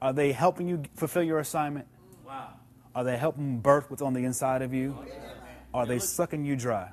are 0.03 0.13
they 0.13 0.33
helping 0.33 0.69
you 0.69 0.83
fulfill 0.97 1.23
your 1.23 1.39
assignment? 1.39 1.87
Wow. 2.27 2.49
Are 2.95 3.05
they 3.05 3.17
helping 3.17 3.61
birth 3.61 3.89
what's 3.91 4.03
on 4.03 4.13
the 4.13 4.25
inside 4.27 4.61
of 4.61 4.75
you? 4.75 4.99
Are 5.73 5.87
they 5.87 5.99
sucking 5.99 6.45
you 6.45 6.57
dry? 6.57 6.91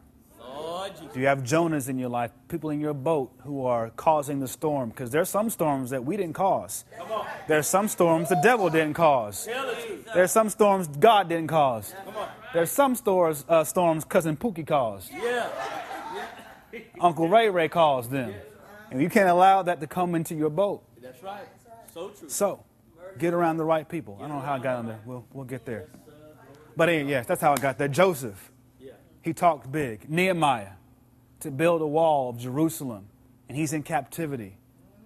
Do 1.13 1.19
you 1.19 1.27
have 1.27 1.39
Jonahs 1.43 1.89
in 1.89 1.97
your 1.97 2.09
life, 2.09 2.31
people 2.47 2.69
in 2.69 2.79
your 2.79 2.93
boat 2.93 3.31
who 3.43 3.65
are 3.65 3.89
causing 3.91 4.39
the 4.39 4.47
storm? 4.47 4.89
Because 4.89 5.11
there's 5.11 5.29
some 5.29 5.49
storms 5.49 5.89
that 5.89 6.03
we 6.03 6.17
didn't 6.17 6.33
cause. 6.33 6.85
There's 7.47 7.67
some 7.67 7.87
storms 7.87 8.29
the 8.29 8.39
devil 8.43 8.69
didn't 8.69 8.93
cause. 8.93 9.45
Tell 9.45 9.67
the 9.67 9.73
truth. 9.73 10.07
There's 10.13 10.31
some 10.31 10.49
storms 10.49 10.87
God 10.87 11.29
didn't 11.29 11.47
cause. 11.47 11.93
There's 12.53 12.71
some 12.71 12.95
stores, 12.95 13.45
uh, 13.47 13.63
storms 13.63 14.05
cousin 14.05 14.37
Pookie 14.37 14.65
caused. 14.65 15.11
Yeah. 15.13 15.49
Uncle 16.99 17.27
Ray 17.27 17.49
Ray 17.49 17.67
caused 17.69 18.11
them. 18.11 18.33
And 18.91 19.01
you 19.01 19.09
can't 19.09 19.29
allow 19.29 19.61
that 19.63 19.79
to 19.81 19.87
come 19.87 20.15
into 20.15 20.35
your 20.35 20.49
boat. 20.49 20.83
That's 21.01 21.21
right. 21.23 21.47
So 21.93 22.09
true. 22.09 22.29
So, 22.29 22.63
get 23.17 23.33
around 23.33 23.57
the 23.57 23.65
right 23.65 23.87
people. 23.87 24.17
I 24.19 24.27
don't 24.27 24.37
know 24.37 24.39
how 24.45 24.55
I 24.55 24.59
got 24.59 24.77
on 24.77 24.87
there. 24.87 24.99
We'll, 25.05 25.25
we'll 25.33 25.45
get 25.45 25.65
there. 25.65 25.89
But 26.75 26.89
anyway, 26.89 27.09
yes, 27.11 27.25
that's 27.25 27.41
how 27.41 27.51
I 27.53 27.57
got 27.57 27.77
there. 27.77 27.87
Joseph, 27.87 28.51
Yeah. 28.79 28.91
he 29.21 29.33
talked 29.33 29.71
big. 29.71 30.09
Nehemiah, 30.09 30.71
to 31.41 31.51
build 31.51 31.81
a 31.81 31.87
wall 31.87 32.29
of 32.29 32.37
Jerusalem, 32.37 33.07
and 33.47 33.57
he's 33.57 33.73
in 33.73 33.83
captivity. 33.83 34.57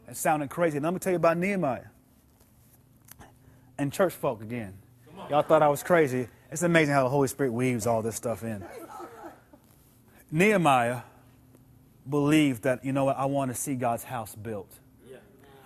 It 0.08 0.17
sounded 0.17 0.50
crazy. 0.50 0.78
And 0.78 0.84
let 0.84 0.93
me 0.93 1.00
tell 1.00 1.12
you 1.12 1.17
about 1.17 1.38
Nehemiah. 1.38 1.86
And 3.78 3.91
church 3.91 4.13
folk 4.13 4.41
again. 4.41 4.74
Y'all 5.30 5.41
thought 5.41 5.62
I 5.62 5.69
was 5.69 5.84
crazy. 5.84 6.28
It's 6.52 6.62
amazing 6.62 6.93
how 6.93 7.04
the 7.04 7.10
Holy 7.10 7.28
Spirit 7.28 7.52
weaves 7.54 7.88
all 7.88 8.02
this 8.02 8.15
stuff 8.15 8.43
in. 8.43 8.63
Nehemiah 10.32 11.02
believed 12.10 12.63
that, 12.63 12.84
you 12.84 12.91
know 12.91 13.06
what, 13.06 13.17
I 13.17 13.26
want 13.26 13.50
to 13.52 13.56
see 13.56 13.76
God's 13.76 14.04
house 14.04 14.36
built. 14.36 14.72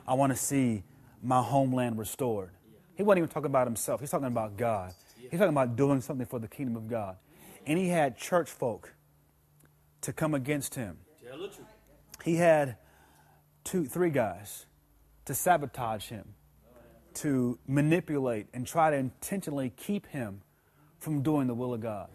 I 0.07 0.13
want 0.13 0.31
to 0.31 0.37
see 0.37 0.83
my 1.21 1.41
homeland 1.41 1.97
restored. 1.97 2.51
He 2.95 3.03
wasn't 3.03 3.19
even 3.19 3.29
talking 3.29 3.47
about 3.47 3.67
himself. 3.67 3.99
He's 3.99 4.09
talking 4.09 4.27
about 4.27 4.55
God. 4.55 4.93
He's 5.19 5.39
talking 5.39 5.49
about 5.49 5.75
doing 5.75 5.99
something 5.99 6.25
for 6.25 6.39
the 6.39 6.47
kingdom 6.47 6.75
of 6.75 6.87
God. 6.87 7.17
And 7.65 7.77
he 7.77 7.89
had 7.89 8.17
church 8.17 8.49
folk 8.49 8.93
to 10.07 10.13
come 10.13 10.33
against 10.33 10.73
him. 10.73 10.97
Tell 11.21 11.37
the 11.37 11.49
truth. 11.49 11.67
He 12.23 12.37
had 12.37 12.77
two, 13.65 13.83
three 13.83 14.09
guys 14.09 14.65
to 15.25 15.33
sabotage 15.33 16.05
him, 16.05 16.33
to 17.15 17.59
manipulate 17.67 18.47
and 18.53 18.65
try 18.65 18.89
to 18.89 18.95
intentionally 18.95 19.73
keep 19.75 20.07
him 20.07 20.39
from 20.99 21.23
doing 21.23 21.47
the 21.47 21.53
will 21.53 21.73
of 21.73 21.81
God. 21.81 22.07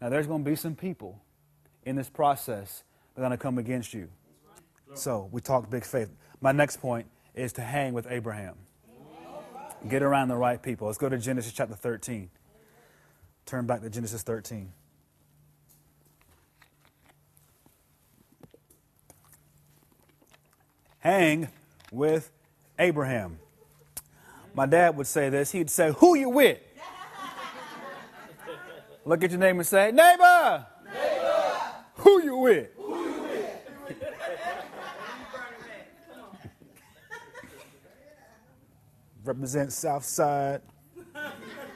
Now, 0.00 0.08
there's 0.08 0.28
going 0.28 0.44
to 0.44 0.48
be 0.48 0.54
some 0.54 0.76
people 0.76 1.20
in 1.82 1.96
this 1.96 2.08
process 2.08 2.84
that 3.16 3.22
are 3.22 3.26
going 3.26 3.36
to 3.36 3.42
come 3.42 3.58
against 3.58 3.92
you. 3.92 4.08
So, 4.94 5.28
we 5.32 5.40
talked 5.40 5.68
big 5.68 5.84
faith. 5.84 6.14
My 6.40 6.52
next 6.52 6.76
point 6.76 7.08
is 7.34 7.52
to 7.54 7.60
hang 7.60 7.92
with 7.92 8.06
Abraham. 8.08 8.54
Get 9.88 10.04
around 10.04 10.28
the 10.28 10.36
right 10.36 10.62
people. 10.62 10.86
Let's 10.86 10.98
go 10.98 11.08
to 11.08 11.18
Genesis 11.18 11.52
chapter 11.52 11.74
13. 11.74 12.30
Turn 13.46 13.66
back 13.66 13.80
to 13.80 13.90
Genesis 13.90 14.22
13. 14.22 14.72
Hang 21.00 21.48
with 21.90 22.30
Abraham. 22.78 23.38
My 24.54 24.66
dad 24.66 24.96
would 24.96 25.06
say 25.06 25.30
this. 25.30 25.50
He'd 25.52 25.70
say, 25.70 25.92
Who 25.98 26.14
you 26.14 26.28
with? 26.28 26.58
Look 29.04 29.24
at 29.24 29.30
your 29.30 29.40
neighbor 29.40 29.60
and 29.60 29.66
say, 29.66 29.90
Neighbor! 29.92 30.66
Who 31.94 32.22
you 32.22 32.36
with? 32.36 32.68
Represent 39.24 39.72
South 39.72 40.04
Side, 40.04 40.60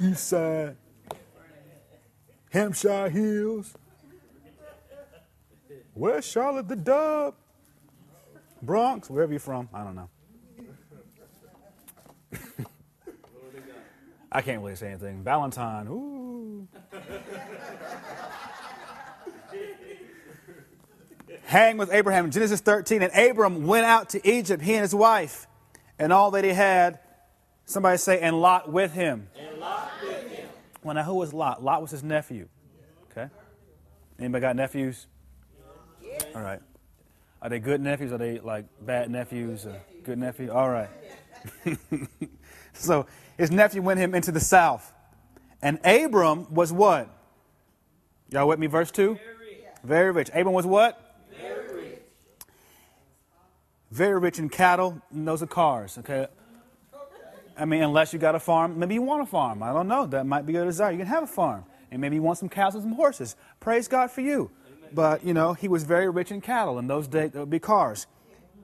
East 0.00 0.28
Side, 0.28 0.76
Hampshire 2.50 3.08
Hills. 3.08 3.74
Where's 5.94 6.24
Charlotte 6.24 6.68
the 6.68 6.76
Dub? 6.76 7.34
Bronx, 8.64 9.11
wherever 9.11 9.33
you're 9.33 9.40
from, 9.40 9.68
I 9.72 9.85
don't 9.85 9.94
know. 9.94 10.09
I 14.33 14.42
can't 14.42 14.62
really 14.62 14.77
say 14.77 14.88
anything. 14.88 15.22
Valentine, 15.22 15.87
ooh. 15.88 16.68
Hang 21.44 21.77
with 21.77 21.92
Abraham. 21.92 22.31
Genesis 22.31 22.61
13. 22.61 23.03
And 23.03 23.12
Abram 23.14 23.66
went 23.66 23.85
out 23.87 24.09
to 24.11 24.29
Egypt, 24.29 24.62
he 24.62 24.74
and 24.74 24.83
his 24.83 24.94
wife, 24.94 25.46
and 25.98 26.12
all 26.12 26.33
that 26.33 26.44
he 26.44 26.50
had. 26.50 26.98
Somebody 27.66 27.98
say, 27.98 28.20
and 28.20 28.40
Lot 28.40 28.70
with 28.72 28.92
him. 28.92 29.29
And 29.38 29.61
Lot 29.61 29.90
with 30.03 30.31
him. 30.31 30.48
Well, 30.83 30.94
now 30.94 31.05
who 31.05 31.14
was 31.14 31.33
Lot? 31.33 31.62
Lot 31.62 31.81
was 31.81 31.90
his 31.90 32.03
nephew. 32.03 32.48
Okay. 33.11 33.29
Anybody 34.18 34.40
got 34.40 34.57
nephews? 34.57 35.07
All 36.35 36.42
right. 36.42 36.61
Are 37.44 37.50
they 37.50 37.59
good 37.59 37.83
nephews? 37.83 38.11
Are 38.11 38.16
they 38.16 38.40
like 38.40 38.64
bad 38.80 39.11
nephews? 39.11 39.66
Or 39.66 39.78
good 40.02 40.18
nephew? 40.18 40.50
All 40.50 40.70
right. 40.70 40.88
so 42.72 43.04
his 43.37 43.50
nephew 43.50 43.83
went 43.83 44.00
him 44.00 44.14
into 44.14 44.33
the 44.33 44.40
south. 44.40 44.90
And 45.61 45.78
Abram 45.85 46.52
was 46.54 46.72
what? 46.72 47.11
Y'all 48.30 48.48
with 48.48 48.59
me? 48.59 48.66
Verse 48.66 48.90
2? 48.90 49.18
Very 49.85 50.11
rich. 50.11 50.30
Abram 50.30 50.54
was 50.54 50.64
what? 50.64 51.18
Very 51.38 51.83
rich. 51.83 51.98
Very 53.90 54.18
rich 54.18 54.38
in 54.38 54.48
cattle, 54.48 55.02
and 55.12 55.28
those 55.28 55.42
are 55.42 55.46
cars, 55.46 55.98
okay? 55.98 56.26
I 57.59 57.66
mean, 57.66 57.83
unless 57.83 58.14
you 58.14 58.18
got 58.18 58.35
a 58.35 58.40
farm, 58.40 58.78
maybe 58.78 58.94
you 58.94 59.02
want 59.02 59.22
a 59.22 59.26
farm. 59.26 59.62
I 59.62 59.74
don't 59.74 59.87
know. 59.87 60.07
That 60.07 60.24
might 60.26 60.46
be 60.46 60.54
your 60.54 60.64
desire. 60.64 60.92
You 60.92 60.98
can 60.98 61.07
have 61.07 61.24
a 61.24 61.26
farm. 61.26 61.66
And 61.90 62.00
maybe 62.00 62.16
you 62.16 62.22
want 62.22 62.38
some 62.38 62.48
cows 62.48 62.74
and 62.74 62.83
some 62.83 62.92
horses. 62.92 63.37
Praise 63.61 63.87
God 63.87 64.11
for 64.11 64.22
you. 64.22 64.50
But, 64.94 65.24
you 65.24 65.35
know, 65.35 65.54
he 65.54 65.66
was 65.66 65.83
very 65.83 66.09
rich 66.09 66.30
in 66.30 66.40
cattle. 66.40 66.78
In 66.78 66.87
those 66.87 67.09
days, 67.09 67.33
there 67.33 67.42
would 67.42 67.50
be 67.50 67.59
cars. 67.59 68.07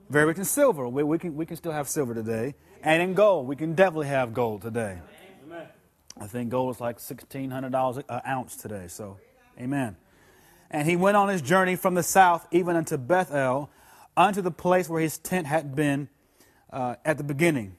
Very 0.09 0.25
rich 0.25 0.37
in 0.37 0.45
silver. 0.45 0.87
We, 0.87 1.03
we, 1.03 1.17
can, 1.17 1.35
we 1.35 1.45
can 1.45 1.57
still 1.57 1.73
have 1.73 1.89
silver 1.89 2.13
today. 2.13 2.55
And 2.83 3.01
in 3.03 3.13
gold. 3.13 3.47
We 3.47 3.55
can 3.55 3.75
definitely 3.75 4.07
have 4.07 4.33
gold 4.33 4.61
today. 4.61 4.99
Amen. 5.45 5.67
I 6.19 6.27
think 6.27 6.49
gold 6.49 6.75
is 6.75 6.81
like 6.81 6.99
$1,600 6.99 8.03
an 8.07 8.21
ounce 8.27 8.55
today. 8.55 8.87
So, 8.87 9.17
amen. 9.59 9.97
And 10.69 10.87
he 10.87 10.95
went 10.95 11.17
on 11.17 11.27
his 11.27 11.41
journey 11.41 11.75
from 11.75 11.95
the 11.95 12.03
south, 12.03 12.47
even 12.51 12.77
unto 12.77 12.97
Bethel, 12.97 13.69
unto 14.15 14.41
the 14.41 14.51
place 14.51 14.87
where 14.87 15.01
his 15.01 15.17
tent 15.17 15.47
had 15.47 15.75
been 15.75 16.07
uh, 16.71 16.95
at 17.03 17.17
the 17.17 17.23
beginning, 17.25 17.75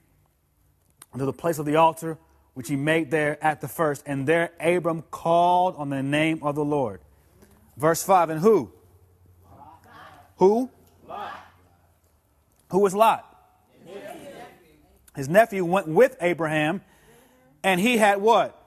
unto 1.11 1.25
the 1.25 1.33
place 1.33 1.57
of 1.57 1.65
the 1.65 1.75
altar, 1.75 2.19
which 2.53 2.67
he 2.67 2.75
made 2.75 3.09
there 3.09 3.43
at 3.43 3.61
the 3.61 3.67
first. 3.67 4.03
And 4.05 4.27
there 4.27 4.51
Abram 4.59 5.01
called 5.09 5.75
on 5.75 5.89
the 5.89 6.03
name 6.03 6.43
of 6.43 6.53
the 6.53 6.65
Lord. 6.65 7.01
Verse 7.77 8.03
5 8.03 8.29
And 8.29 8.39
who? 8.39 8.71
Who? 10.37 10.69
Who 12.69 12.79
was 12.79 12.93
Lot? 12.93 13.29
His 15.15 15.29
nephew 15.29 15.63
went 15.63 15.87
with 15.87 16.17
Abraham, 16.21 16.81
and 17.63 17.79
he 17.79 17.97
had 17.97 18.19
what? 18.19 18.59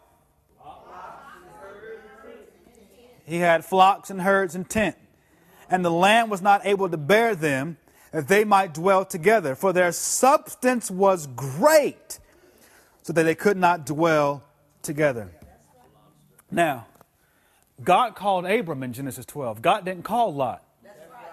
He 3.24 3.38
had 3.38 3.64
flocks 3.64 4.10
and 4.10 4.22
herds 4.22 4.54
and 4.54 4.68
tent. 4.68 4.96
And 5.68 5.84
the 5.84 5.90
land 5.90 6.30
was 6.30 6.40
not 6.40 6.64
able 6.64 6.88
to 6.88 6.96
bear 6.96 7.34
them, 7.34 7.76
that 8.12 8.28
they 8.28 8.44
might 8.44 8.72
dwell 8.72 9.04
together. 9.04 9.56
For 9.56 9.72
their 9.72 9.90
substance 9.90 10.88
was 10.88 11.26
great, 11.26 12.20
so 13.02 13.12
that 13.12 13.24
they 13.24 13.34
could 13.34 13.56
not 13.56 13.84
dwell 13.84 14.44
together. 14.82 15.32
Now, 16.50 16.86
God 17.82 18.14
called 18.14 18.46
Abram 18.46 18.82
in 18.82 18.92
Genesis 18.92 19.26
12. 19.26 19.62
God 19.62 19.84
didn't 19.84 20.04
call 20.04 20.34
Lot. 20.34 20.62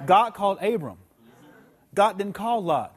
God 0.06 0.34
called 0.34 0.62
Abram. 0.62 0.98
God 1.94 2.18
didn't 2.18 2.34
call 2.34 2.64
Lot. 2.64 2.96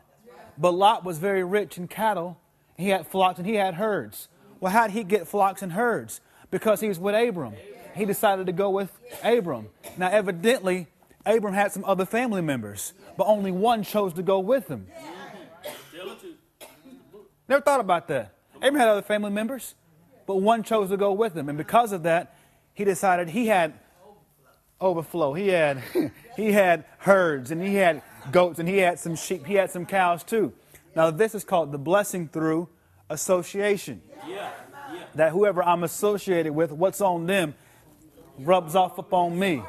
But 0.59 0.73
Lot 0.73 1.05
was 1.05 1.19
very 1.19 1.45
rich 1.45 1.79
in 1.79 1.87
cattle. 1.87 2.39
He 2.77 2.89
had 2.89 3.07
flocks 3.07 3.39
and 3.39 3.47
he 3.47 3.55
had 3.55 3.75
herds. 3.75 4.29
Well, 4.61 4.73
how 4.73 4.87
did 4.87 4.95
he 4.95 5.05
get 5.05 5.29
flocks 5.29 5.63
and 5.63 5.73
herds? 5.73 6.21
Because 6.51 6.81
he 6.81 6.89
was 6.89 6.99
with 6.99 7.15
Abram. 7.15 7.55
He 7.95 8.05
decided 8.05 8.47
to 8.47 8.53
go 8.53 8.71
with 8.71 8.91
Abram. 9.23 9.68
Now, 9.97 10.11
evidently, 10.11 10.89
Abram 11.25 11.55
had 11.55 11.73
some 11.73 11.85
other 11.85 12.05
family 12.05 12.43
members, 12.43 12.93
but 13.16 13.25
only 13.27 13.51
one 13.51 13.83
chose 13.83 14.12
to 14.14 14.23
go 14.23 14.39
with 14.39 14.68
him. 14.68 14.87
Never 17.49 17.62
thought 17.62 17.81
about 17.81 18.09
that. 18.09 18.35
Abram 18.57 18.77
had 18.77 18.89
other 18.89 19.03
family 19.03 19.31
members, 19.31 19.75
but 20.27 20.37
one 20.37 20.62
chose 20.62 20.91
to 20.91 20.97
go 20.97 21.12
with 21.12 21.37
him. 21.37 21.49
And 21.49 21.57
because 21.57 21.93
of 21.93 22.03
that, 22.05 22.36
he 22.77 22.85
decided 22.85 23.31
he 23.31 23.47
had 23.47 23.72
overflow. 24.81 25.33
He 25.33 25.49
had, 25.49 25.83
he 26.37 26.53
had 26.53 26.85
herds 26.99 27.51
and 27.51 27.62
he 27.62 27.74
had 27.74 28.03
goats 28.31 28.59
and 28.59 28.68
he 28.68 28.79
had 28.79 28.99
some 28.99 29.16
sheep. 29.16 29.47
He 29.47 29.55
had 29.55 29.70
some 29.70 29.87
cows 29.87 30.22
too. 30.22 30.53
Now, 30.95 31.11
this 31.11 31.35
is 31.35 31.43
called 31.43 31.72
the 31.72 31.79
blessing 31.79 32.29
through 32.29 32.68
association. 33.09 34.03
That 35.14 35.33
whoever 35.33 35.62
I'm 35.62 35.85
associated 35.85 36.53
with, 36.53 36.70
what's 36.70 37.01
on 37.01 37.24
them, 37.24 37.55
rubs 38.39 38.74
off 38.74 38.99
upon 38.99 39.39
me. 39.39 39.62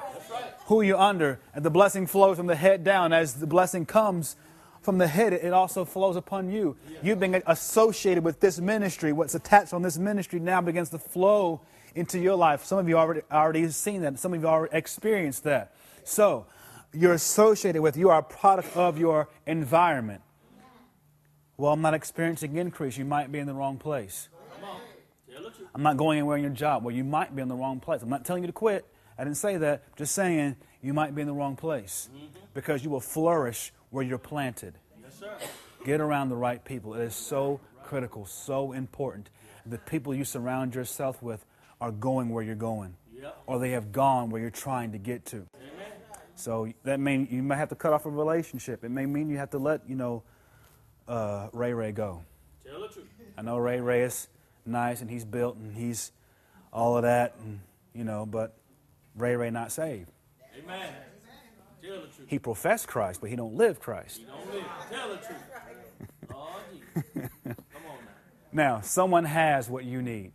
Who 0.65 0.81
you're 0.81 0.97
under, 0.97 1.39
and 1.53 1.63
the 1.63 1.69
blessing 1.69 2.07
flows 2.07 2.35
from 2.35 2.47
the 2.47 2.55
head 2.57 2.83
down. 2.83 3.13
As 3.13 3.35
the 3.35 3.47
blessing 3.47 3.85
comes 3.85 4.35
from 4.81 4.97
the 4.97 5.07
head, 5.07 5.31
it 5.31 5.53
also 5.53 5.85
flows 5.85 6.17
upon 6.17 6.51
you. 6.51 6.75
You've 7.01 7.21
been 7.21 7.41
associated 7.47 8.25
with 8.25 8.41
this 8.41 8.59
ministry. 8.59 9.13
What's 9.13 9.33
attached 9.33 9.73
on 9.73 9.81
this 9.81 9.97
ministry 9.97 10.41
now 10.41 10.59
begins 10.59 10.89
to 10.89 10.99
flow 10.99 11.61
into 11.97 12.19
your 12.19 12.35
life. 12.35 12.63
Some 12.63 12.77
of 12.77 12.87
you 12.87 12.97
already 12.97 13.21
already 13.31 13.67
seen 13.69 14.01
that. 14.01 14.19
Some 14.19 14.33
of 14.33 14.41
you 14.41 14.47
already 14.47 14.75
experienced 14.75 15.43
that. 15.43 15.73
So 16.03 16.45
you're 16.93 17.13
associated 17.13 17.81
with, 17.81 17.97
you 17.97 18.09
are 18.09 18.19
a 18.19 18.23
product 18.23 18.75
of 18.77 18.97
your 18.97 19.29
environment. 19.45 20.21
Well, 21.57 21.73
I'm 21.73 21.81
not 21.81 21.93
experiencing 21.93 22.55
increase. 22.55 22.97
You 22.97 23.05
might 23.05 23.31
be 23.31 23.39
in 23.39 23.47
the 23.47 23.53
wrong 23.53 23.77
place. 23.77 24.29
I'm 25.73 25.83
not 25.83 25.97
going 25.97 26.17
anywhere 26.17 26.37
in 26.37 26.43
your 26.43 26.53
job. 26.53 26.83
Well, 26.83 26.95
you 26.95 27.03
might 27.03 27.35
be 27.35 27.41
in 27.41 27.47
the 27.47 27.55
wrong 27.55 27.79
place. 27.79 28.01
I'm 28.01 28.09
not 28.09 28.25
telling 28.25 28.43
you 28.43 28.47
to 28.47 28.53
quit. 28.53 28.85
I 29.17 29.23
didn't 29.23 29.37
say 29.37 29.57
that. 29.57 29.83
Just 29.95 30.13
saying 30.13 30.55
you 30.81 30.93
might 30.93 31.13
be 31.13 31.21
in 31.21 31.27
the 31.27 31.33
wrong 31.33 31.55
place 31.55 32.09
because 32.53 32.83
you 32.83 32.89
will 32.89 32.99
flourish 33.01 33.73
where 33.89 34.03
you're 34.03 34.17
planted. 34.17 34.75
Yes, 35.03 35.19
sir. 35.19 35.31
Get 35.85 36.01
around 36.01 36.29
the 36.29 36.35
right 36.35 36.63
people. 36.63 36.93
It 36.93 37.01
is 37.01 37.15
so 37.15 37.59
critical, 37.83 38.25
so 38.25 38.71
important. 38.71 39.29
The 39.65 39.77
people 39.77 40.13
you 40.13 40.23
surround 40.23 40.75
yourself 40.75 41.21
with 41.21 41.45
are 41.79 41.91
going 41.91 42.29
where 42.29 42.43
you're 42.43 42.55
going, 42.55 42.95
or 43.45 43.59
they 43.59 43.71
have 43.71 43.91
gone 43.91 44.29
where 44.29 44.41
you're 44.41 44.49
trying 44.49 44.91
to 44.91 44.97
get 44.97 45.25
to. 45.25 45.37
Amen. 45.37 45.91
So 46.35 46.71
that 46.83 46.99
means 46.99 47.31
you 47.31 47.41
might 47.41 47.57
have 47.57 47.69
to 47.69 47.75
cut 47.75 47.93
off 47.93 48.05
a 48.05 48.09
relationship. 48.09 48.83
It 48.83 48.89
may 48.89 49.05
mean 49.05 49.29
you 49.29 49.37
have 49.37 49.49
to 49.51 49.57
let 49.57 49.87
you 49.87 49.95
know 49.95 50.23
uh, 51.07 51.47
Ray 51.53 51.73
Ray 51.73 51.91
go. 51.91 52.23
Tell 52.65 52.81
the 52.81 52.87
truth. 52.87 53.07
I 53.37 53.41
know 53.41 53.57
Ray 53.57 53.79
Ray 53.79 54.03
is 54.03 54.27
nice 54.65 55.01
and 55.01 55.09
he's 55.09 55.25
built 55.25 55.55
and 55.55 55.75
he's 55.75 56.11
all 56.71 56.97
of 56.97 57.03
that, 57.03 57.35
and 57.43 57.59
you 57.93 58.03
know, 58.03 58.25
but 58.25 58.55
Ray 59.15 59.35
Ray 59.35 59.49
not 59.49 59.71
saved. 59.71 60.11
Amen. 60.63 60.93
Tell 61.81 62.01
the 62.01 62.07
truth. 62.07 62.27
He 62.27 62.39
professed 62.39 62.87
Christ, 62.87 63.21
but 63.21 63.29
he 63.29 63.35
don't 63.35 63.55
live 63.55 63.79
Christ. 63.79 64.21
Don't 64.27 64.53
live. 64.53 64.65
Tell 64.91 65.09
the 65.09 65.17
truth. 65.17 65.37
Oh, 66.29 66.59
Come 67.13 67.29
on 67.85 67.97
now. 68.53 68.75
Now, 68.75 68.81
someone 68.81 69.23
has 69.23 69.69
what 69.69 69.83
you 69.83 70.01
need. 70.01 70.31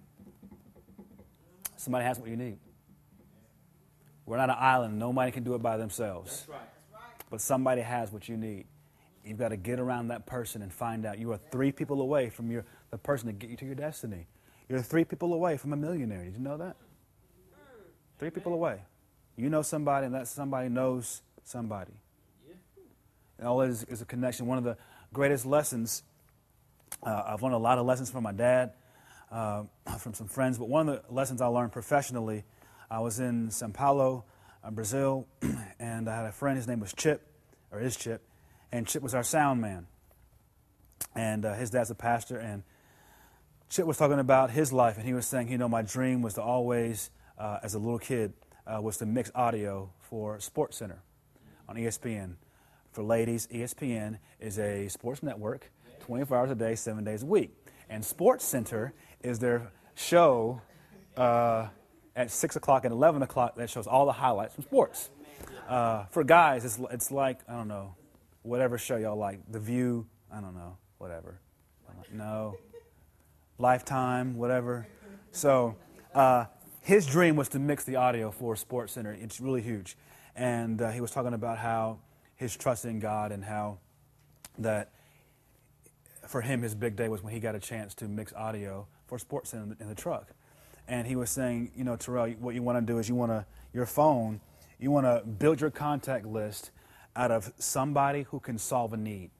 Somebody 1.82 2.04
has 2.04 2.16
what 2.20 2.28
you 2.28 2.36
need. 2.36 2.58
We're 4.24 4.36
not 4.36 4.50
an 4.50 4.56
island. 4.56 5.00
Nobody 5.00 5.32
can 5.32 5.42
do 5.42 5.56
it 5.56 5.62
by 5.62 5.78
themselves. 5.78 6.46
That's 6.46 6.48
right. 6.48 7.00
But 7.28 7.40
somebody 7.40 7.82
has 7.82 8.12
what 8.12 8.28
you 8.28 8.36
need. 8.36 8.66
You've 9.24 9.38
got 9.38 9.48
to 9.48 9.56
get 9.56 9.80
around 9.80 10.08
that 10.08 10.24
person 10.24 10.62
and 10.62 10.72
find 10.72 11.04
out. 11.04 11.18
You 11.18 11.32
are 11.32 11.40
three 11.50 11.72
people 11.72 12.00
away 12.00 12.30
from 12.30 12.52
your, 12.52 12.64
the 12.92 12.98
person 12.98 13.26
to 13.26 13.32
get 13.32 13.50
you 13.50 13.56
to 13.56 13.64
your 13.64 13.74
destiny. 13.74 14.28
You're 14.68 14.80
three 14.80 15.02
people 15.02 15.34
away 15.34 15.56
from 15.56 15.72
a 15.72 15.76
millionaire. 15.76 16.22
Did 16.22 16.34
you 16.34 16.40
know 16.40 16.56
that? 16.56 16.76
Three 18.20 18.30
people 18.30 18.54
away. 18.54 18.78
You 19.36 19.50
know 19.50 19.62
somebody, 19.62 20.06
and 20.06 20.14
that 20.14 20.28
somebody 20.28 20.68
knows 20.68 21.22
somebody. 21.42 21.94
And 23.38 23.48
all 23.48 23.60
is 23.62 23.82
is 23.84 24.00
a 24.02 24.04
connection. 24.04 24.46
One 24.46 24.58
of 24.58 24.62
the 24.62 24.76
greatest 25.12 25.46
lessons, 25.46 26.04
uh, 27.02 27.24
I've 27.26 27.42
learned 27.42 27.56
a 27.56 27.58
lot 27.58 27.78
of 27.78 27.86
lessons 27.86 28.08
from 28.08 28.22
my 28.22 28.30
dad, 28.30 28.74
uh, 29.32 29.64
from 29.98 30.14
some 30.14 30.28
friends, 30.28 30.58
but 30.58 30.68
one 30.68 30.88
of 30.88 31.02
the 31.06 31.12
lessons 31.12 31.40
I 31.40 31.46
learned 31.46 31.72
professionally, 31.72 32.44
I 32.90 33.00
was 33.00 33.18
in 33.18 33.50
Sao 33.50 33.68
Paulo, 33.68 34.24
uh, 34.62 34.70
Brazil, 34.70 35.26
and 35.80 36.08
I 36.08 36.16
had 36.16 36.26
a 36.26 36.32
friend, 36.32 36.56
his 36.56 36.68
name 36.68 36.80
was 36.80 36.92
Chip, 36.92 37.26
or 37.70 37.80
is 37.80 37.96
Chip, 37.96 38.22
and 38.70 38.86
Chip 38.86 39.02
was 39.02 39.14
our 39.14 39.24
sound 39.24 39.60
man. 39.60 39.86
And 41.14 41.44
uh, 41.44 41.54
his 41.54 41.70
dad's 41.70 41.90
a 41.90 41.94
pastor, 41.94 42.38
and 42.38 42.62
Chip 43.68 43.86
was 43.86 43.96
talking 43.96 44.18
about 44.18 44.50
his 44.50 44.72
life, 44.72 44.98
and 44.98 45.06
he 45.06 45.14
was 45.14 45.26
saying, 45.26 45.50
you 45.50 45.58
know, 45.58 45.68
my 45.68 45.82
dream 45.82 46.22
was 46.22 46.34
to 46.34 46.42
always, 46.42 47.10
uh, 47.38 47.58
as 47.62 47.74
a 47.74 47.78
little 47.78 47.98
kid, 47.98 48.34
uh, 48.66 48.80
was 48.80 48.98
to 48.98 49.06
mix 49.06 49.30
audio 49.34 49.90
for 50.00 50.38
Sports 50.38 50.76
Center 50.76 51.02
on 51.68 51.76
ESPN. 51.76 52.34
For 52.92 53.02
ladies, 53.02 53.46
ESPN 53.46 54.18
is 54.38 54.58
a 54.58 54.88
sports 54.88 55.22
network, 55.22 55.70
24 56.00 56.36
hours 56.36 56.50
a 56.50 56.54
day, 56.54 56.74
seven 56.74 57.04
days 57.04 57.22
a 57.22 57.26
week. 57.26 57.56
And 57.88 58.04
Sports 58.04 58.44
Center 58.44 58.92
is 59.22 59.38
their 59.38 59.70
show 59.94 60.60
uh, 61.16 61.68
at 62.16 62.30
6 62.30 62.56
o'clock 62.56 62.84
and 62.84 62.92
11 62.92 63.22
o'clock 63.22 63.56
that 63.56 63.70
shows 63.70 63.86
all 63.86 64.06
the 64.06 64.12
highlights 64.12 64.54
from 64.54 64.64
sports. 64.64 65.10
Uh, 65.68 66.04
for 66.06 66.24
guys, 66.24 66.64
it's, 66.64 66.78
it's 66.90 67.10
like, 67.10 67.40
I 67.48 67.52
don't 67.52 67.68
know, 67.68 67.94
whatever 68.42 68.78
show 68.78 68.96
y'all 68.96 69.16
like. 69.16 69.40
The 69.50 69.60
View, 69.60 70.06
I 70.32 70.40
don't 70.40 70.54
know, 70.54 70.76
whatever. 70.98 71.38
No. 72.12 72.56
Lifetime, 73.58 74.36
whatever. 74.36 74.86
So 75.30 75.76
uh, 76.14 76.46
his 76.82 77.06
dream 77.06 77.36
was 77.36 77.48
to 77.50 77.58
mix 77.58 77.84
the 77.84 77.96
audio 77.96 78.30
for 78.30 78.56
Sports 78.56 78.92
Center. 78.92 79.12
It's 79.12 79.40
really 79.40 79.62
huge. 79.62 79.96
And 80.34 80.80
uh, 80.80 80.90
he 80.90 81.00
was 81.00 81.10
talking 81.10 81.34
about 81.34 81.58
how 81.58 81.98
his 82.36 82.56
trust 82.56 82.84
in 82.84 82.98
God 82.98 83.32
and 83.32 83.44
how 83.44 83.78
that 84.58 84.90
for 86.26 86.40
him 86.40 86.62
his 86.62 86.74
big 86.74 86.96
day 86.96 87.08
was 87.08 87.22
when 87.22 87.32
he 87.32 87.40
got 87.40 87.54
a 87.54 87.60
chance 87.60 87.94
to 87.96 88.06
mix 88.06 88.32
audio 88.32 88.86
for 89.06 89.18
Sports 89.18 89.52
in 89.52 89.76
in 89.80 89.88
the 89.88 89.94
truck. 89.94 90.32
And 90.88 91.06
he 91.06 91.16
was 91.16 91.30
saying, 91.30 91.72
you 91.76 91.84
know, 91.84 91.96
Terrell, 91.96 92.30
what 92.40 92.54
you 92.54 92.62
want 92.62 92.84
to 92.84 92.92
do 92.92 92.98
is 92.98 93.08
you 93.08 93.14
want 93.14 93.30
to 93.32 93.46
your 93.72 93.86
phone, 93.86 94.40
you 94.78 94.90
want 94.90 95.06
to 95.06 95.26
build 95.26 95.60
your 95.60 95.70
contact 95.70 96.26
list 96.26 96.70
out 97.14 97.30
of 97.30 97.52
somebody 97.58 98.22
who 98.22 98.40
can 98.40 98.58
solve 98.58 98.92
a 98.92 98.96
need. 98.96 99.30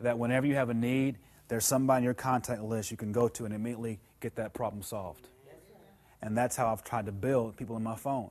That 0.00 0.18
whenever 0.18 0.46
you 0.46 0.54
have 0.54 0.70
a 0.70 0.74
need, 0.74 1.16
there's 1.48 1.64
somebody 1.64 1.98
in 1.98 2.04
your 2.04 2.14
contact 2.14 2.62
list 2.62 2.90
you 2.90 2.96
can 2.96 3.10
go 3.10 3.28
to 3.28 3.44
and 3.44 3.54
immediately 3.54 3.98
get 4.20 4.36
that 4.36 4.52
problem 4.54 4.82
solved. 4.82 5.28
And 6.20 6.36
that's 6.36 6.56
how 6.56 6.70
I've 6.72 6.84
tried 6.84 7.06
to 7.06 7.12
build 7.12 7.56
people 7.56 7.76
in 7.76 7.82
my 7.82 7.96
phone. 7.96 8.30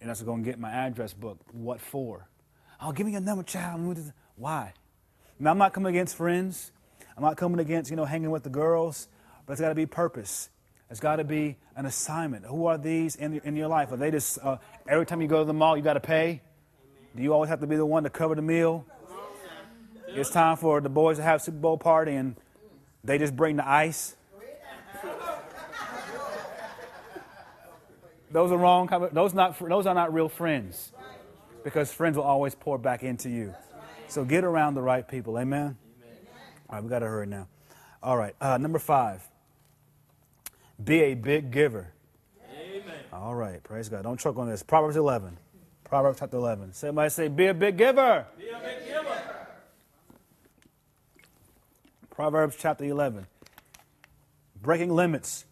And 0.00 0.08
that's 0.08 0.22
going 0.22 0.42
to 0.42 0.50
get 0.50 0.58
my 0.58 0.70
address 0.70 1.12
book. 1.12 1.38
What 1.52 1.80
for? 1.80 2.26
Oh, 2.80 2.92
give 2.92 3.06
me 3.06 3.12
your 3.12 3.20
number, 3.20 3.42
child. 3.42 3.98
Why? 4.36 4.72
Now, 5.42 5.50
I'm 5.52 5.58
not 5.58 5.72
coming 5.72 5.88
against 5.90 6.16
friends. 6.16 6.70
I'm 7.16 7.22
not 7.22 7.38
coming 7.38 7.60
against, 7.60 7.90
you 7.90 7.96
know, 7.96 8.04
hanging 8.04 8.30
with 8.30 8.42
the 8.42 8.50
girls. 8.50 9.08
But 9.46 9.54
it's 9.54 9.60
got 9.60 9.70
to 9.70 9.74
be 9.74 9.86
purpose. 9.86 10.50
It's 10.90 11.00
got 11.00 11.16
to 11.16 11.24
be 11.24 11.56
an 11.74 11.86
assignment. 11.86 12.44
Who 12.44 12.66
are 12.66 12.76
these 12.76 13.16
in, 13.16 13.40
in 13.40 13.56
your 13.56 13.68
life? 13.68 13.90
Are 13.90 13.96
they 13.96 14.10
just, 14.10 14.38
uh, 14.42 14.58
every 14.86 15.06
time 15.06 15.22
you 15.22 15.28
go 15.28 15.38
to 15.38 15.46
the 15.46 15.54
mall, 15.54 15.76
you 15.76 15.82
got 15.82 15.94
to 15.94 16.00
pay? 16.00 16.42
Do 17.16 17.22
you 17.22 17.32
always 17.32 17.48
have 17.48 17.60
to 17.60 17.66
be 17.66 17.76
the 17.76 17.86
one 17.86 18.02
to 18.04 18.10
cover 18.10 18.34
the 18.34 18.42
meal? 18.42 18.84
It's 20.08 20.28
time 20.28 20.56
for 20.56 20.80
the 20.80 20.88
boys 20.88 21.16
to 21.16 21.22
have 21.22 21.40
a 21.40 21.42
Super 21.42 21.58
Bowl 21.58 21.78
party 21.78 22.16
and 22.16 22.36
they 23.02 23.16
just 23.16 23.34
bring 23.34 23.56
the 23.56 23.68
ice. 23.68 24.16
Those 28.30 28.52
are 28.52 28.58
wrong. 28.58 28.88
Those 29.12 29.34
not 29.34 29.58
those 29.58 29.86
are 29.86 29.94
not 29.94 30.14
real 30.14 30.28
friends, 30.28 30.92
because 31.64 31.92
friends 31.92 32.16
will 32.16 32.24
always 32.24 32.54
pour 32.54 32.78
back 32.78 33.02
into 33.02 33.28
you. 33.28 33.54
So 34.10 34.24
get 34.24 34.42
around 34.42 34.74
the 34.74 34.82
right 34.82 35.06
people. 35.06 35.38
Amen. 35.38 35.78
All 36.68 36.74
right, 36.74 36.82
we 36.82 36.90
got 36.90 36.98
to 36.98 37.06
hurry 37.06 37.26
now. 37.26 37.46
All 38.02 38.16
right, 38.16 38.34
uh, 38.40 38.58
number 38.58 38.80
five. 38.80 39.22
Be 40.82 41.00
a 41.02 41.14
big 41.14 41.52
giver. 41.52 41.92
Amen. 42.52 42.98
All 43.12 43.36
right, 43.36 43.62
praise 43.62 43.88
God. 43.88 44.02
Don't 44.02 44.18
choke 44.18 44.36
on 44.36 44.48
this. 44.48 44.64
Proverbs 44.64 44.96
11. 44.96 45.38
Proverbs 45.84 46.18
chapter 46.18 46.38
11. 46.38 46.72
Somebody 46.72 47.10
say, 47.10 47.28
Be 47.28 47.46
a 47.46 47.54
big 47.54 47.76
giver. 47.76 48.26
Be 48.36 48.48
a 48.48 48.58
big 48.58 48.84
giver. 48.88 49.22
Proverbs 52.10 52.56
chapter 52.58 52.84
11. 52.84 53.28
Breaking 54.60 54.90
limits, 54.90 55.44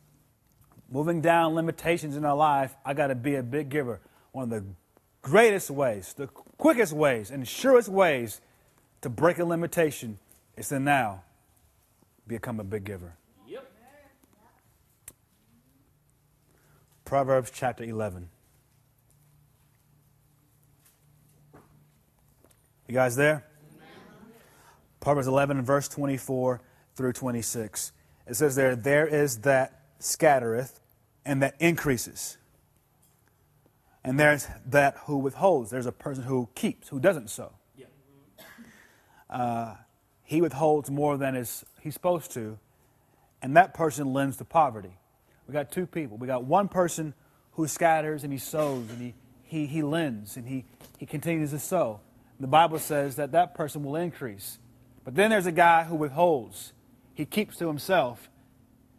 moving 0.91 1.21
down 1.21 1.55
limitations 1.55 2.17
in 2.17 2.25
our 2.25 2.37
life. 2.37 2.75
I 2.85 2.95
got 2.95 3.07
to 3.07 3.15
be 3.15 3.37
a 3.37 3.43
big 3.45 3.69
giver. 3.69 4.01
One 4.33 4.45
of 4.45 4.51
the 4.51 4.65
greatest 5.23 5.71
ways, 5.71 6.13
the 6.13 6.27
quickest 6.27 6.93
ways, 6.93 7.31
and 7.31 7.47
surest 7.47 7.89
ways 7.89 8.41
to 9.03 9.09
break 9.09 9.39
a 9.39 9.45
limitation 9.45 10.19
is 10.57 10.69
to 10.69 10.81
now 10.81 11.23
become 12.27 12.61
a 12.61 12.65
big 12.65 12.85
giver. 12.85 13.15
Yep. 13.47 13.71
Proverbs 17.05 17.51
chapter 17.55 17.85
11. 17.85 18.29
You 22.87 22.95
guys 22.95 23.17
there? 23.17 23.45
Proverbs 25.01 25.29
11, 25.29 25.63
verse 25.63 25.89
24 25.89 26.61
through 26.97 27.13
26. 27.13 27.93
It 28.27 28.35
says 28.35 28.57
there, 28.57 28.75
There 28.75 29.07
is 29.07 29.39
that 29.41 29.83
scattereth 29.99 30.81
and 31.25 31.43
that 31.43 31.55
increases. 31.61 32.39
And 34.03 34.19
there's 34.19 34.49
that 34.67 34.97
who 35.05 35.19
withholds. 35.19 35.71
There's 35.71 35.87
a 35.87 35.93
person 35.93 36.25
who 36.25 36.49
keeps, 36.55 36.89
who 36.89 36.99
doesn't 36.99 37.29
sow. 37.29 37.53
He 40.23 40.41
withholds 40.41 40.91
more 40.91 41.17
than 41.17 41.37
is 41.37 41.65
he's 41.81 41.95
supposed 41.95 42.33
to, 42.33 42.59
and 43.41 43.57
that 43.57 43.73
person 43.75 44.13
lends 44.13 44.37
to 44.39 44.45
poverty. 44.45 44.97
We 45.47 45.53
got 45.53 45.73
two 45.73 45.87
people. 45.87 46.19
We 46.19 46.27
got 46.27 46.45
one 46.45 46.69
person 46.69 47.15
who 47.53 47.67
scatters 47.67 48.23
and 48.25 48.33
he 48.33 48.39
sows 48.39 48.91
and 48.91 49.01
he, 49.01 49.15
he, 49.43 49.67
he 49.67 49.83
lends 49.83 50.37
and 50.37 50.47
he, 50.47 50.67
he 50.99 51.07
continues 51.07 51.51
to 51.51 51.59
sow. 51.59 52.01
The 52.39 52.47
Bible 52.47 52.79
says 52.79 53.17
that 53.17 53.33
that 53.33 53.55
person 53.55 53.83
will 53.83 53.97
increase. 53.97 54.59
But 55.05 55.15
then 55.15 55.31
there's 55.31 55.47
a 55.47 55.53
guy 55.53 55.85
who 55.85 55.97
withholds. 55.97 56.73
He 57.15 57.25
keeps 57.25 57.57
to 57.57 57.67
himself, 57.67 58.29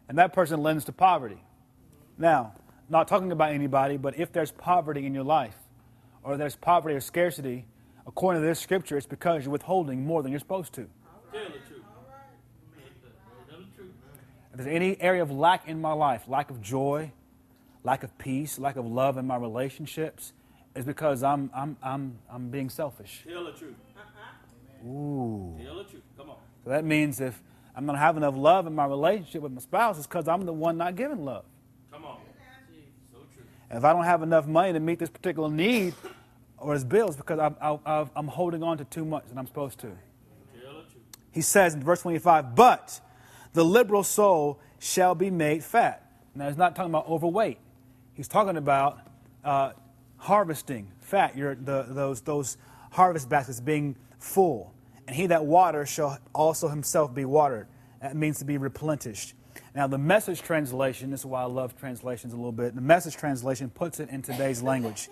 and 0.08 0.18
that 0.18 0.32
person 0.32 0.62
lends 0.62 0.84
to 0.86 0.92
poverty. 0.92 1.42
Now, 2.18 2.54
not 2.88 3.08
talking 3.08 3.30
about 3.32 3.52
anybody, 3.52 3.96
but 3.96 4.18
if 4.18 4.32
there's 4.32 4.50
poverty 4.50 5.06
in 5.06 5.14
your 5.14 5.24
life, 5.24 5.56
or 6.22 6.36
there's 6.36 6.56
poverty 6.56 6.96
or 6.96 7.00
scarcity, 7.00 7.64
according 8.10 8.42
to 8.42 8.48
this 8.48 8.58
scripture, 8.58 8.96
it's 8.96 9.06
because 9.06 9.44
you're 9.44 9.52
withholding 9.52 10.04
more 10.04 10.20
than 10.20 10.32
you're 10.32 10.40
supposed 10.40 10.72
to. 10.72 10.88
Tell 11.32 11.42
the 11.44 11.50
truth. 11.58 11.82
Tell 13.48 13.58
the 13.60 13.76
truth. 13.76 13.92
If 14.50 14.56
there's 14.56 14.74
any 14.74 15.00
area 15.00 15.22
of 15.22 15.30
lack 15.30 15.68
in 15.68 15.80
my 15.80 15.92
life, 15.92 16.24
lack 16.26 16.50
of 16.50 16.60
joy, 16.60 17.12
lack 17.84 18.02
of 18.02 18.18
peace, 18.18 18.58
lack 18.58 18.74
of 18.74 18.84
love 18.84 19.16
in 19.16 19.28
my 19.28 19.36
relationships, 19.36 20.32
is 20.74 20.84
because 20.84 21.22
I'm, 21.22 21.50
I'm, 21.54 21.76
I'm, 21.84 22.18
I'm 22.28 22.50
being 22.50 22.68
selfish. 22.68 23.24
Tell 23.28 23.44
the 23.44 23.52
truth. 23.52 23.76
Ooh. 24.84 25.56
Tell 25.62 25.76
the 25.76 25.84
truth. 25.84 26.02
Come 26.16 26.30
on. 26.30 26.36
So 26.64 26.70
that 26.70 26.84
means 26.84 27.20
if 27.20 27.40
I'm 27.76 27.86
not 27.86 27.96
having 27.96 28.24
enough 28.24 28.36
love 28.36 28.66
in 28.66 28.74
my 28.74 28.86
relationship 28.86 29.42
with 29.42 29.52
my 29.52 29.60
spouse, 29.60 29.98
it's 29.98 30.08
because 30.08 30.26
I'm 30.26 30.44
the 30.46 30.52
one 30.52 30.76
not 30.76 30.96
giving 30.96 31.24
love. 31.24 31.44
Come 31.92 32.04
on. 32.04 32.18
So 33.12 33.18
true. 33.32 33.44
And 33.68 33.78
if 33.78 33.84
I 33.84 33.92
don't 33.92 34.04
have 34.04 34.24
enough 34.24 34.48
money 34.48 34.72
to 34.72 34.80
meet 34.80 34.98
this 34.98 35.10
particular 35.10 35.48
need 35.48 35.94
or 36.60 36.74
his 36.74 36.84
bills, 36.84 37.16
because 37.16 37.38
I'm, 37.38 37.56
i 37.60 38.06
I'm 38.14 38.28
holding 38.28 38.62
on 38.62 38.78
to 38.78 38.84
too 38.84 39.04
much 39.04 39.26
than 39.28 39.38
I'm 39.38 39.46
supposed 39.46 39.78
to. 39.80 39.90
He 41.32 41.42
says 41.42 41.74
in 41.74 41.82
verse 41.82 42.02
25, 42.02 42.54
but 42.54 43.00
the 43.52 43.64
liberal 43.64 44.02
soul 44.02 44.60
shall 44.78 45.14
be 45.14 45.30
made 45.30 45.62
fat. 45.62 46.06
Now, 46.34 46.48
he's 46.48 46.56
not 46.56 46.74
talking 46.76 46.90
about 46.90 47.08
overweight. 47.08 47.58
He's 48.14 48.28
talking 48.28 48.56
about 48.56 49.00
uh, 49.44 49.72
harvesting 50.16 50.90
fat, 51.00 51.36
your, 51.36 51.54
the, 51.54 51.86
those, 51.88 52.20
those 52.20 52.56
harvest 52.90 53.28
baskets 53.28 53.60
being 53.60 53.96
full. 54.18 54.72
And 55.06 55.16
he 55.16 55.26
that 55.28 55.44
waters 55.44 55.88
shall 55.88 56.18
also 56.34 56.68
himself 56.68 57.14
be 57.14 57.24
watered. 57.24 57.66
That 58.00 58.16
means 58.16 58.38
to 58.38 58.44
be 58.44 58.58
replenished. 58.58 59.34
Now, 59.74 59.86
the 59.86 59.98
message 59.98 60.42
translation, 60.42 61.10
this 61.10 61.20
is 61.20 61.26
why 61.26 61.42
I 61.42 61.46
love 61.46 61.78
translations 61.78 62.32
a 62.32 62.36
little 62.36 62.52
bit. 62.52 62.74
The 62.74 62.80
message 62.80 63.16
translation 63.16 63.70
puts 63.70 64.00
it 64.00 64.08
in 64.10 64.22
today's 64.22 64.62
language. 64.62 65.08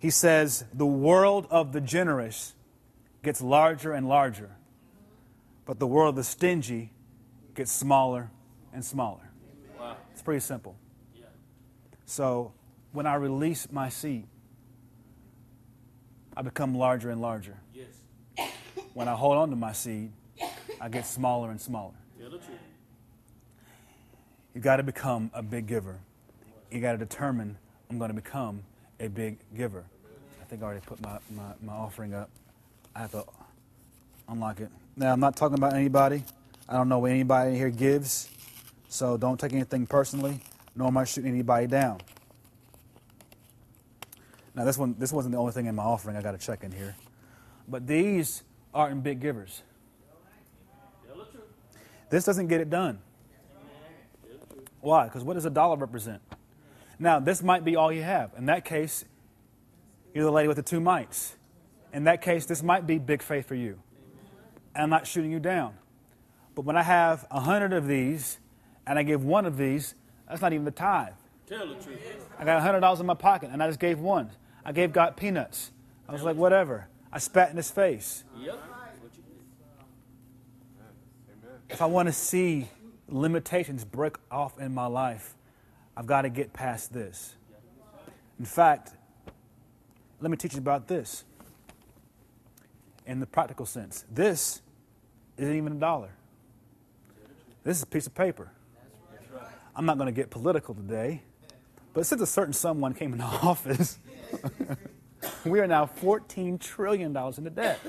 He 0.00 0.10
says, 0.10 0.64
The 0.74 0.86
world 0.86 1.46
of 1.50 1.72
the 1.72 1.80
generous 1.80 2.54
gets 3.22 3.40
larger 3.40 3.92
and 3.92 4.08
larger, 4.08 4.50
but 5.66 5.78
the 5.78 5.86
world 5.86 6.10
of 6.10 6.16
the 6.16 6.24
stingy 6.24 6.90
gets 7.54 7.70
smaller 7.70 8.30
and 8.72 8.84
smaller. 8.84 9.30
Wow. 9.78 9.96
It's 10.12 10.22
pretty 10.22 10.40
simple. 10.40 10.74
Yeah. 11.14 11.26
So 12.06 12.52
when 12.92 13.06
I 13.06 13.14
release 13.16 13.70
my 13.70 13.90
seed, 13.90 14.26
I 16.34 16.42
become 16.42 16.74
larger 16.74 17.10
and 17.10 17.20
larger. 17.20 17.58
Yes. 17.74 18.48
When 18.94 19.06
I 19.06 19.14
hold 19.14 19.36
on 19.36 19.50
to 19.50 19.56
my 19.56 19.72
seed, 19.72 20.12
I 20.80 20.88
get 20.88 21.06
smaller 21.06 21.50
and 21.50 21.60
smaller. 21.60 21.94
Truth. 22.18 22.42
You 24.54 24.60
got 24.60 24.76
to 24.76 24.82
become 24.82 25.30
a 25.34 25.42
big 25.42 25.66
giver. 25.66 26.00
You 26.70 26.80
got 26.80 26.92
to 26.92 26.98
determine 26.98 27.58
I'm 27.90 27.98
going 27.98 28.08
to 28.08 28.14
become 28.14 28.62
a 28.98 29.08
big 29.08 29.38
giver. 29.54 29.84
I 30.50 30.52
think 30.52 30.64
I 30.64 30.66
already 30.66 30.84
put 30.84 31.00
my, 31.00 31.16
my, 31.36 31.52
my 31.62 31.72
offering 31.72 32.12
up. 32.12 32.28
I 32.96 33.02
have 33.02 33.12
to 33.12 33.24
unlock 34.28 34.58
it. 34.58 34.68
Now, 34.96 35.12
I'm 35.12 35.20
not 35.20 35.36
talking 35.36 35.56
about 35.56 35.74
anybody. 35.74 36.24
I 36.68 36.72
don't 36.72 36.88
know 36.88 36.98
what 36.98 37.12
anybody 37.12 37.56
here 37.56 37.70
gives, 37.70 38.28
so 38.88 39.16
don't 39.16 39.38
take 39.38 39.52
anything 39.52 39.86
personally, 39.86 40.40
nor 40.74 40.88
am 40.88 40.96
I 40.96 41.04
shooting 41.04 41.30
anybody 41.30 41.68
down. 41.68 42.00
Now, 44.56 44.64
this 44.64 44.76
one, 44.76 44.96
this 44.98 45.12
wasn't 45.12 45.34
the 45.34 45.38
only 45.38 45.52
thing 45.52 45.66
in 45.66 45.76
my 45.76 45.84
offering. 45.84 46.16
I 46.16 46.20
got 46.20 46.32
to 46.32 46.44
check 46.44 46.64
in 46.64 46.72
here, 46.72 46.96
but 47.68 47.86
these 47.86 48.42
aren't 48.74 49.04
big 49.04 49.20
givers. 49.20 49.62
This 52.08 52.24
doesn't 52.24 52.48
get 52.48 52.60
it 52.60 52.70
done. 52.70 52.98
Why? 54.80 55.04
Because 55.04 55.22
what 55.22 55.34
does 55.34 55.44
a 55.44 55.50
dollar 55.50 55.76
represent? 55.76 56.20
Now, 56.98 57.20
this 57.20 57.40
might 57.40 57.64
be 57.64 57.76
all 57.76 57.92
you 57.92 58.02
have. 58.02 58.32
In 58.36 58.46
that 58.46 58.64
case, 58.64 59.04
you're 60.14 60.24
the 60.24 60.30
lady 60.30 60.48
with 60.48 60.56
the 60.56 60.62
two 60.62 60.80
mites. 60.80 61.36
In 61.92 62.04
that 62.04 62.22
case, 62.22 62.46
this 62.46 62.62
might 62.62 62.86
be 62.86 62.98
big 62.98 63.22
faith 63.22 63.46
for 63.46 63.54
you. 63.54 63.80
And 64.74 64.84
I'm 64.84 64.90
not 64.90 65.06
shooting 65.06 65.32
you 65.32 65.40
down. 65.40 65.74
But 66.54 66.64
when 66.64 66.76
I 66.76 66.82
have 66.82 67.26
a 67.30 67.40
hundred 67.40 67.72
of 67.72 67.86
these 67.86 68.38
and 68.86 68.98
I 68.98 69.02
give 69.02 69.24
one 69.24 69.46
of 69.46 69.56
these, 69.56 69.94
that's 70.28 70.40
not 70.40 70.52
even 70.52 70.64
the 70.64 70.70
tithe. 70.70 71.12
Tell 71.46 71.66
the 71.66 71.74
truth. 71.74 71.98
I 72.38 72.44
got 72.44 72.58
a 72.58 72.60
hundred 72.60 72.80
dollars 72.80 73.00
in 73.00 73.06
my 73.06 73.14
pocket 73.14 73.50
and 73.52 73.62
I 73.62 73.66
just 73.66 73.80
gave 73.80 73.98
one. 73.98 74.30
I 74.64 74.72
gave 74.72 74.92
God 74.92 75.16
peanuts. 75.16 75.72
I 76.08 76.12
was 76.12 76.22
like, 76.22 76.36
whatever. 76.36 76.88
I 77.12 77.18
spat 77.18 77.50
in 77.50 77.56
his 77.56 77.70
face. 77.70 78.24
Yep. 78.38 78.54
What 78.54 79.10
you 79.16 79.22
did. 81.42 81.74
if 81.74 81.82
I 81.82 81.86
want 81.86 82.08
to 82.08 82.12
see 82.12 82.68
limitations 83.08 83.84
break 83.84 84.16
off 84.30 84.60
in 84.60 84.72
my 84.72 84.86
life, 84.86 85.34
I've 85.96 86.06
got 86.06 86.22
to 86.22 86.28
get 86.28 86.52
past 86.52 86.92
this. 86.92 87.34
In 88.38 88.44
fact, 88.44 88.92
let 90.20 90.30
me 90.30 90.36
teach 90.36 90.52
you 90.52 90.58
about 90.58 90.86
this. 90.86 91.24
In 93.06 93.20
the 93.20 93.26
practical 93.26 93.66
sense, 93.66 94.04
this 94.10 94.62
isn't 95.36 95.56
even 95.56 95.72
a 95.72 95.80
dollar. 95.80 96.10
This 97.64 97.78
is 97.78 97.82
a 97.82 97.86
piece 97.86 98.06
of 98.06 98.14
paper. 98.14 98.50
I'm 99.74 99.86
not 99.86 99.96
going 99.96 100.06
to 100.06 100.12
get 100.12 100.30
political 100.30 100.74
today, 100.74 101.22
but 101.94 102.06
since 102.06 102.20
a 102.20 102.26
certain 102.26 102.52
someone 102.52 102.94
came 102.94 103.12
into 103.12 103.24
office, 103.42 103.98
we 105.44 105.60
are 105.60 105.66
now 105.66 105.86
$14 105.86 106.60
trillion 106.60 107.16
into 107.16 107.50
debt. 107.50 107.80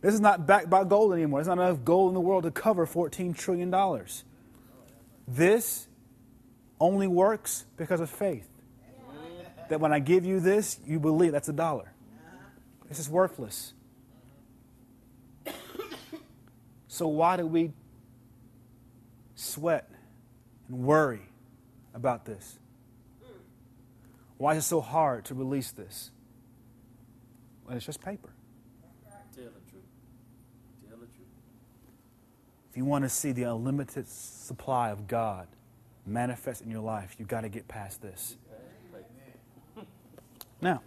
This 0.00 0.14
is 0.14 0.20
not 0.20 0.46
backed 0.46 0.70
by 0.70 0.84
gold 0.84 1.12
anymore. 1.12 1.40
There's 1.40 1.48
not 1.48 1.58
enough 1.62 1.84
gold 1.84 2.10
in 2.10 2.14
the 2.14 2.20
world 2.20 2.44
to 2.44 2.50
cover 2.50 2.86
$14 2.86 3.36
trillion. 3.36 3.74
This 5.26 5.88
only 6.80 7.06
works 7.06 7.66
because 7.76 8.00
of 8.00 8.08
faith. 8.08 8.48
That 9.68 9.80
when 9.80 9.92
I 9.92 9.98
give 9.98 10.24
you 10.24 10.40
this, 10.40 10.78
you 10.86 10.98
believe 10.98 11.32
that's 11.32 11.48
a 11.48 11.52
dollar. 11.52 11.92
This 12.88 12.98
is 12.98 13.08
worthless. 13.08 13.74
So, 16.88 17.06
why 17.06 17.36
do 17.36 17.46
we 17.46 17.72
sweat 19.36 19.88
and 20.68 20.78
worry 20.80 21.22
about 21.94 22.24
this? 22.24 22.58
Why 24.38 24.54
is 24.54 24.64
it 24.64 24.66
so 24.66 24.80
hard 24.80 25.24
to 25.26 25.34
release 25.34 25.70
this? 25.70 26.10
Well, 27.66 27.76
it's 27.76 27.84
just 27.84 28.00
paper. 28.00 28.30
Tell 29.34 29.44
the 29.44 29.70
truth. 29.70 29.82
Tell 30.88 30.96
the 30.96 31.06
truth. 31.06 31.28
If 32.70 32.76
you 32.76 32.84
want 32.84 33.04
to 33.04 33.08
see 33.08 33.32
the 33.32 33.42
unlimited 33.44 34.08
supply 34.08 34.90
of 34.90 35.06
God 35.06 35.46
manifest 36.06 36.62
in 36.62 36.70
your 36.70 36.80
life, 36.80 37.16
you've 37.18 37.28
got 37.28 37.42
to 37.42 37.48
get 37.48 37.68
past 37.68 38.00
this. 38.00 38.36
Now, 40.60 40.82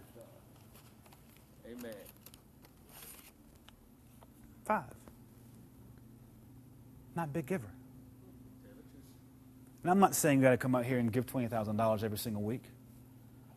Amen. 1.66 1.92
five. 4.64 4.84
Not 7.14 7.32
big 7.32 7.46
giver. 7.46 7.68
And 9.82 9.90
I'm 9.90 9.98
not 9.98 10.14
saying 10.14 10.38
you 10.38 10.44
got 10.44 10.50
to 10.52 10.56
come 10.56 10.74
out 10.74 10.84
here 10.84 10.98
and 10.98 11.12
give 11.12 11.26
$20,000 11.26 12.04
every 12.04 12.18
single 12.18 12.42
week. 12.42 12.62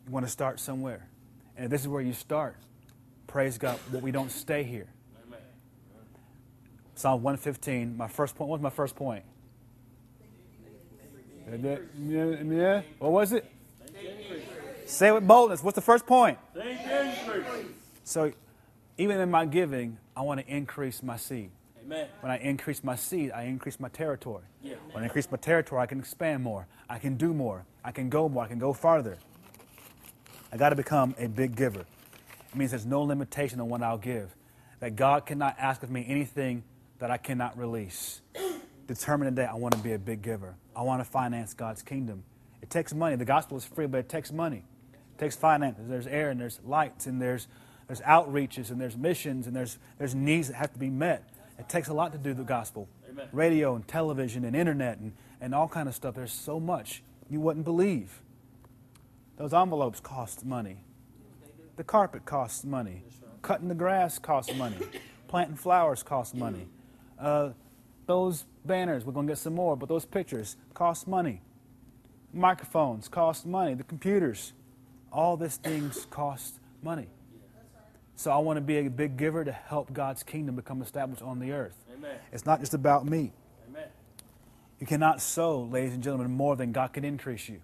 You 0.06 0.12
want 0.12 0.26
to 0.26 0.32
start 0.32 0.58
somewhere. 0.58 1.06
And 1.56 1.66
if 1.66 1.70
this 1.70 1.82
is 1.82 1.88
where 1.88 2.02
you 2.02 2.12
start, 2.12 2.56
praise 3.26 3.58
God, 3.58 3.78
but 3.92 4.02
we 4.02 4.10
don't 4.10 4.30
stay 4.30 4.62
here. 4.62 4.88
Amen. 5.26 5.40
Psalm 6.94 7.22
115, 7.22 7.96
my 7.96 8.08
first 8.08 8.34
point. 8.34 8.48
What 8.50 8.60
was 8.60 8.62
my 8.62 8.70
first 8.70 8.96
point? 8.96 9.24
Yeah, 11.48 12.82
What 12.98 13.12
was 13.12 13.32
it? 13.32 13.44
Say 14.86 15.08
it 15.08 15.14
with 15.14 15.26
boldness. 15.26 15.62
What's 15.64 15.74
the 15.74 15.80
first 15.80 16.06
point? 16.06 16.38
So, 18.04 18.32
even 18.98 19.18
in 19.20 19.30
my 19.30 19.44
giving, 19.44 19.98
I 20.16 20.22
want 20.22 20.40
to 20.40 20.46
increase 20.46 21.02
my 21.02 21.16
seed. 21.16 21.50
Amen. 21.84 22.08
When 22.20 22.30
I 22.30 22.38
increase 22.38 22.82
my 22.84 22.94
seed, 22.94 23.32
I 23.32 23.42
increase 23.42 23.80
my 23.80 23.88
territory. 23.88 24.44
Yeah. 24.62 24.74
When 24.92 25.02
I 25.02 25.06
increase 25.06 25.30
my 25.30 25.38
territory, 25.38 25.82
I 25.82 25.86
can 25.86 25.98
expand 25.98 26.42
more. 26.42 26.66
I 26.88 26.98
can 26.98 27.16
do 27.16 27.34
more. 27.34 27.64
I 27.84 27.90
can 27.90 28.08
go 28.08 28.28
more. 28.28 28.44
I 28.44 28.48
can 28.48 28.60
go 28.60 28.72
farther. 28.72 29.18
I 30.52 30.56
got 30.56 30.70
to 30.70 30.76
become 30.76 31.14
a 31.18 31.26
big 31.26 31.56
giver. 31.56 31.80
It 31.80 32.56
means 32.56 32.70
there's 32.70 32.86
no 32.86 33.02
limitation 33.02 33.60
on 33.60 33.68
what 33.68 33.82
I'll 33.82 33.98
give. 33.98 34.34
That 34.78 34.94
God 34.94 35.26
cannot 35.26 35.56
ask 35.58 35.82
of 35.82 35.90
me 35.90 36.04
anything 36.08 36.62
that 37.00 37.10
I 37.10 37.16
cannot 37.16 37.58
release. 37.58 38.20
Determine 38.86 39.34
today 39.34 39.46
I 39.46 39.54
want 39.54 39.74
to 39.74 39.80
be 39.80 39.92
a 39.92 39.98
big 39.98 40.22
giver. 40.22 40.54
I 40.74 40.82
want 40.82 41.00
to 41.00 41.04
finance 41.04 41.54
God's 41.54 41.82
kingdom. 41.82 42.22
It 42.62 42.70
takes 42.70 42.94
money. 42.94 43.16
The 43.16 43.24
gospel 43.24 43.56
is 43.56 43.64
free, 43.64 43.86
but 43.86 43.98
it 43.98 44.08
takes 44.08 44.32
money. 44.32 44.64
It 45.16 45.18
takes 45.18 45.34
finances. 45.34 45.88
There's 45.88 46.06
air 46.06 46.28
and 46.28 46.38
there's 46.38 46.60
lights 46.62 47.06
and 47.06 47.22
there's 47.22 47.48
there's 47.86 48.02
outreaches 48.02 48.70
and 48.70 48.78
there's 48.78 48.96
missions 48.96 49.46
and 49.46 49.56
there's 49.56 49.78
there's 49.96 50.14
needs 50.14 50.48
that 50.48 50.54
have 50.54 50.72
to 50.74 50.78
be 50.78 50.90
met. 50.90 51.26
It 51.58 51.70
takes 51.70 51.88
a 51.88 51.94
lot 51.94 52.12
to 52.12 52.18
do 52.18 52.34
the 52.34 52.44
gospel. 52.44 52.86
Amen. 53.08 53.28
Radio 53.32 53.74
and 53.74 53.88
television 53.88 54.44
and 54.44 54.54
internet 54.54 54.98
and, 54.98 55.12
and 55.40 55.54
all 55.54 55.68
kind 55.68 55.88
of 55.88 55.94
stuff. 55.94 56.14
There's 56.14 56.32
so 56.32 56.60
much 56.60 57.02
you 57.30 57.40
wouldn't 57.40 57.64
believe. 57.64 58.20
Those 59.38 59.54
envelopes 59.54 60.00
cost 60.00 60.44
money. 60.44 60.84
The 61.76 61.84
carpet 61.84 62.26
costs 62.26 62.64
money. 62.64 63.04
Cutting 63.40 63.68
the 63.68 63.74
grass 63.74 64.18
costs 64.18 64.54
money. 64.54 64.76
Planting 65.28 65.56
flowers 65.56 66.02
costs 66.02 66.34
money. 66.34 66.68
Uh, 67.18 67.50
those 68.06 68.44
banners, 68.66 69.06
we're 69.06 69.12
going 69.14 69.26
to 69.26 69.30
get 69.30 69.38
some 69.38 69.54
more, 69.54 69.76
but 69.76 69.88
those 69.88 70.04
pictures 70.04 70.56
cost 70.74 71.08
money. 71.08 71.40
Microphones 72.32 73.08
cost 73.08 73.46
money. 73.46 73.74
The 73.74 73.84
computers, 73.84 74.52
all 75.16 75.36
these 75.36 75.56
things 75.56 76.06
cost 76.10 76.60
money. 76.82 77.08
So 78.14 78.30
I 78.30 78.38
want 78.38 78.58
to 78.58 78.60
be 78.60 78.78
a 78.78 78.90
big 78.90 79.16
giver 79.16 79.44
to 79.44 79.52
help 79.52 79.92
God's 79.92 80.22
kingdom 80.22 80.56
become 80.56 80.80
established 80.82 81.22
on 81.22 81.38
the 81.38 81.52
earth. 81.52 81.76
Amen. 81.94 82.16
It's 82.32 82.46
not 82.46 82.60
just 82.60 82.74
about 82.74 83.06
me. 83.06 83.32
Amen. 83.68 83.88
You 84.78 84.86
cannot 84.86 85.20
sow, 85.20 85.62
ladies 85.62 85.94
and 85.94 86.02
gentlemen, 86.02 86.30
more 86.30 86.56
than 86.56 86.72
God 86.72 86.92
can 86.92 87.04
increase 87.04 87.48
you. 87.48 87.60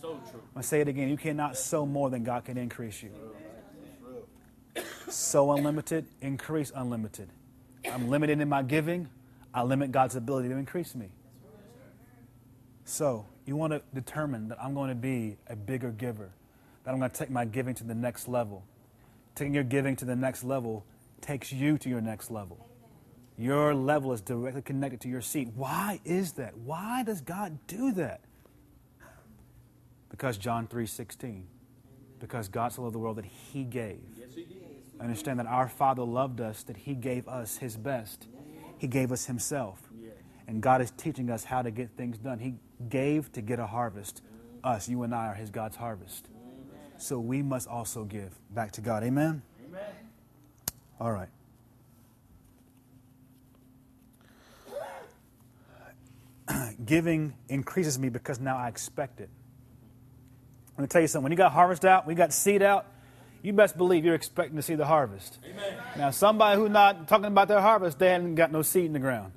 So 0.00 0.18
true. 0.30 0.40
I'm 0.40 0.54
going 0.54 0.62
to 0.62 0.62
say 0.62 0.80
it 0.80 0.88
again. 0.88 1.08
You 1.08 1.16
cannot 1.16 1.56
sow 1.56 1.86
more 1.86 2.10
than 2.10 2.24
God 2.24 2.44
can 2.44 2.56
increase 2.56 3.02
you. 3.02 3.10
Sow 5.08 5.52
unlimited, 5.52 6.06
increase 6.20 6.72
unlimited. 6.74 7.28
I'm 7.90 8.08
limited 8.08 8.40
in 8.40 8.48
my 8.48 8.62
giving, 8.62 9.08
I 9.52 9.62
limit 9.62 9.92
God's 9.92 10.16
ability 10.16 10.48
to 10.48 10.56
increase 10.56 10.94
me. 10.94 11.10
So, 12.84 13.26
you 13.44 13.56
want 13.56 13.72
to 13.72 13.82
determine 13.94 14.48
that 14.48 14.58
I'm 14.62 14.74
going 14.74 14.88
to 14.88 14.94
be 14.94 15.36
a 15.48 15.56
bigger 15.56 15.90
giver, 15.90 16.30
that 16.84 16.92
I'm 16.92 16.98
going 16.98 17.10
to 17.10 17.16
take 17.16 17.30
my 17.30 17.44
giving 17.44 17.74
to 17.76 17.84
the 17.84 17.94
next 17.94 18.28
level. 18.28 18.64
Taking 19.34 19.54
your 19.54 19.64
giving 19.64 19.96
to 19.96 20.04
the 20.04 20.16
next 20.16 20.44
level 20.44 20.84
takes 21.20 21.52
you 21.52 21.78
to 21.78 21.88
your 21.88 22.00
next 22.00 22.30
level. 22.30 22.68
Your 23.38 23.74
level 23.74 24.12
is 24.12 24.20
directly 24.20 24.62
connected 24.62 25.00
to 25.02 25.08
your 25.08 25.20
seat. 25.20 25.48
Why 25.54 26.00
is 26.04 26.32
that? 26.32 26.58
Why 26.58 27.02
does 27.02 27.20
God 27.20 27.58
do 27.66 27.92
that? 27.92 28.20
Because 30.10 30.36
John 30.36 30.66
3:16. 30.66 31.46
Because 32.20 32.48
God 32.48 32.72
so 32.72 32.82
loved 32.82 32.94
the 32.94 32.98
world 32.98 33.16
that 33.16 33.24
he 33.24 33.64
gave. 33.64 34.00
Yes, 34.16 34.34
he 34.34 34.44
did. 34.44 34.62
Understand 35.00 35.40
that 35.40 35.46
our 35.46 35.68
Father 35.68 36.02
loved 36.02 36.40
us, 36.40 36.62
that 36.64 36.76
he 36.76 36.94
gave 36.94 37.26
us 37.26 37.56
his 37.56 37.76
best. 37.76 38.28
He 38.78 38.86
gave 38.86 39.10
us 39.10 39.26
himself. 39.26 39.90
And 40.46 40.60
God 40.60 40.82
is 40.82 40.90
teaching 40.90 41.30
us 41.30 41.44
how 41.44 41.62
to 41.62 41.70
get 41.70 41.90
things 41.96 42.18
done. 42.18 42.38
He 42.38 42.54
gave 42.88 43.32
to 43.32 43.40
get 43.40 43.58
a 43.58 43.66
harvest. 43.66 44.22
Us, 44.62 44.88
you 44.88 45.02
and 45.02 45.14
I, 45.14 45.28
are 45.28 45.34
his 45.34 45.50
God's 45.50 45.76
harvest. 45.76 46.28
So 47.02 47.18
we 47.18 47.42
must 47.42 47.66
also 47.66 48.04
give 48.04 48.30
back 48.54 48.70
to 48.72 48.80
God. 48.80 49.02
Amen? 49.02 49.42
Amen. 49.66 49.82
All 51.00 51.10
right. 51.10 51.28
Giving 56.86 57.34
increases 57.48 57.98
me 57.98 58.08
because 58.08 58.38
now 58.38 58.56
I 58.56 58.68
expect 58.68 59.20
it. 59.20 59.30
Let 60.78 60.82
me 60.82 60.86
tell 60.86 61.00
you 61.00 61.08
something. 61.08 61.24
When 61.24 61.32
you 61.32 61.36
got 61.36 61.50
harvest 61.50 61.84
out, 61.84 62.06
we 62.06 62.14
got 62.14 62.32
seed 62.32 62.62
out, 62.62 62.86
you 63.42 63.52
best 63.52 63.76
believe 63.76 64.04
you're 64.04 64.14
expecting 64.14 64.54
to 64.54 64.62
see 64.62 64.76
the 64.76 64.86
harvest. 64.86 65.40
Amen. 65.44 65.76
Now, 65.98 66.10
somebody 66.12 66.60
who's 66.60 66.70
not 66.70 67.08
talking 67.08 67.24
about 67.24 67.48
their 67.48 67.60
harvest, 67.60 67.98
they 67.98 68.10
haven't 68.10 68.36
got 68.36 68.52
no 68.52 68.62
seed 68.62 68.84
in 68.84 68.92
the 68.92 69.00
ground. 69.00 69.32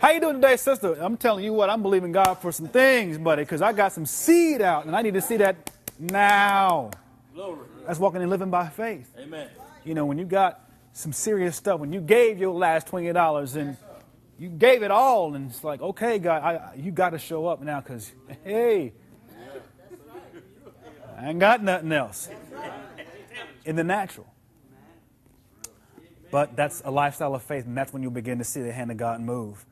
How 0.00 0.12
you 0.12 0.20
doing 0.20 0.36
today, 0.36 0.56
sister? 0.56 0.92
I'm 1.00 1.16
telling 1.16 1.44
you 1.44 1.54
what, 1.54 1.70
I'm 1.70 1.82
believing 1.82 2.12
God 2.12 2.34
for 2.34 2.52
some 2.52 2.68
things, 2.68 3.18
buddy, 3.18 3.42
because 3.42 3.62
I 3.62 3.72
got 3.72 3.92
some 3.92 4.06
seed 4.06 4.62
out, 4.62 4.86
and 4.86 4.94
I 4.94 5.02
need 5.02 5.14
to 5.14 5.20
see 5.20 5.38
that 5.38 5.72
now. 5.98 6.90
Glory. 7.34 7.66
That's 7.86 7.98
walking 7.98 8.22
and 8.22 8.30
living 8.30 8.50
by 8.50 8.68
faith. 8.68 9.10
Amen. 9.18 9.48
You 9.84 9.94
know, 9.94 10.06
when 10.06 10.18
you 10.18 10.24
got 10.24 10.60
some 10.92 11.12
serious 11.12 11.56
stuff, 11.56 11.80
when 11.80 11.92
you 11.92 12.00
gave 12.00 12.38
your 12.38 12.54
last 12.54 12.86
twenty 12.86 13.12
dollars 13.12 13.56
and 13.56 13.76
you 14.38 14.48
gave 14.48 14.82
it 14.82 14.90
all, 14.90 15.34
and 15.34 15.50
it's 15.50 15.62
like, 15.62 15.80
okay, 15.80 16.18
God, 16.18 16.42
I, 16.42 16.74
you 16.76 16.90
got 16.90 17.10
to 17.10 17.18
show 17.18 17.46
up 17.46 17.62
now, 17.62 17.80
because 17.80 18.10
hey, 18.42 18.92
I 21.16 21.30
ain't 21.30 21.38
got 21.38 21.62
nothing 21.62 21.92
else 21.92 22.28
in 23.64 23.76
the 23.76 23.84
natural. 23.84 24.26
But 26.30 26.56
that's 26.56 26.82
a 26.84 26.90
lifestyle 26.90 27.34
of 27.34 27.42
faith, 27.42 27.64
and 27.64 27.76
that's 27.76 27.92
when 27.92 28.02
you 28.02 28.10
begin 28.10 28.38
to 28.38 28.44
see 28.44 28.60
the 28.60 28.72
hand 28.72 28.90
of 28.90 28.96
God 28.96 29.20
move. 29.20 29.64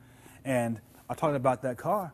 And 0.45 0.79
I 1.09 1.13
talked 1.13 1.35
about 1.35 1.61
that 1.63 1.77
car, 1.77 2.13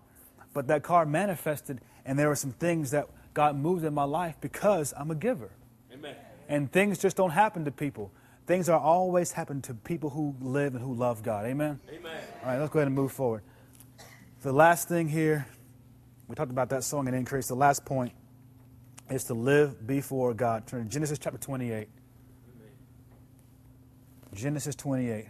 but 0.53 0.67
that 0.67 0.81
car 0.81 1.05
manifested, 1.05 1.81
and 2.03 2.17
there 2.17 2.29
were 2.29 2.35
some 2.35 2.53
things 2.53 2.89
that 2.91 3.07
God 3.33 3.55
moves 3.55 3.83
in 3.83 3.93
my 3.93 4.03
life 4.03 4.35
because 4.41 4.93
I'm 4.97 5.11
a 5.11 5.15
giver. 5.15 5.51
Amen. 5.93 6.15
And 6.47 6.71
things 6.71 6.97
just 6.97 7.15
don't 7.15 7.29
happen 7.31 7.65
to 7.65 7.71
people. 7.71 8.11
Things 8.47 8.67
are 8.67 8.79
always 8.79 9.31
happen 9.31 9.61
to 9.63 9.73
people 9.73 10.09
who 10.09 10.35
live 10.41 10.73
and 10.73 10.83
who 10.83 10.95
love 10.95 11.21
God. 11.21 11.45
Amen? 11.45 11.79
Amen. 11.89 12.17
All 12.41 12.49
right, 12.49 12.59
let's 12.59 12.71
go 12.71 12.79
ahead 12.79 12.87
and 12.87 12.95
move 12.95 13.11
forward. 13.11 13.43
The 14.41 14.51
last 14.51 14.87
thing 14.87 15.07
here, 15.07 15.45
we 16.27 16.35
talked 16.35 16.49
about 16.49 16.69
that 16.69 16.83
song 16.83 17.07
and 17.07 17.15
increase. 17.15 17.47
The 17.47 17.55
last 17.55 17.85
point 17.85 18.13
is 19.09 19.25
to 19.25 19.33
live 19.33 19.85
before 19.85 20.33
God. 20.33 20.65
Turn 20.65 20.83
to 20.83 20.89
Genesis 20.89 21.19
chapter 21.19 21.37
28. 21.37 21.87
Genesis 24.33 24.75
28. 24.75 25.25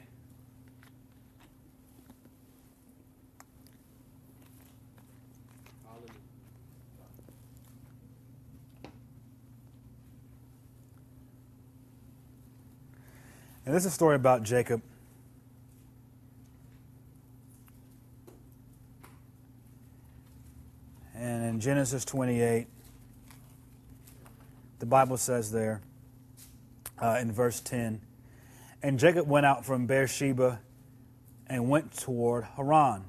And 13.70 13.76
this 13.76 13.86
is 13.86 13.92
a 13.92 13.94
story 13.94 14.16
about 14.16 14.42
Jacob. 14.42 14.82
And 21.14 21.46
in 21.46 21.60
Genesis 21.60 22.04
28, 22.04 22.66
the 24.80 24.86
Bible 24.88 25.18
says 25.18 25.52
there 25.52 25.82
uh, 27.00 27.20
in 27.22 27.32
verse 27.32 27.60
10 27.60 28.02
And 28.82 28.98
Jacob 28.98 29.28
went 29.28 29.46
out 29.46 29.64
from 29.64 29.86
Beersheba 29.86 30.62
and 31.46 31.70
went 31.70 31.96
toward 31.96 32.46
Haran. 32.46 33.04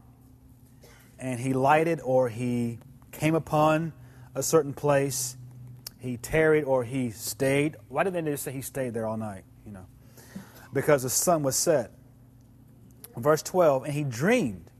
And 1.18 1.40
he 1.40 1.54
lighted 1.54 2.02
or 2.04 2.28
he 2.28 2.80
came 3.12 3.34
upon 3.34 3.94
a 4.34 4.42
certain 4.42 4.74
place. 4.74 5.38
He 5.98 6.18
tarried 6.18 6.64
or 6.64 6.84
he 6.84 7.12
stayed. 7.12 7.76
Why 7.88 8.04
did 8.04 8.12
they 8.12 8.20
just 8.20 8.42
say 8.42 8.52
he 8.52 8.60
stayed 8.60 8.92
there 8.92 9.06
all 9.06 9.16
night? 9.16 9.44
Because 10.72 11.02
the 11.02 11.10
sun 11.10 11.42
was 11.42 11.56
set. 11.56 11.92
Verse 13.16 13.42
12 13.42 13.84
And 13.84 13.92
he 13.92 14.04
dreamed, 14.04 14.70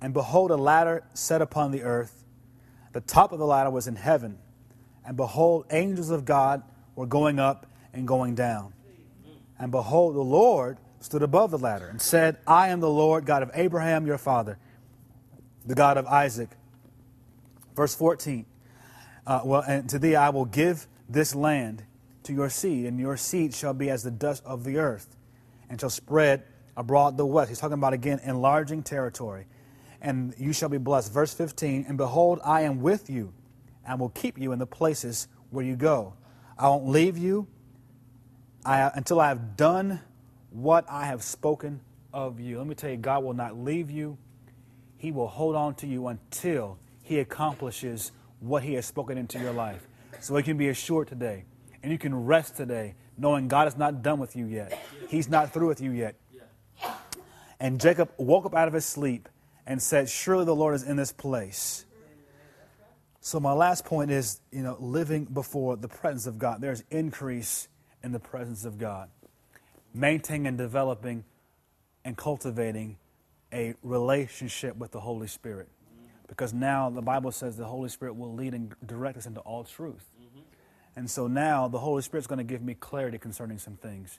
and 0.00 0.12
behold, 0.12 0.50
a 0.50 0.56
ladder 0.56 1.04
set 1.14 1.42
upon 1.42 1.70
the 1.70 1.82
earth. 1.82 2.24
The 2.92 3.00
top 3.00 3.32
of 3.32 3.38
the 3.38 3.46
ladder 3.46 3.70
was 3.70 3.86
in 3.86 3.96
heaven, 3.96 4.38
and 5.06 5.16
behold, 5.16 5.66
angels 5.70 6.10
of 6.10 6.24
God 6.24 6.62
were 6.94 7.06
going 7.06 7.38
up 7.38 7.66
and 7.92 8.06
going 8.06 8.34
down. 8.34 8.72
And 9.58 9.70
behold, 9.70 10.14
the 10.14 10.20
Lord 10.20 10.78
stood 11.00 11.22
above 11.22 11.50
the 11.50 11.58
ladder 11.58 11.86
and 11.86 12.00
said, 12.00 12.38
I 12.46 12.68
am 12.68 12.80
the 12.80 12.90
Lord 12.90 13.26
God 13.26 13.42
of 13.42 13.50
Abraham 13.54 14.06
your 14.06 14.18
father, 14.18 14.58
the 15.64 15.74
God 15.74 15.96
of 15.96 16.06
Isaac. 16.06 16.50
Verse 17.74 17.94
14 17.94 18.44
uh, 19.26 19.40
Well, 19.44 19.62
and 19.62 19.88
to 19.90 19.98
thee 19.98 20.16
I 20.16 20.30
will 20.30 20.44
give 20.44 20.86
this 21.08 21.34
land 21.34 21.84
to 22.24 22.32
your 22.32 22.50
seed, 22.50 22.86
and 22.86 22.98
your 22.98 23.16
seed 23.16 23.54
shall 23.54 23.74
be 23.74 23.90
as 23.90 24.02
the 24.02 24.10
dust 24.10 24.42
of 24.44 24.64
the 24.64 24.78
earth, 24.78 25.16
and 25.68 25.80
shall 25.80 25.90
spread 25.90 26.44
abroad 26.76 27.16
the 27.16 27.26
west. 27.26 27.48
He's 27.48 27.58
talking 27.58 27.74
about, 27.74 27.92
again, 27.92 28.20
enlarging 28.24 28.82
territory. 28.82 29.46
And 30.00 30.34
you 30.36 30.52
shall 30.52 30.68
be 30.68 30.78
blessed. 30.78 31.12
Verse 31.12 31.32
15 31.32 31.86
And 31.88 31.96
behold, 31.96 32.40
I 32.44 32.62
am 32.62 32.80
with 32.80 33.08
you, 33.08 33.32
and 33.86 34.00
will 34.00 34.08
keep 34.10 34.38
you 34.38 34.52
in 34.52 34.58
the 34.58 34.66
places 34.66 35.28
where 35.50 35.64
you 35.64 35.76
go. 35.76 36.14
I 36.58 36.68
won't 36.68 36.88
leave 36.88 37.16
you 37.18 37.46
I, 38.64 38.90
until 38.94 39.20
I 39.20 39.28
have 39.28 39.56
done 39.56 40.00
what 40.50 40.84
I 40.88 41.06
have 41.06 41.22
spoken 41.22 41.80
of 42.12 42.40
you. 42.40 42.58
Let 42.58 42.66
me 42.66 42.74
tell 42.74 42.90
you, 42.90 42.96
God 42.96 43.24
will 43.24 43.34
not 43.34 43.56
leave 43.56 43.90
you. 43.90 44.18
He 44.96 45.10
will 45.10 45.28
hold 45.28 45.56
on 45.56 45.74
to 45.76 45.86
you 45.86 46.08
until 46.08 46.78
He 47.02 47.18
accomplishes 47.18 48.12
what 48.40 48.62
He 48.62 48.74
has 48.74 48.86
spoken 48.86 49.18
into 49.18 49.38
your 49.38 49.52
life. 49.52 49.86
So 50.20 50.36
you 50.36 50.44
can 50.44 50.56
be 50.56 50.68
assured 50.68 51.08
today, 51.08 51.44
and 51.82 51.90
you 51.90 51.98
can 51.98 52.26
rest 52.26 52.56
today, 52.56 52.94
knowing 53.16 53.48
God 53.48 53.68
is 53.68 53.76
not 53.76 54.02
done 54.02 54.18
with 54.18 54.36
you 54.36 54.46
yet. 54.46 54.78
He's 55.08 55.28
not 55.28 55.52
through 55.52 55.68
with 55.68 55.80
you 55.80 55.90
yet. 55.90 56.16
And 57.60 57.80
Jacob 57.80 58.10
woke 58.16 58.44
up 58.44 58.54
out 58.54 58.68
of 58.68 58.74
his 58.74 58.84
sleep 58.84 59.28
and 59.66 59.80
said, 59.80 60.08
Surely 60.08 60.44
the 60.44 60.54
Lord 60.54 60.74
is 60.74 60.82
in 60.82 60.96
this 60.96 61.12
place. 61.12 61.84
So 63.20 63.38
my 63.38 63.52
last 63.52 63.84
point 63.84 64.10
is, 64.10 64.40
you 64.50 64.62
know, 64.62 64.76
living 64.80 65.26
before 65.26 65.76
the 65.76 65.86
presence 65.86 66.26
of 66.26 66.38
God. 66.38 66.60
There's 66.60 66.82
increase 66.90 67.68
in 68.02 68.10
the 68.10 68.18
presence 68.18 68.64
of 68.64 68.78
God. 68.78 69.10
Maintaining 69.94 70.48
and 70.48 70.58
developing 70.58 71.24
and 72.04 72.16
cultivating 72.16 72.98
a 73.52 73.74
relationship 73.82 74.76
with 74.76 74.90
the 74.90 74.98
Holy 74.98 75.28
Spirit. 75.28 75.68
Because 76.26 76.52
now 76.52 76.90
the 76.90 77.02
Bible 77.02 77.30
says 77.30 77.56
the 77.56 77.64
Holy 77.64 77.90
Spirit 77.90 78.16
will 78.16 78.34
lead 78.34 78.54
and 78.54 78.74
direct 78.84 79.18
us 79.18 79.26
into 79.26 79.40
all 79.40 79.62
truth. 79.62 80.04
And 80.94 81.10
so 81.10 81.26
now 81.26 81.68
the 81.68 81.78
Holy 81.78 82.02
Spirit's 82.02 82.26
going 82.26 82.38
to 82.38 82.44
give 82.44 82.62
me 82.62 82.74
clarity 82.74 83.18
concerning 83.18 83.58
some 83.58 83.76
things. 83.76 84.18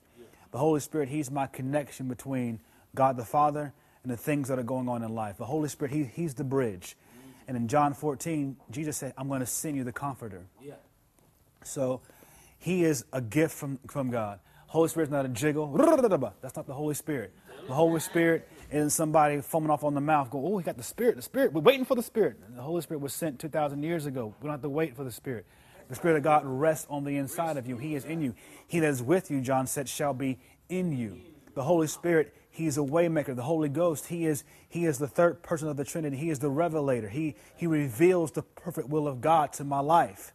The 0.52 0.58
Holy 0.58 0.80
Spirit, 0.80 1.10
He's 1.10 1.32
my 1.32 1.48
connection 1.48 2.08
between 2.08 2.60
God 2.96 3.18
the 3.18 3.26
Father 3.26 3.74
and 4.04 4.12
the 4.12 4.18
things 4.18 4.50
that 4.50 4.60
are 4.60 4.64
going 4.64 4.88
on 4.90 5.04
in 5.04 5.14
life. 5.14 5.38
The 5.38 5.46
Holy 5.46 5.70
Spirit, 5.70 5.94
he, 5.94 6.04
He's 6.04 6.34
the 6.36 6.44
bridge. 6.44 6.96
And 7.48 7.58
in 7.58 7.68
John 7.68 7.94
14, 7.94 8.58
Jesus 8.72 8.98
said, 8.98 9.14
I'm 9.18 9.28
going 9.28 9.42
to 9.42 9.46
send 9.46 9.76
you 9.76 9.84
the 9.84 9.92
Comforter. 9.92 10.46
Yeah. 10.62 10.76
So 11.64 12.02
he 12.58 12.84
is 12.84 13.06
a 13.12 13.22
gift 13.22 13.54
from, 13.56 13.80
from 13.88 14.10
God. 14.10 14.40
Holy 14.68 14.88
Spirit's 14.90 15.12
not 15.12 15.26
a 15.26 15.30
jiggle. 15.30 15.68
That's 16.42 16.56
not 16.56 16.66
the 16.66 16.74
Holy 16.74 16.96
Spirit. 16.96 17.34
The 17.68 17.74
Holy 17.74 18.00
Spirit 18.00 18.48
isn't 18.72 18.90
somebody 18.90 19.40
foaming 19.42 19.70
off 19.70 19.84
on 19.84 19.94
the 19.94 20.02
mouth 20.02 20.30
going, 20.30 20.46
oh, 20.46 20.58
he 20.58 20.64
got 20.64 20.78
the 20.78 20.84
Spirit, 20.84 21.16
the 21.16 21.22
Spirit. 21.22 21.54
We're 21.54 21.62
waiting 21.62 21.86
for 21.86 21.96
the 21.96 22.02
Spirit. 22.02 22.38
The 22.56 22.62
Holy 22.62 22.82
Spirit 22.82 23.02
was 23.02 23.14
sent 23.14 23.40
2,000 23.40 23.84
years 23.84 24.06
ago. 24.06 24.34
We 24.40 24.46
don't 24.46 24.52
have 24.52 24.62
to 24.64 24.70
wait 24.70 24.96
for 24.96 25.04
the 25.04 25.12
Spirit. 25.12 25.46
The 25.90 25.96
Spirit 25.96 26.18
of 26.18 26.24
God 26.24 26.44
rests 26.46 26.88
on 26.90 27.04
the 27.04 27.18
inside 27.18 27.58
of 27.58 27.68
you. 27.68 27.78
He 27.78 27.96
is 27.96 28.06
in 28.06 28.22
you. 28.22 28.36
He 28.68 28.80
that 28.80 28.88
is 28.88 29.04
with 29.04 29.30
you, 29.30 29.42
John 29.42 29.68
said, 29.68 29.88
shall 29.88 30.14
be 30.14 30.40
in 30.70 30.98
you. 30.98 31.20
The 31.56 31.64
Holy 31.64 31.88
Spirit, 31.88 32.34
He 32.50 32.68
is 32.68 32.78
a 32.78 32.82
waymaker. 32.82 33.36
The 33.36 33.44
Holy 33.44 33.70
Ghost, 33.70 34.08
he 34.08 34.26
is, 34.26 34.44
he 34.70 34.86
is 34.86 34.98
the 34.98 35.08
third 35.08 35.42
person 35.44 35.68
of 35.68 35.78
the 35.78 35.84
Trinity. 35.84 36.18
He 36.18 36.30
is 36.30 36.40
the 36.40 36.50
revelator. 36.50 37.10
He, 37.10 37.36
he 37.56 37.68
reveals 37.68 38.32
the 38.32 38.44
perfect 38.44 38.90
will 38.90 39.08
of 39.08 39.22
God 39.22 39.54
to 39.54 39.64
my 39.64 39.80
life. 39.80 40.34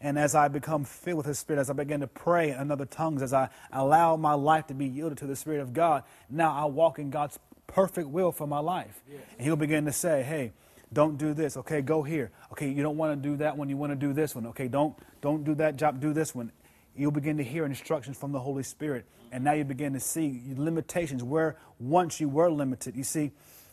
And 0.00 0.18
as 0.18 0.34
I 0.34 0.48
become 0.48 0.84
filled 0.84 1.18
with 1.18 1.26
His 1.26 1.38
Spirit, 1.38 1.60
as 1.60 1.68
I 1.68 1.74
begin 1.74 2.00
to 2.00 2.06
pray 2.06 2.52
in 2.52 2.70
other 2.70 2.86
tongues, 2.86 3.20
as 3.20 3.34
I 3.34 3.50
allow 3.70 4.16
my 4.16 4.32
life 4.32 4.66
to 4.68 4.74
be 4.74 4.86
yielded 4.86 5.18
to 5.18 5.26
the 5.26 5.36
Spirit 5.36 5.60
of 5.60 5.74
God, 5.74 6.04
now 6.30 6.54
I 6.54 6.64
walk 6.64 6.98
in 6.98 7.10
God's 7.10 7.38
perfect 7.66 8.08
will 8.08 8.32
for 8.32 8.46
my 8.46 8.60
life. 8.60 9.02
And 9.36 9.46
He'll 9.46 9.56
begin 9.56 9.84
to 9.84 9.92
say, 9.92 10.22
hey, 10.22 10.52
don't 10.92 11.16
do 11.18 11.34
this. 11.34 11.56
Okay, 11.56 11.82
go 11.82 12.02
here. 12.02 12.30
Okay, 12.52 12.68
you 12.68 12.82
don't 12.82 12.96
want 12.96 13.22
to 13.22 13.28
do 13.28 13.36
that 13.36 13.56
one. 13.56 13.68
You 13.68 13.76
want 13.76 13.92
to 13.92 13.96
do 13.96 14.12
this 14.12 14.34
one. 14.34 14.46
Okay, 14.48 14.68
don't 14.68 14.96
don't 15.20 15.44
do 15.44 15.54
that 15.56 15.76
job. 15.76 16.00
Do 16.00 16.12
this 16.12 16.34
one. 16.34 16.52
You'll 16.96 17.12
begin 17.12 17.36
to 17.36 17.44
hear 17.44 17.64
instructions 17.64 18.16
from 18.16 18.32
the 18.32 18.40
Holy 18.40 18.64
Spirit, 18.64 19.06
and 19.30 19.44
now 19.44 19.52
you 19.52 19.64
begin 19.64 19.92
to 19.92 20.00
see 20.00 20.42
limitations 20.56 21.22
where 21.22 21.56
once 21.78 22.20
you 22.20 22.28
were 22.28 22.50
limited. 22.50 22.96
You 22.96 23.04
see, 23.04 23.30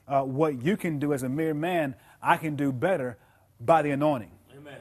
uh, 0.08 0.22
what 0.22 0.62
you 0.62 0.78
can 0.78 1.00
do 1.00 1.14
as 1.14 1.24
a 1.24 1.30
mere 1.30 1.54
man, 1.54 1.96
I 2.22 2.38
can 2.38 2.56
do 2.56 2.72
better 2.72 3.18
by 3.60 3.82
the 3.82 3.92
anointing. 3.92 4.32
Amen. 4.56 4.76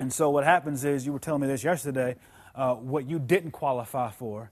And 0.00 0.12
so 0.12 0.30
what 0.30 0.44
happens 0.44 0.84
is, 0.84 1.04
you 1.04 1.12
were 1.12 1.18
telling 1.18 1.42
me 1.42 1.46
this 1.46 1.62
yesterday, 1.64 2.16
uh, 2.54 2.74
what 2.74 3.06
you 3.06 3.18
didn't 3.18 3.50
qualify 3.50 4.10
for, 4.10 4.50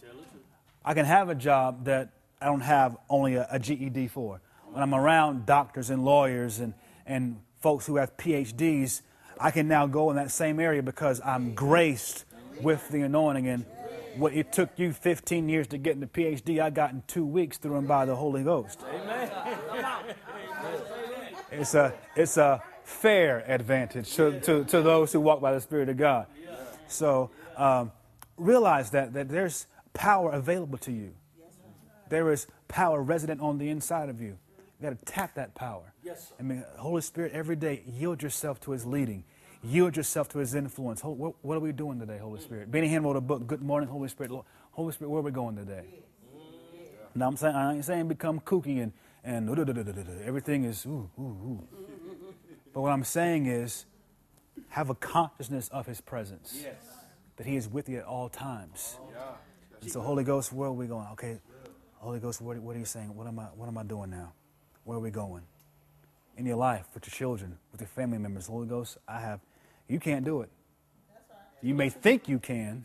I 0.85 0.93
can 0.93 1.07
have 1.07 1.31
a 1.31 1.35
job 1.35 1.87
that 1.87 2.11
I 2.41 2.47
don't 2.47 2.61
have 2.61 2.97
only 3.09 3.37
a, 3.37 3.49
a 3.51 3.59
GED 3.59 4.09
for. 4.09 4.43
When 4.71 4.83
I'm 4.83 4.95
around 4.95 5.47
doctors 5.47 5.89
and 5.89 6.05
lawyers 6.05 6.61
and 6.61 6.75
and 7.07 7.41
folks 7.61 7.87
who 7.87 7.97
have 7.97 8.17
PhDs, 8.17 9.03
I 9.39 9.51
can 9.51 9.69
now 9.69 9.87
go 9.87 10.11
in 10.11 10.17
that 10.17 10.31
same 10.31 10.61
area 10.61 10.83
because 10.83 11.21
I'm 11.25 11.55
graced 11.55 12.25
with 12.61 12.89
the 12.89 13.03
anointing. 13.03 13.49
And 13.49 13.65
what 14.17 14.33
it 14.33 14.53
took 14.53 14.71
you 14.77 14.93
15 14.93 15.49
years 15.49 15.67
to 15.69 15.79
get 15.79 15.95
into 15.95 16.07
PhD, 16.07 16.61
I 16.61 16.71
got 16.71 16.93
in 16.93 17.03
two 17.07 17.25
weeks 17.25 17.59
through 17.59 17.77
and 17.77 17.89
by 17.89 18.05
the 18.05 18.15
Holy 18.15 18.43
Ghost. 18.43 18.81
Amen. 18.93 19.31
It's 21.51 21.75
a, 21.75 21.95
it's 22.17 22.37
a 22.37 22.63
fair 22.83 23.45
advantage 23.47 24.15
to, 24.15 24.41
to, 24.41 24.65
to 24.65 24.83
those 24.83 25.13
who 25.13 25.21
walk 25.21 25.41
by 25.41 25.53
the 25.53 25.61
Spirit 25.61 25.89
of 25.89 25.97
God. 25.97 26.27
So 26.89 27.31
um, 27.57 27.93
realize 28.37 28.91
that, 28.91 29.13
that 29.15 29.29
there's 29.29 29.67
power 29.93 30.31
available 30.31 30.79
to 30.79 30.93
you. 30.93 31.15
There 32.09 32.31
is 32.33 32.47
power 32.69 33.01
resident 33.03 33.41
on 33.41 33.59
the 33.59 33.71
inside 33.71 34.09
of 34.09 34.21
you. 34.21 34.39
You 34.85 34.91
got 34.91 35.07
to 35.07 35.13
tap 35.13 35.35
that 35.37 35.55
power. 35.55 35.95
Yes. 36.03 36.35
I 36.39 36.43
mean, 36.43 36.63
Holy 36.77 37.01
Spirit, 37.01 37.33
every 37.33 37.57
day, 37.57 37.83
yield 37.87 38.23
yourself 38.23 38.61
to 38.61 38.73
His 38.73 38.85
leading. 38.85 39.25
Yield 39.63 39.97
yourself 39.97 40.29
to 40.31 40.41
His 40.41 40.55
influence. 40.55 41.03
What, 41.03 41.37
what 41.41 41.57
are 41.57 41.61
we 41.61 41.73
doing 41.73 41.99
today, 41.99 42.19
Holy 42.19 42.39
Spirit? 42.39 42.71
Benny 42.71 42.91
Hinn 42.91 43.03
wrote 43.03 43.17
a 43.17 43.23
book, 43.23 43.47
Good 43.47 43.63
Morning, 43.63 43.89
Holy 43.89 44.11
Spirit. 44.11 44.31
Holy 44.73 44.93
Spirit, 44.93 45.09
where 45.09 45.21
are 45.21 45.23
we 45.23 45.31
going 45.31 45.57
today? 45.57 45.87
Mm-hmm. 45.87 47.19
Now, 47.19 47.29
I'm 47.29 47.37
saying, 47.39 47.55
I 47.55 47.75
ain't 47.75 47.85
saying 47.87 48.09
become 48.09 48.41
kooky 48.41 48.83
and, 48.83 48.93
and 49.25 49.49
everything 50.27 50.65
is 50.65 50.85
ooh, 50.85 51.09
ooh, 51.19 51.23
ooh. 51.23 51.69
But 52.75 52.83
what 52.83 52.93
I'm 52.93 53.05
saying 53.05 53.47
is 53.47 53.87
have 54.69 54.91
a 54.91 54.95
consciousness 54.95 55.69
of 55.69 55.87
His 55.87 56.03
presence. 56.03 56.61
Yes. 56.63 56.75
That 57.37 57.47
He 57.47 57.57
is 57.57 57.71
with 57.71 57.89
you 57.89 58.01
at 58.01 58.05
all 58.05 58.29
times. 58.29 58.99
Yeah. 59.11 59.21
And 59.81 59.91
so, 59.91 60.03
Holy 60.03 60.25
Ghost, 60.25 60.53
where 60.53 60.69
are 60.69 60.73
we 60.73 60.87
going? 60.87 61.07
Okay, 61.13 61.39
Holy 61.95 62.21
Ghost, 62.21 62.43
what, 62.43 62.59
what 62.59 62.77
are 62.77 62.79
you 62.79 62.85
saying? 62.85 63.17
What 63.17 63.27
am 63.27 63.39
I, 63.39 63.45
what 63.45 63.67
am 63.67 63.79
I 63.79 63.83
doing 63.83 64.11
now? 64.11 64.35
Where 64.85 64.99
are 64.99 65.01
we 65.01 65.11
going? 65.11 65.43
In 66.37 66.47
your 66.47 66.57
life, 66.57 66.87
with 66.95 67.07
your 67.07 67.13
children, 67.13 67.59
with 67.73 67.81
your 67.81 67.89
family 67.89 68.19
members, 68.19 68.47
Holy 68.47 68.67
Ghost, 68.67 68.99
I 69.07 69.21
have, 69.21 69.41
you 69.89 70.01
can't 70.01 70.25
do 70.25 70.43
it. 70.43 70.51
You 71.63 71.75
may 71.75 71.89
think 71.89 72.29
you 72.29 72.39
can, 72.39 72.85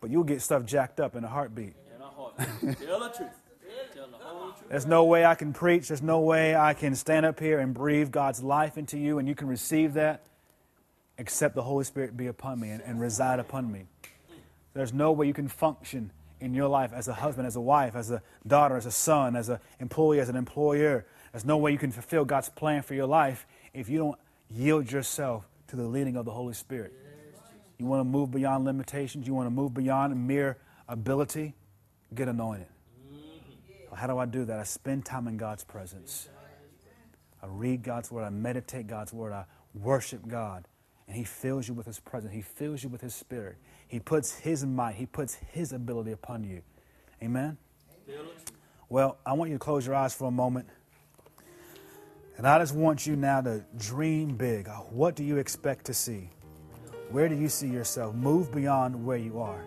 but 0.00 0.10
you'll 0.10 0.24
get 0.24 0.40
stuff 0.40 0.64
jacked 0.64 1.00
up 1.00 1.16
in 1.16 1.24
a 1.24 1.28
heartbeat. 1.28 1.74
Tell 2.38 3.00
the 3.00 3.12
truth. 3.14 3.30
There's 4.68 4.86
no 4.86 5.04
way 5.04 5.24
I 5.24 5.34
can 5.34 5.52
preach. 5.52 5.88
There's 5.88 6.02
no 6.02 6.20
way 6.20 6.56
I 6.56 6.74
can 6.74 6.94
stand 6.94 7.26
up 7.26 7.38
here 7.38 7.58
and 7.60 7.72
breathe 7.74 8.10
God's 8.10 8.42
life 8.42 8.78
into 8.78 8.98
you 8.98 9.18
and 9.18 9.28
you 9.28 9.34
can 9.34 9.48
receive 9.48 9.94
that 9.94 10.26
except 11.18 11.54
the 11.54 11.62
Holy 11.62 11.84
Spirit 11.84 12.16
be 12.16 12.26
upon 12.26 12.60
me 12.60 12.70
and, 12.70 12.82
and 12.82 13.00
reside 13.00 13.38
upon 13.38 13.70
me. 13.70 13.84
There's 14.74 14.92
no 14.92 15.12
way 15.12 15.26
you 15.26 15.34
can 15.34 15.48
function 15.48 16.10
in 16.40 16.54
your 16.54 16.68
life 16.68 16.92
as 16.92 17.08
a 17.08 17.14
husband, 17.14 17.46
as 17.46 17.56
a 17.56 17.60
wife, 17.60 17.96
as 17.96 18.10
a 18.10 18.22
daughter, 18.46 18.76
as 18.76 18.86
a 18.86 18.90
son, 18.90 19.36
as 19.36 19.48
an 19.48 19.58
employee, 19.80 20.20
as 20.20 20.28
an 20.28 20.36
employer. 20.36 21.06
There's 21.32 21.44
no 21.44 21.56
way 21.56 21.72
you 21.72 21.78
can 21.78 21.92
fulfill 21.92 22.24
God's 22.24 22.48
plan 22.48 22.82
for 22.82 22.94
your 22.94 23.06
life 23.06 23.46
if 23.74 23.88
you 23.88 23.98
don't 23.98 24.18
yield 24.50 24.90
yourself 24.90 25.48
to 25.68 25.76
the 25.76 25.86
leading 25.86 26.16
of 26.16 26.24
the 26.24 26.30
Holy 26.30 26.54
Spirit. 26.54 26.92
You 27.78 27.86
want 27.86 28.00
to 28.00 28.04
move 28.04 28.30
beyond 28.30 28.64
limitations, 28.64 29.26
you 29.26 29.34
want 29.34 29.46
to 29.46 29.50
move 29.50 29.74
beyond 29.74 30.26
mere 30.26 30.56
ability, 30.88 31.54
get 32.14 32.28
anointed. 32.28 32.68
How 33.94 34.06
do 34.06 34.18
I 34.18 34.26
do 34.26 34.44
that? 34.44 34.58
I 34.58 34.64
spend 34.64 35.04
time 35.04 35.26
in 35.26 35.36
God's 35.36 35.64
presence. 35.64 36.28
I 37.42 37.46
read 37.48 37.82
God's 37.82 38.10
word, 38.10 38.24
I 38.24 38.30
meditate 38.30 38.86
God's 38.86 39.12
word, 39.12 39.32
I 39.32 39.44
worship 39.74 40.26
God, 40.26 40.66
and 41.06 41.16
He 41.16 41.24
fills 41.24 41.68
you 41.68 41.74
with 41.74 41.86
His 41.86 42.00
presence. 42.00 42.32
He 42.32 42.42
fills 42.42 42.82
you 42.82 42.88
with 42.88 43.00
His 43.00 43.14
Spirit. 43.14 43.56
He 43.88 44.00
puts 44.00 44.34
His 44.38 44.64
might, 44.64 44.96
He 44.96 45.06
puts 45.06 45.34
His 45.34 45.72
ability 45.72 46.12
upon 46.12 46.44
you. 46.44 46.62
Amen? 47.22 47.56
Well, 48.88 49.18
I 49.26 49.32
want 49.32 49.50
you 49.50 49.56
to 49.56 49.60
close 49.60 49.86
your 49.86 49.96
eyes 49.96 50.14
for 50.14 50.28
a 50.28 50.30
moment. 50.30 50.68
And 52.36 52.46
I 52.46 52.58
just 52.58 52.74
want 52.74 53.06
you 53.06 53.16
now 53.16 53.40
to 53.40 53.64
dream 53.78 54.36
big. 54.36 54.68
Uh, 54.68 54.74
what 54.74 55.16
do 55.16 55.24
you 55.24 55.38
expect 55.38 55.86
to 55.86 55.94
see? 55.94 56.28
Where 57.10 57.28
do 57.28 57.34
you 57.34 57.48
see 57.48 57.68
yourself? 57.68 58.14
Move 58.14 58.52
beyond 58.52 59.04
where 59.04 59.16
you 59.16 59.40
are. 59.40 59.64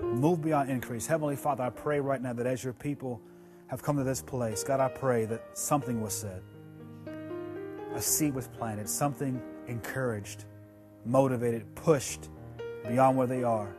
Move 0.00 0.42
beyond 0.42 0.70
increase. 0.70 1.06
Heavenly 1.06 1.36
Father, 1.36 1.64
I 1.64 1.70
pray 1.70 2.00
right 2.00 2.20
now 2.20 2.32
that 2.32 2.46
as 2.46 2.64
your 2.64 2.72
people 2.72 3.20
have 3.66 3.82
come 3.82 3.96
to 3.96 4.04
this 4.04 4.22
place, 4.22 4.64
God, 4.64 4.80
I 4.80 4.88
pray 4.88 5.24
that 5.26 5.56
something 5.56 6.00
was 6.00 6.14
said, 6.14 6.42
a 7.94 8.00
seed 8.00 8.34
was 8.34 8.48
planted, 8.48 8.88
something 8.88 9.40
encouraged, 9.68 10.46
motivated, 11.04 11.74
pushed 11.74 12.30
beyond 12.88 13.16
where 13.16 13.26
they 13.26 13.42
are 13.42 13.74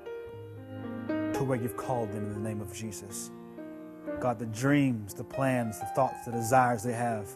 to 1.08 1.44
where 1.44 1.58
you've 1.58 1.78
called 1.78 2.12
them 2.12 2.26
in 2.26 2.34
the 2.34 2.50
name 2.50 2.62
of 2.62 2.74
Jesus. 2.74 3.32
God, 4.20 4.40
the 4.40 4.46
dreams, 4.48 5.14
the 5.14 5.24
plans, 5.24 5.80
the 5.80 5.86
thoughts, 5.88 6.26
the 6.26 6.32
desires 6.32 6.84
they 6.84 6.94
have, 6.94 7.28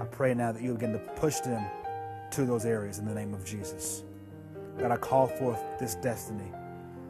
I 0.00 0.04
pray 0.10 0.34
now 0.34 0.52
that 0.52 0.62
you 0.62 0.72
begin 0.74 0.92
to 0.92 0.98
push 0.98 1.40
them 1.40 1.64
to 2.32 2.44
those 2.44 2.64
areas 2.64 2.98
in 2.98 3.04
the 3.04 3.14
name 3.14 3.34
of 3.34 3.44
Jesus. 3.44 4.04
God, 4.78 4.90
I 4.90 4.96
call 4.96 5.26
forth 5.26 5.62
this 5.78 5.94
destiny. 5.96 6.50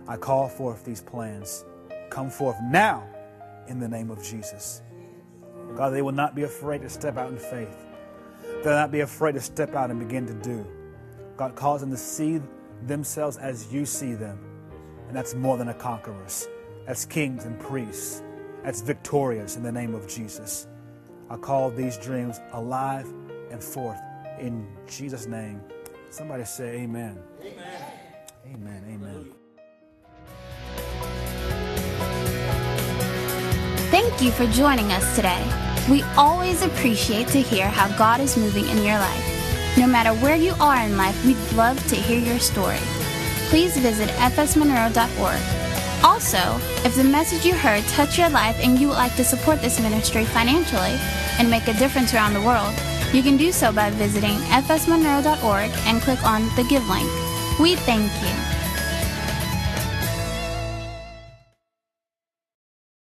I 0.09 0.17
call 0.17 0.49
forth 0.49 0.85
these 0.85 1.01
plans. 1.01 1.65
Come 2.11 2.29
forth 2.29 2.57
now 2.63 3.07
in 3.69 3.79
the 3.79 3.89
name 3.89 4.11
of 4.11 4.23
Jesus. 4.23 4.83
God, 5.77 5.91
they 5.91 6.03
will 6.03 6.13
not 6.13 6.35
be 6.35 6.43
afraid 6.43 6.83
to 6.83 6.91
step 6.91 7.17
out 7.17 7.31
in 7.31 7.39
faith. 7.39 7.77
They'll 8.63 8.75
not 8.75 8.91
be 8.91 9.01
afraid 9.01 9.33
to 9.37 9.41
step 9.41 9.75
out 9.75 9.91
and 9.91 9.99
begin 9.99 10.27
to 10.27 10.35
do. 10.35 10.67
God 11.37 11.55
calls 11.55 11.81
them 11.81 11.91
to 11.91 11.97
see 11.97 12.41
themselves 12.87 13.37
as 13.37 13.73
you 13.73 13.87
see 13.87 14.15
them. 14.15 14.39
And 15.09 15.17
that's 15.17 15.35
more 15.35 15.57
than 15.57 15.69
a 15.69 15.75
conquerors. 15.75 16.49
That's 16.87 17.05
kings 17.05 17.45
and 17.45 17.59
priests. 17.59 18.23
That's 18.65 18.81
victorious 18.81 19.57
in 19.57 19.63
the 19.63 19.73
name 19.73 19.95
of 19.95 20.09
Jesus. 20.09 20.69
I 21.31 21.37
call 21.37 21.71
these 21.71 21.97
dreams 21.97 22.41
alive 22.53 23.07
and 23.51 23.63
forth 23.63 24.01
in 24.39 24.67
Jesus' 24.87 25.27
name. 25.27 25.61
Somebody 26.11 26.45
say 26.45 26.81
amen. 26.81 27.19
Amen. 27.41 27.83
Amen. 28.55 28.85
Amen. 28.89 29.33
Thank 33.91 34.23
you 34.23 34.31
for 34.31 34.47
joining 34.47 34.91
us 34.93 35.17
today. 35.17 35.45
We 35.91 36.03
always 36.17 36.63
appreciate 36.63 37.29
to 37.29 37.41
hear 37.41 37.69
how 37.69 37.95
God 37.99 38.21
is 38.21 38.37
moving 38.37 38.69
in 38.69 38.79
your 38.79 38.99
life. 38.99 39.32
No 39.79 39.87
matter 39.87 40.13
where 40.13 40.37
you 40.37 40.55
are 40.61 40.77
in 40.77 40.97
life, 40.97 41.25
we'd 41.25 41.39
love 41.53 41.79
to 41.89 41.97
hear 41.97 42.19
your 42.19 42.39
story. 42.39 42.81
Please 43.49 43.77
visit 43.77 44.09
fsmonroe.org. 44.11 45.41
Also, 46.05 46.39
if 46.85 46.95
the 46.97 47.05
message 47.05 47.47
you 47.47 47.55
heard 47.55 47.83
touched 47.85 48.19
your 48.19 48.29
life 48.29 48.59
and 48.63 48.79
you 48.79 48.89
would 48.89 48.97
like 48.97 49.15
to 49.17 49.25
support 49.25 49.63
this 49.63 49.81
ministry 49.81 50.25
financially 50.25 50.99
and 51.39 51.49
make 51.49 51.69
a 51.69 51.75
difference 51.75 52.13
around 52.13 52.35
the 52.35 52.43
world, 52.43 52.75
you 53.15 53.23
can 53.23 53.37
do 53.37 53.53
so 53.53 53.73
by 53.73 53.91
visiting 53.91 54.37
fsmonroe.org 54.51 55.71
and 55.87 56.03
click 56.03 56.23
on 56.25 56.43
the 56.57 56.65
Give 56.69 56.87
link. 56.89 57.09
We 57.59 57.77
thank 57.77 58.11
you. 58.23 58.52